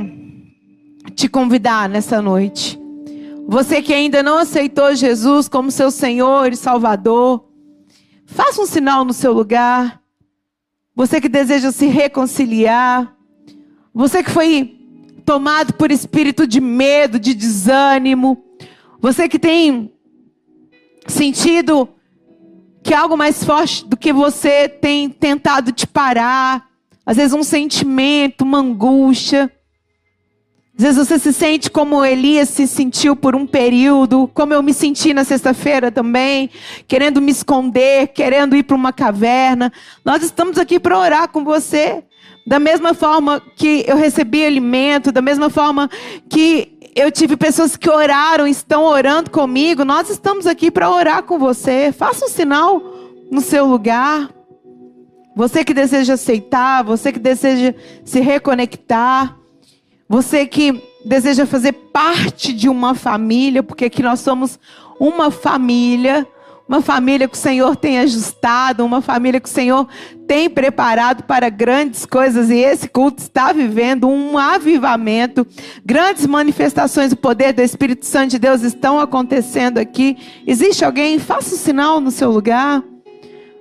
te 1.16 1.30
convidar 1.30 1.88
nessa 1.88 2.22
noite. 2.22 2.78
Você 3.48 3.82
que 3.82 3.94
ainda 3.94 4.22
não 4.22 4.38
aceitou 4.38 4.94
Jesus 4.94 5.48
como 5.48 5.72
seu 5.72 5.90
Senhor 5.90 6.52
e 6.52 6.56
Salvador, 6.56 7.49
faça 8.30 8.62
um 8.62 8.66
sinal 8.66 9.04
no 9.04 9.14
seu 9.14 9.34
lugar. 9.34 10.02
Você 10.96 11.20
que 11.20 11.30
deseja 11.30 11.72
se 11.72 11.88
reconciliar, 11.88 13.16
você 13.94 14.24
que 14.24 14.32
foi 14.32 14.78
tomado 15.26 15.74
por 15.74 15.92
espírito 15.92 16.46
de 16.46 16.60
medo, 16.60 17.20
de 17.20 17.34
desânimo, 17.34 18.44
você 19.00 19.30
que 19.30 19.40
tem 19.40 19.94
sentido 21.08 21.90
que 22.84 22.94
algo 22.94 23.16
mais 23.18 23.44
forte 23.44 23.86
do 23.86 23.96
que 23.96 24.12
você 24.12 24.68
tem 24.68 25.10
tentado 25.10 25.72
te 25.72 25.88
parar, 25.88 26.68
às 27.06 27.18
vezes 27.18 27.34
um 27.34 27.44
sentimento, 27.44 28.42
uma 28.42 28.60
angústia. 28.60 29.52
Às 30.80 30.84
vezes 30.84 31.08
você 31.10 31.20
se 31.20 31.34
sente 31.34 31.70
como 31.70 32.06
Elias 32.06 32.48
se 32.48 32.66
sentiu 32.66 33.14
por 33.14 33.36
um 33.36 33.46
período, 33.46 34.32
como 34.34 34.54
eu 34.54 34.64
me 34.64 34.74
senti 34.74 35.14
na 35.14 35.26
sexta-feira 35.26 35.92
também, 35.92 36.50
querendo 36.88 37.22
me 37.22 37.34
esconder, 37.34 38.08
querendo 38.08 38.56
ir 38.56 38.64
para 38.64 38.78
uma 38.78 38.94
caverna. 38.94 39.74
Nós 40.06 40.24
estamos 40.24 40.58
aqui 40.58 40.80
para 40.80 40.98
orar 40.98 41.28
com 41.28 41.44
você. 41.44 42.02
Da 42.48 42.60
mesma 42.60 42.94
forma 42.94 43.42
que 43.58 43.84
eu 43.86 43.98
recebi 43.98 44.46
alimento, 44.46 45.12
da 45.12 45.22
mesma 45.22 45.50
forma 45.50 45.90
que 46.30 46.80
eu 46.96 47.12
tive 47.12 47.36
pessoas 47.36 47.76
que 47.76 47.90
oraram, 47.90 48.48
estão 48.48 48.86
orando 48.86 49.30
comigo, 49.30 49.84
nós 49.84 50.10
estamos 50.10 50.48
aqui 50.48 50.72
para 50.72 50.90
orar 50.90 51.24
com 51.24 51.38
você. 51.38 51.92
Faça 51.92 52.24
um 52.24 52.30
sinal 52.30 52.82
no 53.30 53.42
seu 53.42 53.66
lugar. 53.66 54.30
Você 55.36 55.66
que 55.66 55.74
deseja 55.74 56.14
aceitar, 56.14 56.86
você 56.86 57.12
que 57.12 57.20
deseja 57.20 57.76
se 58.06 58.22
reconectar. 58.22 59.40
Você 60.10 60.48
que 60.48 60.84
deseja 61.06 61.46
fazer 61.46 61.72
parte 61.72 62.52
de 62.52 62.68
uma 62.68 62.96
família, 62.96 63.62
porque 63.62 63.86
aqui 63.86 64.02
nós 64.02 64.22
somos 64.22 64.60
uma 65.00 65.30
família, 65.30 66.28
uma 66.68 66.82
família 66.82 67.28
que 67.28 67.38
o 67.38 67.40
Senhor 67.40 67.76
tem 67.76 68.00
ajustado, 68.00 68.84
uma 68.84 69.02
família 69.02 69.40
que 69.40 69.48
o 69.48 69.52
Senhor 69.52 69.88
tem 70.28 70.50
preparado 70.50 71.26
para 71.26 71.48
grandes 71.50 72.08
coisas, 72.08 72.50
e 72.50 72.58
esse 72.58 72.90
culto 72.90 73.22
está 73.22 73.54
vivendo 73.54 74.10
um 74.10 74.36
avivamento, 74.36 75.46
grandes 75.86 76.26
manifestações 76.26 77.12
do 77.12 77.16
poder 77.16 77.54
do 77.54 77.62
Espírito 77.62 78.08
Santo 78.08 78.32
de 78.32 78.40
Deus 78.40 78.64
estão 78.64 79.00
acontecendo 79.00 79.78
aqui. 79.78 80.18
Existe 80.48 80.84
alguém? 80.84 81.20
Faça 81.20 81.52
o 81.52 81.54
um 81.54 81.62
sinal 81.62 82.00
no 82.02 82.10
seu 82.10 82.32
lugar. 82.32 82.84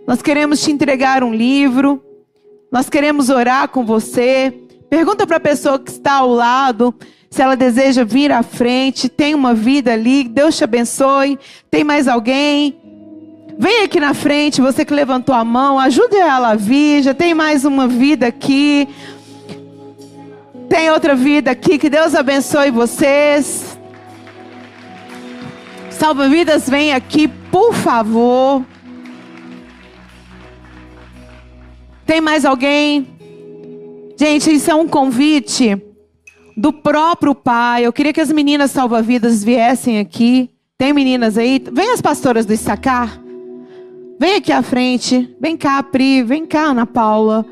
Nós 0.07 0.23
queremos 0.23 0.63
te 0.63 0.73
entregar 0.73 1.23
um 1.23 1.35
livro, 1.35 2.03
nós 2.73 2.89
queremos 2.89 3.29
orar 3.29 3.69
com 3.69 3.85
você. 3.85 4.68
Pergunta 4.91 5.27
para 5.27 5.37
a 5.37 5.41
pessoa 5.41 5.79
que 5.79 5.91
está 5.91 6.15
ao 6.15 6.29
lado 6.29 6.95
se 7.31 7.43
ela 7.43 7.57
deseja 7.57 8.05
vir 8.05 8.33
à 8.33 8.43
frente. 8.43 9.09
Tem 9.09 9.35
uma 9.35 9.55
vida 9.55 9.93
ali. 9.93 10.25
Deus 10.25 10.57
te 10.57 10.65
abençoe. 10.65 11.39
Tem 11.71 11.85
mais 11.85 12.09
alguém? 12.09 12.81
Vem 13.59 13.83
aqui 13.83 13.99
na 13.99 14.15
frente, 14.15 14.61
você 14.61 14.85
que 14.85 14.95
levantou 14.95 15.35
a 15.35 15.45
mão, 15.45 15.81
ajude 15.81 16.15
ela 16.15 16.51
a 16.51 16.55
vir. 16.55 17.03
Já 17.03 17.13
tem 17.13 17.35
mais 17.35 17.65
uma 17.65 17.89
vida 17.89 18.29
aqui. 18.29 18.89
Tem 20.69 20.91
outra 20.91 21.17
vida 21.17 21.51
aqui. 21.51 21.77
Que 21.77 21.91
Deus 21.91 22.15
abençoe 22.15 22.71
vocês. 22.71 23.77
Salva 25.91 26.29
vidas, 26.29 26.71
vem 26.71 26.95
aqui, 26.95 27.27
por 27.27 27.75
favor. 27.75 28.65
Tem 32.07 32.21
mais 32.21 32.45
alguém? 32.45 33.18
Gente, 34.21 34.53
isso 34.53 34.69
é 34.69 34.75
um 34.75 34.89
convite 34.89 35.81
do 36.57 36.73
próprio 36.73 37.37
pai. 37.37 37.87
Eu 37.87 37.93
queria 37.93 38.13
que 38.13 38.21
as 38.21 38.33
meninas 38.33 38.73
salva-vidas 38.73 39.45
viessem 39.45 40.01
aqui. 40.01 40.51
Tem 40.77 40.93
meninas 40.93 41.39
aí? 41.39 41.63
Vem 41.73 41.93
as 41.93 42.01
pastoras 42.01 42.45
do 42.45 42.53
Issacar. 42.53 43.23
Vem 44.19 44.35
aqui 44.35 44.51
à 44.51 44.61
frente. 44.61 45.33
Vem 45.41 45.57
cá, 45.57 45.81
Pri. 45.85 46.25
Vem 46.25 46.45
cá, 46.45 46.65
Ana 46.65 46.85
Paula. 46.85 47.47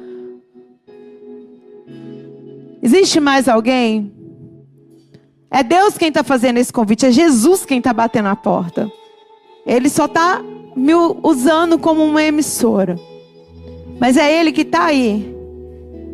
Existe 2.83 3.21
mais 3.21 3.49
alguém? 3.49 4.13
É 5.49 5.63
Deus 5.63 5.97
quem 5.97 6.09
está 6.09 6.25
fazendo 6.25 6.57
esse 6.57 6.73
convite. 6.73 7.07
É 7.07 7.13
Jesus 7.13 7.65
quem 7.65 7.79
está 7.79 7.93
batendo 7.93 8.27
a 8.27 8.35
porta. 8.35 8.91
Ele 9.65 9.89
só 9.89 10.07
está 10.07 10.43
me 10.75 10.95
usando 11.23 11.79
como 11.79 12.05
uma 12.05 12.25
emissora. 12.25 12.99
Mas 14.01 14.17
é 14.17 14.41
Ele 14.41 14.51
que 14.51 14.63
está 14.63 14.87
aí. 14.87 15.36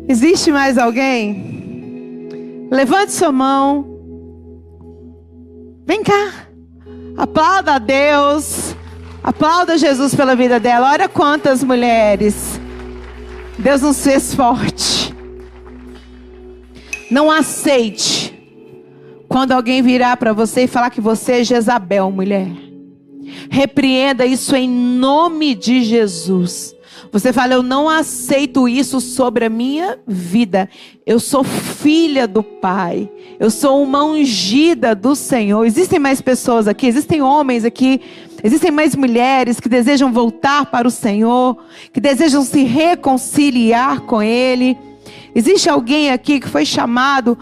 Existe 0.07 0.51
mais 0.51 0.77
alguém? 0.77 2.67
Levante 2.69 3.11
sua 3.13 3.31
mão. 3.31 3.85
Vem 5.85 6.03
cá. 6.03 6.47
Aplauda 7.17 7.73
a 7.73 7.79
Deus. 7.79 8.75
Aplauda 9.23 9.77
Jesus 9.77 10.13
pela 10.13 10.35
vida 10.35 10.59
dela. 10.59 10.91
Olha 10.91 11.07
quantas 11.07 11.63
mulheres. 11.63 12.59
Deus 13.57 13.81
nos 13.81 14.03
fez 14.03 14.33
forte. 14.33 15.13
Não 17.09 17.29
aceite 17.29 18.33
quando 19.29 19.51
alguém 19.51 19.81
virar 19.81 20.17
para 20.17 20.33
você 20.33 20.63
e 20.63 20.67
falar 20.67 20.89
que 20.89 21.01
você 21.01 21.33
é 21.33 21.43
Jezabel, 21.43 22.11
mulher. 22.11 22.51
Repreenda 23.49 24.25
isso 24.25 24.55
em 24.55 24.69
nome 24.69 25.55
de 25.55 25.83
Jesus. 25.83 26.72
Você 27.13 27.31
fala, 27.31 27.53
eu 27.53 27.61
não 27.61 27.87
aceito 27.87 28.67
isso 28.67 28.99
sobre 28.99 29.45
a 29.45 29.49
minha 29.49 29.99
vida. 30.07 30.67
Eu 31.05 31.19
sou 31.19 31.43
filha 31.43 32.27
do 32.27 32.41
Pai. 32.41 33.07
Eu 33.39 33.51
sou 33.51 33.83
uma 33.83 34.03
ungida 34.03 34.95
do 34.95 35.15
Senhor. 35.15 35.63
Existem 35.63 35.99
mais 35.99 36.21
pessoas 36.21 36.67
aqui, 36.67 36.87
existem 36.87 37.21
homens 37.21 37.63
aqui, 37.63 38.01
existem 38.43 38.71
mais 38.71 38.95
mulheres 38.95 39.59
que 39.59 39.69
desejam 39.69 40.11
voltar 40.11 40.65
para 40.65 40.87
o 40.87 40.91
Senhor, 40.91 41.55
que 41.93 42.01
desejam 42.01 42.41
se 42.41 42.63
reconciliar 42.63 44.01
com 44.01 44.19
Ele. 44.19 44.75
Existe 45.35 45.69
alguém 45.69 46.09
aqui 46.09 46.39
que 46.39 46.49
foi 46.49 46.65
chamado 46.65 47.37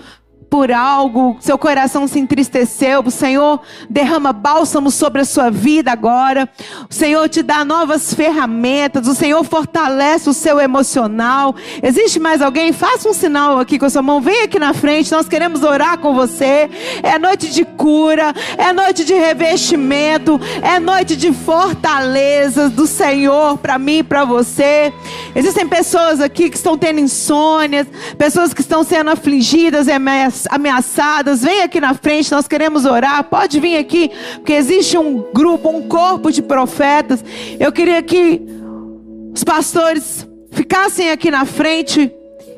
por 0.51 0.69
algo, 0.69 1.37
seu 1.39 1.57
coração 1.57 2.05
se 2.09 2.19
entristeceu, 2.19 3.01
o 3.05 3.09
Senhor 3.09 3.61
derrama 3.89 4.33
bálsamo 4.33 4.91
sobre 4.91 5.21
a 5.21 5.25
sua 5.25 5.49
vida 5.49 5.93
agora. 5.93 6.49
O 6.89 6.93
Senhor 6.93 7.29
te 7.29 7.41
dá 7.41 7.63
novas 7.63 8.13
ferramentas, 8.13 9.07
o 9.07 9.15
Senhor 9.15 9.41
fortalece 9.45 10.29
o 10.29 10.33
seu 10.33 10.59
emocional. 10.59 11.55
Existe 11.81 12.19
mais 12.19 12.41
alguém? 12.41 12.73
Faça 12.73 13.07
um 13.07 13.13
sinal 13.13 13.59
aqui 13.59 13.79
com 13.79 13.85
a 13.85 13.89
sua 13.89 14.01
mão, 14.01 14.19
vem 14.19 14.43
aqui 14.43 14.59
na 14.59 14.73
frente, 14.73 15.13
nós 15.13 15.25
queremos 15.25 15.63
orar 15.63 15.97
com 15.99 16.13
você. 16.13 16.69
É 17.01 17.17
noite 17.17 17.49
de 17.49 17.63
cura, 17.63 18.33
é 18.57 18.73
noite 18.73 19.05
de 19.05 19.13
revestimento, 19.13 20.37
é 20.61 20.81
noite 20.81 21.15
de 21.15 21.31
fortalezas 21.31 22.73
do 22.73 22.85
Senhor 22.85 23.57
para 23.57 23.79
mim 23.79 23.99
e 23.99 24.03
para 24.03 24.25
você. 24.25 24.91
Existem 25.33 25.65
pessoas 25.65 26.19
aqui 26.19 26.49
que 26.49 26.57
estão 26.57 26.77
tendo 26.77 26.99
insônias, 26.99 27.87
pessoas 28.17 28.53
que 28.53 28.59
estão 28.59 28.83
sendo 28.83 29.11
afligidas, 29.11 29.87
ameaçadas 29.87 30.40
ameaçadas, 30.49 31.41
vem 31.41 31.61
aqui 31.61 31.79
na 31.79 31.93
frente, 31.93 32.31
nós 32.31 32.47
queremos 32.47 32.85
orar. 32.85 33.23
Pode 33.23 33.59
vir 33.59 33.77
aqui, 33.77 34.11
porque 34.35 34.53
existe 34.53 34.97
um 34.97 35.31
grupo, 35.33 35.69
um 35.69 35.87
corpo 35.87 36.31
de 36.31 36.41
profetas. 36.41 37.23
Eu 37.59 37.71
queria 37.71 38.01
que 38.01 38.41
os 39.33 39.43
pastores 39.43 40.27
ficassem 40.51 41.09
aqui 41.09 41.31
na 41.31 41.45
frente, 41.45 42.11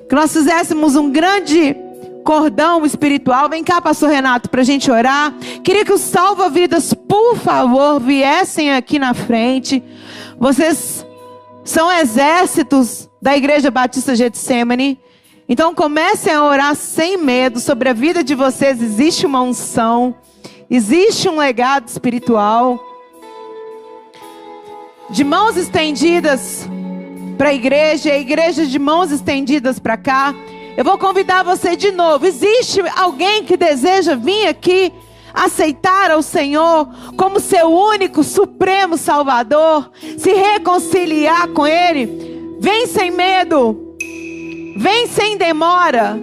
que 0.09 0.15
nós 0.15 0.33
fizéssemos 0.33 0.95
um 0.95 1.11
grande 1.11 1.75
cordão 2.23 2.85
espiritual. 2.85 3.49
Vem 3.49 3.63
cá, 3.63 3.81
pastor 3.81 4.09
Renato, 4.09 4.49
para 4.49 4.61
a 4.61 4.65
gente 4.65 4.89
orar. 4.89 5.33
Queria 5.63 5.85
que 5.85 5.93
os 5.93 6.01
salva-vidas, 6.01 6.93
por 6.93 7.37
favor, 7.37 7.99
viessem 7.99 8.73
aqui 8.73 8.97
na 8.97 9.13
frente. 9.13 9.83
Vocês 10.39 11.05
são 11.63 11.91
exércitos 11.91 13.09
da 13.21 13.37
Igreja 13.37 13.69
Batista 13.69 14.15
Getsemane. 14.15 14.99
Então 15.47 15.75
comecem 15.75 16.33
a 16.33 16.43
orar 16.43 16.75
sem 16.75 17.17
medo 17.17 17.59
sobre 17.59 17.89
a 17.89 17.93
vida 17.93 18.23
de 18.23 18.33
vocês. 18.33 18.81
Existe 18.81 19.25
uma 19.25 19.41
unção, 19.41 20.15
existe 20.69 21.27
um 21.27 21.37
legado 21.37 21.87
espiritual. 21.87 22.79
De 25.09 25.23
mãos 25.23 25.57
estendidas 25.57 26.67
para 27.37 27.49
a 27.49 27.53
igreja, 27.53 28.11
a 28.11 28.17
igreja 28.17 28.65
de 28.65 28.79
mãos 28.79 29.11
estendidas 29.11 29.79
para 29.79 29.97
cá. 29.97 30.33
Eu 30.77 30.83
vou 30.83 30.97
convidar 30.97 31.43
você 31.43 31.75
de 31.75 31.91
novo. 31.91 32.25
Existe 32.25 32.81
alguém 32.95 33.43
que 33.43 33.57
deseja 33.57 34.15
vir 34.15 34.47
aqui 34.47 34.93
aceitar 35.33 36.11
ao 36.11 36.21
Senhor 36.21 36.87
como 37.17 37.39
seu 37.39 37.67
único, 37.67 38.23
supremo 38.23 38.97
Salvador, 38.97 39.91
se 40.17 40.31
reconciliar 40.31 41.49
com 41.49 41.67
Ele? 41.67 42.57
Vem 42.59 42.87
sem 42.87 43.11
medo. 43.11 43.92
Vem 44.75 45.07
sem 45.07 45.37
demora. 45.37 46.17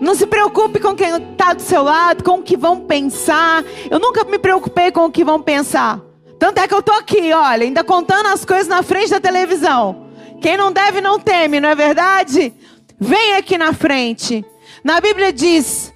Não 0.00 0.14
se 0.14 0.26
preocupe 0.26 0.78
com 0.78 0.94
quem 0.94 1.08
está 1.16 1.52
do 1.52 1.62
seu 1.62 1.82
lado, 1.82 2.22
com 2.22 2.38
o 2.38 2.42
que 2.42 2.56
vão 2.56 2.80
pensar. 2.80 3.64
Eu 3.90 3.98
nunca 3.98 4.24
me 4.24 4.38
preocupei 4.38 4.92
com 4.92 5.06
o 5.06 5.10
que 5.10 5.24
vão 5.24 5.42
pensar. 5.42 6.00
Tanto 6.38 6.58
é 6.58 6.68
que 6.68 6.74
eu 6.74 6.82
tô 6.82 6.92
aqui, 6.92 7.32
olha, 7.32 7.64
ainda 7.64 7.82
contando 7.82 8.26
as 8.26 8.44
coisas 8.44 8.68
na 8.68 8.82
frente 8.82 9.10
da 9.10 9.20
televisão. 9.20 10.06
Quem 10.40 10.56
não 10.56 10.70
deve 10.70 11.00
não 11.00 11.18
teme, 11.18 11.58
não 11.58 11.68
é 11.68 11.74
verdade? 11.74 12.54
Vem 12.98 13.34
aqui 13.34 13.58
na 13.58 13.72
frente. 13.72 14.44
Na 14.84 15.00
Bíblia 15.00 15.32
diz 15.32 15.92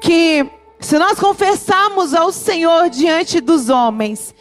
que 0.00 0.46
se 0.78 0.98
nós 0.98 1.18
confessarmos 1.18 2.12
ao 2.14 2.30
Senhor 2.30 2.90
diante 2.90 3.40
dos 3.40 3.70
homens, 3.70 4.34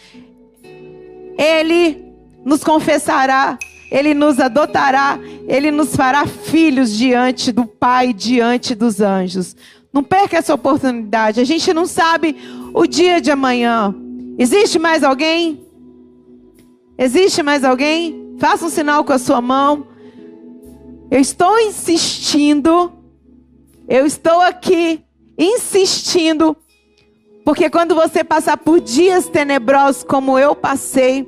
Ele 1.37 2.05
nos 2.43 2.63
confessará, 2.63 3.57
Ele 3.89 4.13
nos 4.13 4.39
adotará, 4.39 5.19
Ele 5.47 5.71
nos 5.71 5.95
fará 5.95 6.25
filhos 6.25 6.91
diante 6.95 7.51
do 7.51 7.65
Pai, 7.65 8.13
diante 8.13 8.75
dos 8.75 8.99
anjos. 9.01 9.55
Não 9.91 10.03
perca 10.03 10.37
essa 10.37 10.53
oportunidade. 10.53 11.39
A 11.39 11.43
gente 11.43 11.73
não 11.73 11.85
sabe 11.85 12.35
o 12.73 12.85
dia 12.85 13.21
de 13.21 13.31
amanhã. 13.31 13.95
Existe 14.37 14.77
mais 14.77 15.03
alguém? 15.03 15.65
Existe 16.97 17.41
mais 17.41 17.63
alguém? 17.63 18.35
Faça 18.37 18.65
um 18.65 18.69
sinal 18.69 19.03
com 19.03 19.13
a 19.13 19.19
sua 19.19 19.41
mão. 19.41 19.87
Eu 21.09 21.19
estou 21.19 21.57
insistindo. 21.59 22.91
Eu 23.87 24.05
estou 24.05 24.41
aqui 24.41 25.01
insistindo. 25.37 26.55
Porque 27.45 27.69
quando 27.69 27.95
você 27.95 28.23
passar 28.23 28.57
por 28.57 28.81
dias 28.81 29.29
tenebrosos 29.29 30.03
como 30.03 30.37
eu 30.37 30.53
passei, 30.53 31.25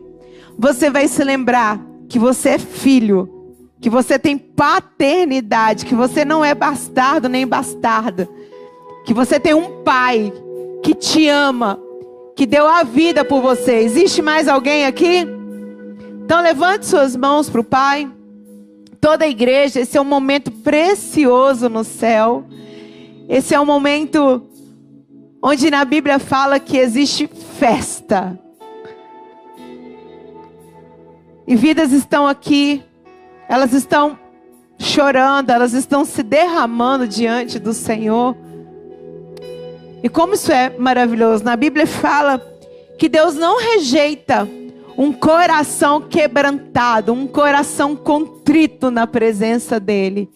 você 0.58 0.90
vai 0.90 1.08
se 1.08 1.24
lembrar 1.24 1.89
que 2.10 2.20
você 2.20 2.50
é 2.50 2.60
filho, 2.60 3.56
que 3.80 3.90
você 3.90 4.20
tem 4.20 4.38
paternidade, 4.38 5.86
que 5.86 5.96
você 5.96 6.26
não 6.26 6.44
é 6.44 6.54
bastardo 6.54 7.30
nem 7.30 7.48
bastarda, 7.48 8.28
que 9.06 9.14
você 9.14 9.40
tem 9.40 9.54
um 9.54 9.84
pai 9.84 10.34
que 10.84 10.94
te 10.94 11.28
ama, 11.30 11.80
que 12.36 12.46
deu 12.46 12.68
a 12.68 12.84
vida 12.84 13.24
por 13.24 13.42
você. 13.42 13.76
Existe 13.76 14.22
mais 14.22 14.48
alguém 14.48 14.86
aqui? 14.86 15.28
Então 16.26 16.42
levante 16.42 16.86
suas 16.86 17.16
mãos 17.16 17.50
para 17.50 17.62
o 17.62 17.64
Pai. 17.64 18.10
Toda 19.02 19.26
a 19.26 19.30
igreja, 19.30 19.80
esse 19.80 19.98
é 19.98 20.02
um 20.02 20.06
momento 20.06 20.52
precioso 20.52 21.70
no 21.70 21.84
céu. 21.84 22.44
Esse 23.28 23.56
é 23.56 23.60
um 23.60 23.66
momento 23.66 24.48
onde 25.42 25.72
na 25.72 25.86
Bíblia 25.86 26.20
fala 26.20 26.60
que 26.60 26.78
existe 26.78 27.30
festa. 27.58 28.38
E 31.50 31.56
vidas 31.56 31.92
estão 31.92 32.28
aqui, 32.28 32.84
elas 33.48 33.74
estão 33.74 34.16
chorando, 34.78 35.50
elas 35.50 35.74
estão 35.74 36.06
se 36.06 36.22
derramando 36.22 37.08
diante 37.08 37.58
do 37.58 37.74
Senhor. 37.74 38.38
E 40.04 40.08
como 40.08 40.36
isso 40.36 40.52
é 40.52 40.70
maravilhoso, 40.70 41.44
na 41.44 41.56
Bíblia 41.56 41.88
fala 41.88 42.40
que 43.00 43.10
Deus 43.10 43.34
não 43.34 43.60
rejeita 43.60 44.48
um 44.96 45.12
coração 45.12 46.02
quebrantado, 46.02 47.14
um 47.14 47.26
coração 47.26 47.96
contrito 47.96 48.92
na 48.92 49.08
presença 49.08 49.80
dEle. 49.80 50.30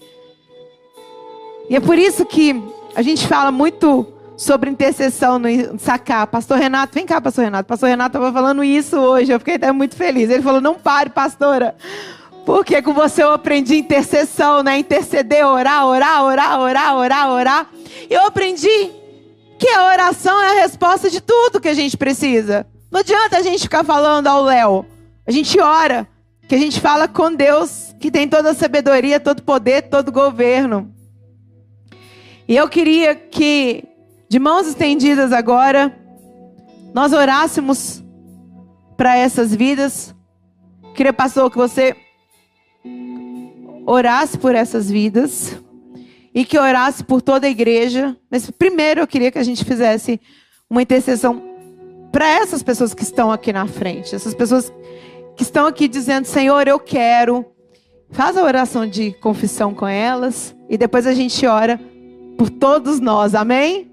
E 1.70 1.76
é 1.76 1.80
por 1.80 2.00
isso 2.00 2.26
que 2.26 2.60
a 2.96 3.04
gente 3.04 3.28
fala 3.28 3.52
muito 3.52 4.08
sobre 4.44 4.70
intercessão 4.70 5.40
no 5.40 5.48
sacar. 5.80 6.28
Pastor 6.28 6.58
Renato, 6.58 6.94
vem 6.94 7.06
cá, 7.06 7.20
pastor 7.20 7.46
Renato. 7.46 7.68
Pastor 7.68 7.90
Renato 7.90 8.18
estava 8.18 8.32
falando 8.32 8.64
isso 8.64 8.98
hoje, 8.98 9.32
eu 9.32 9.40
fiquei 9.40 9.56
até 9.56 9.72
muito 9.72 9.96
feliz. 9.96 10.30
Ele 10.30 10.44
falou: 10.44 10.62
não 10.62 10.76
pare, 10.76 11.10
pastora. 11.10 11.76
Porque 12.46 12.82
com 12.82 12.94
você 12.94 13.24
eu 13.24 13.32
aprendi 13.32 13.78
intercessão, 13.78 14.62
né? 14.62 14.78
Interceder, 14.78 15.48
orar, 15.48 15.86
orar, 15.86 16.24
orar, 16.24 16.60
orar, 16.60 16.96
orar, 16.96 17.30
orar. 17.30 17.70
Eu 18.10 18.26
aprendi 18.26 18.92
que 19.58 19.70
a 19.70 19.86
oração 19.86 20.42
é 20.42 20.52
a 20.52 20.62
resposta 20.62 21.10
de 21.10 21.22
tudo 21.22 21.62
que 21.62 21.70
a 21.70 21.74
gente 21.74 21.96
precisa. 21.96 22.68
Não 22.92 23.00
adianta 23.00 23.38
a 23.38 23.42
gente 23.42 23.64
ficar 23.64 23.84
falando 23.84 24.28
ao 24.28 24.44
Léo. 24.44 24.86
A 25.26 25.32
gente 25.32 25.58
ora, 25.60 26.06
que 26.48 26.54
a 26.54 26.58
gente 26.58 26.82
fala 26.82 27.08
com 27.08 27.34
Deus, 27.34 27.96
que 27.98 28.12
tem 28.12 28.28
toda 28.28 28.52
a 28.52 28.54
sabedoria, 28.54 29.22
todo 29.22 29.42
poder, 29.42 29.84
todo 29.84 30.12
governo. 30.12 30.94
E 32.46 32.58
eu 32.58 32.68
queria 32.68 33.16
que 33.16 33.86
de 34.34 34.40
mãos 34.40 34.66
estendidas 34.66 35.32
agora, 35.32 35.96
nós 36.92 37.14
orássemos 37.14 38.04
para 38.98 39.16
essas 39.16 39.54
vidas. 39.54 40.16
Queria, 40.96 41.14
pastor, 41.14 41.52
que 41.52 41.58
você 41.58 41.96
orasse 43.86 44.36
por 44.40 44.56
essas 44.56 44.90
vidas 44.90 45.56
e 46.34 46.44
que 46.44 46.58
orasse 46.58 47.04
por 47.04 47.22
toda 47.22 47.46
a 47.46 47.50
igreja. 47.52 48.18
Mas 48.32 48.50
primeiro 48.50 49.02
eu 49.02 49.06
queria 49.06 49.30
que 49.30 49.38
a 49.38 49.44
gente 49.44 49.64
fizesse 49.64 50.20
uma 50.68 50.82
intercessão 50.82 51.40
para 52.12 52.28
essas 52.28 52.64
pessoas 52.64 52.92
que 52.96 53.04
estão 53.04 53.32
aqui 53.32 53.54
na 53.54 53.68
frente, 53.68 54.16
essas 54.16 54.34
pessoas 54.34 54.74
que 55.38 55.44
estão 55.44 55.68
aqui 55.68 55.88
dizendo: 55.88 56.26
Senhor, 56.26 56.68
eu 56.68 56.80
quero. 56.80 57.46
Faz 58.10 58.36
a 58.36 58.44
oração 58.44 58.88
de 58.88 59.12
confissão 59.12 59.76
com 59.76 59.88
elas 59.88 60.56
e 60.68 60.76
depois 60.76 61.06
a 61.06 61.14
gente 61.14 61.46
ora 61.46 61.80
por 62.36 62.50
todos 62.50 63.00
nós. 63.00 63.36
Amém? 63.36 63.93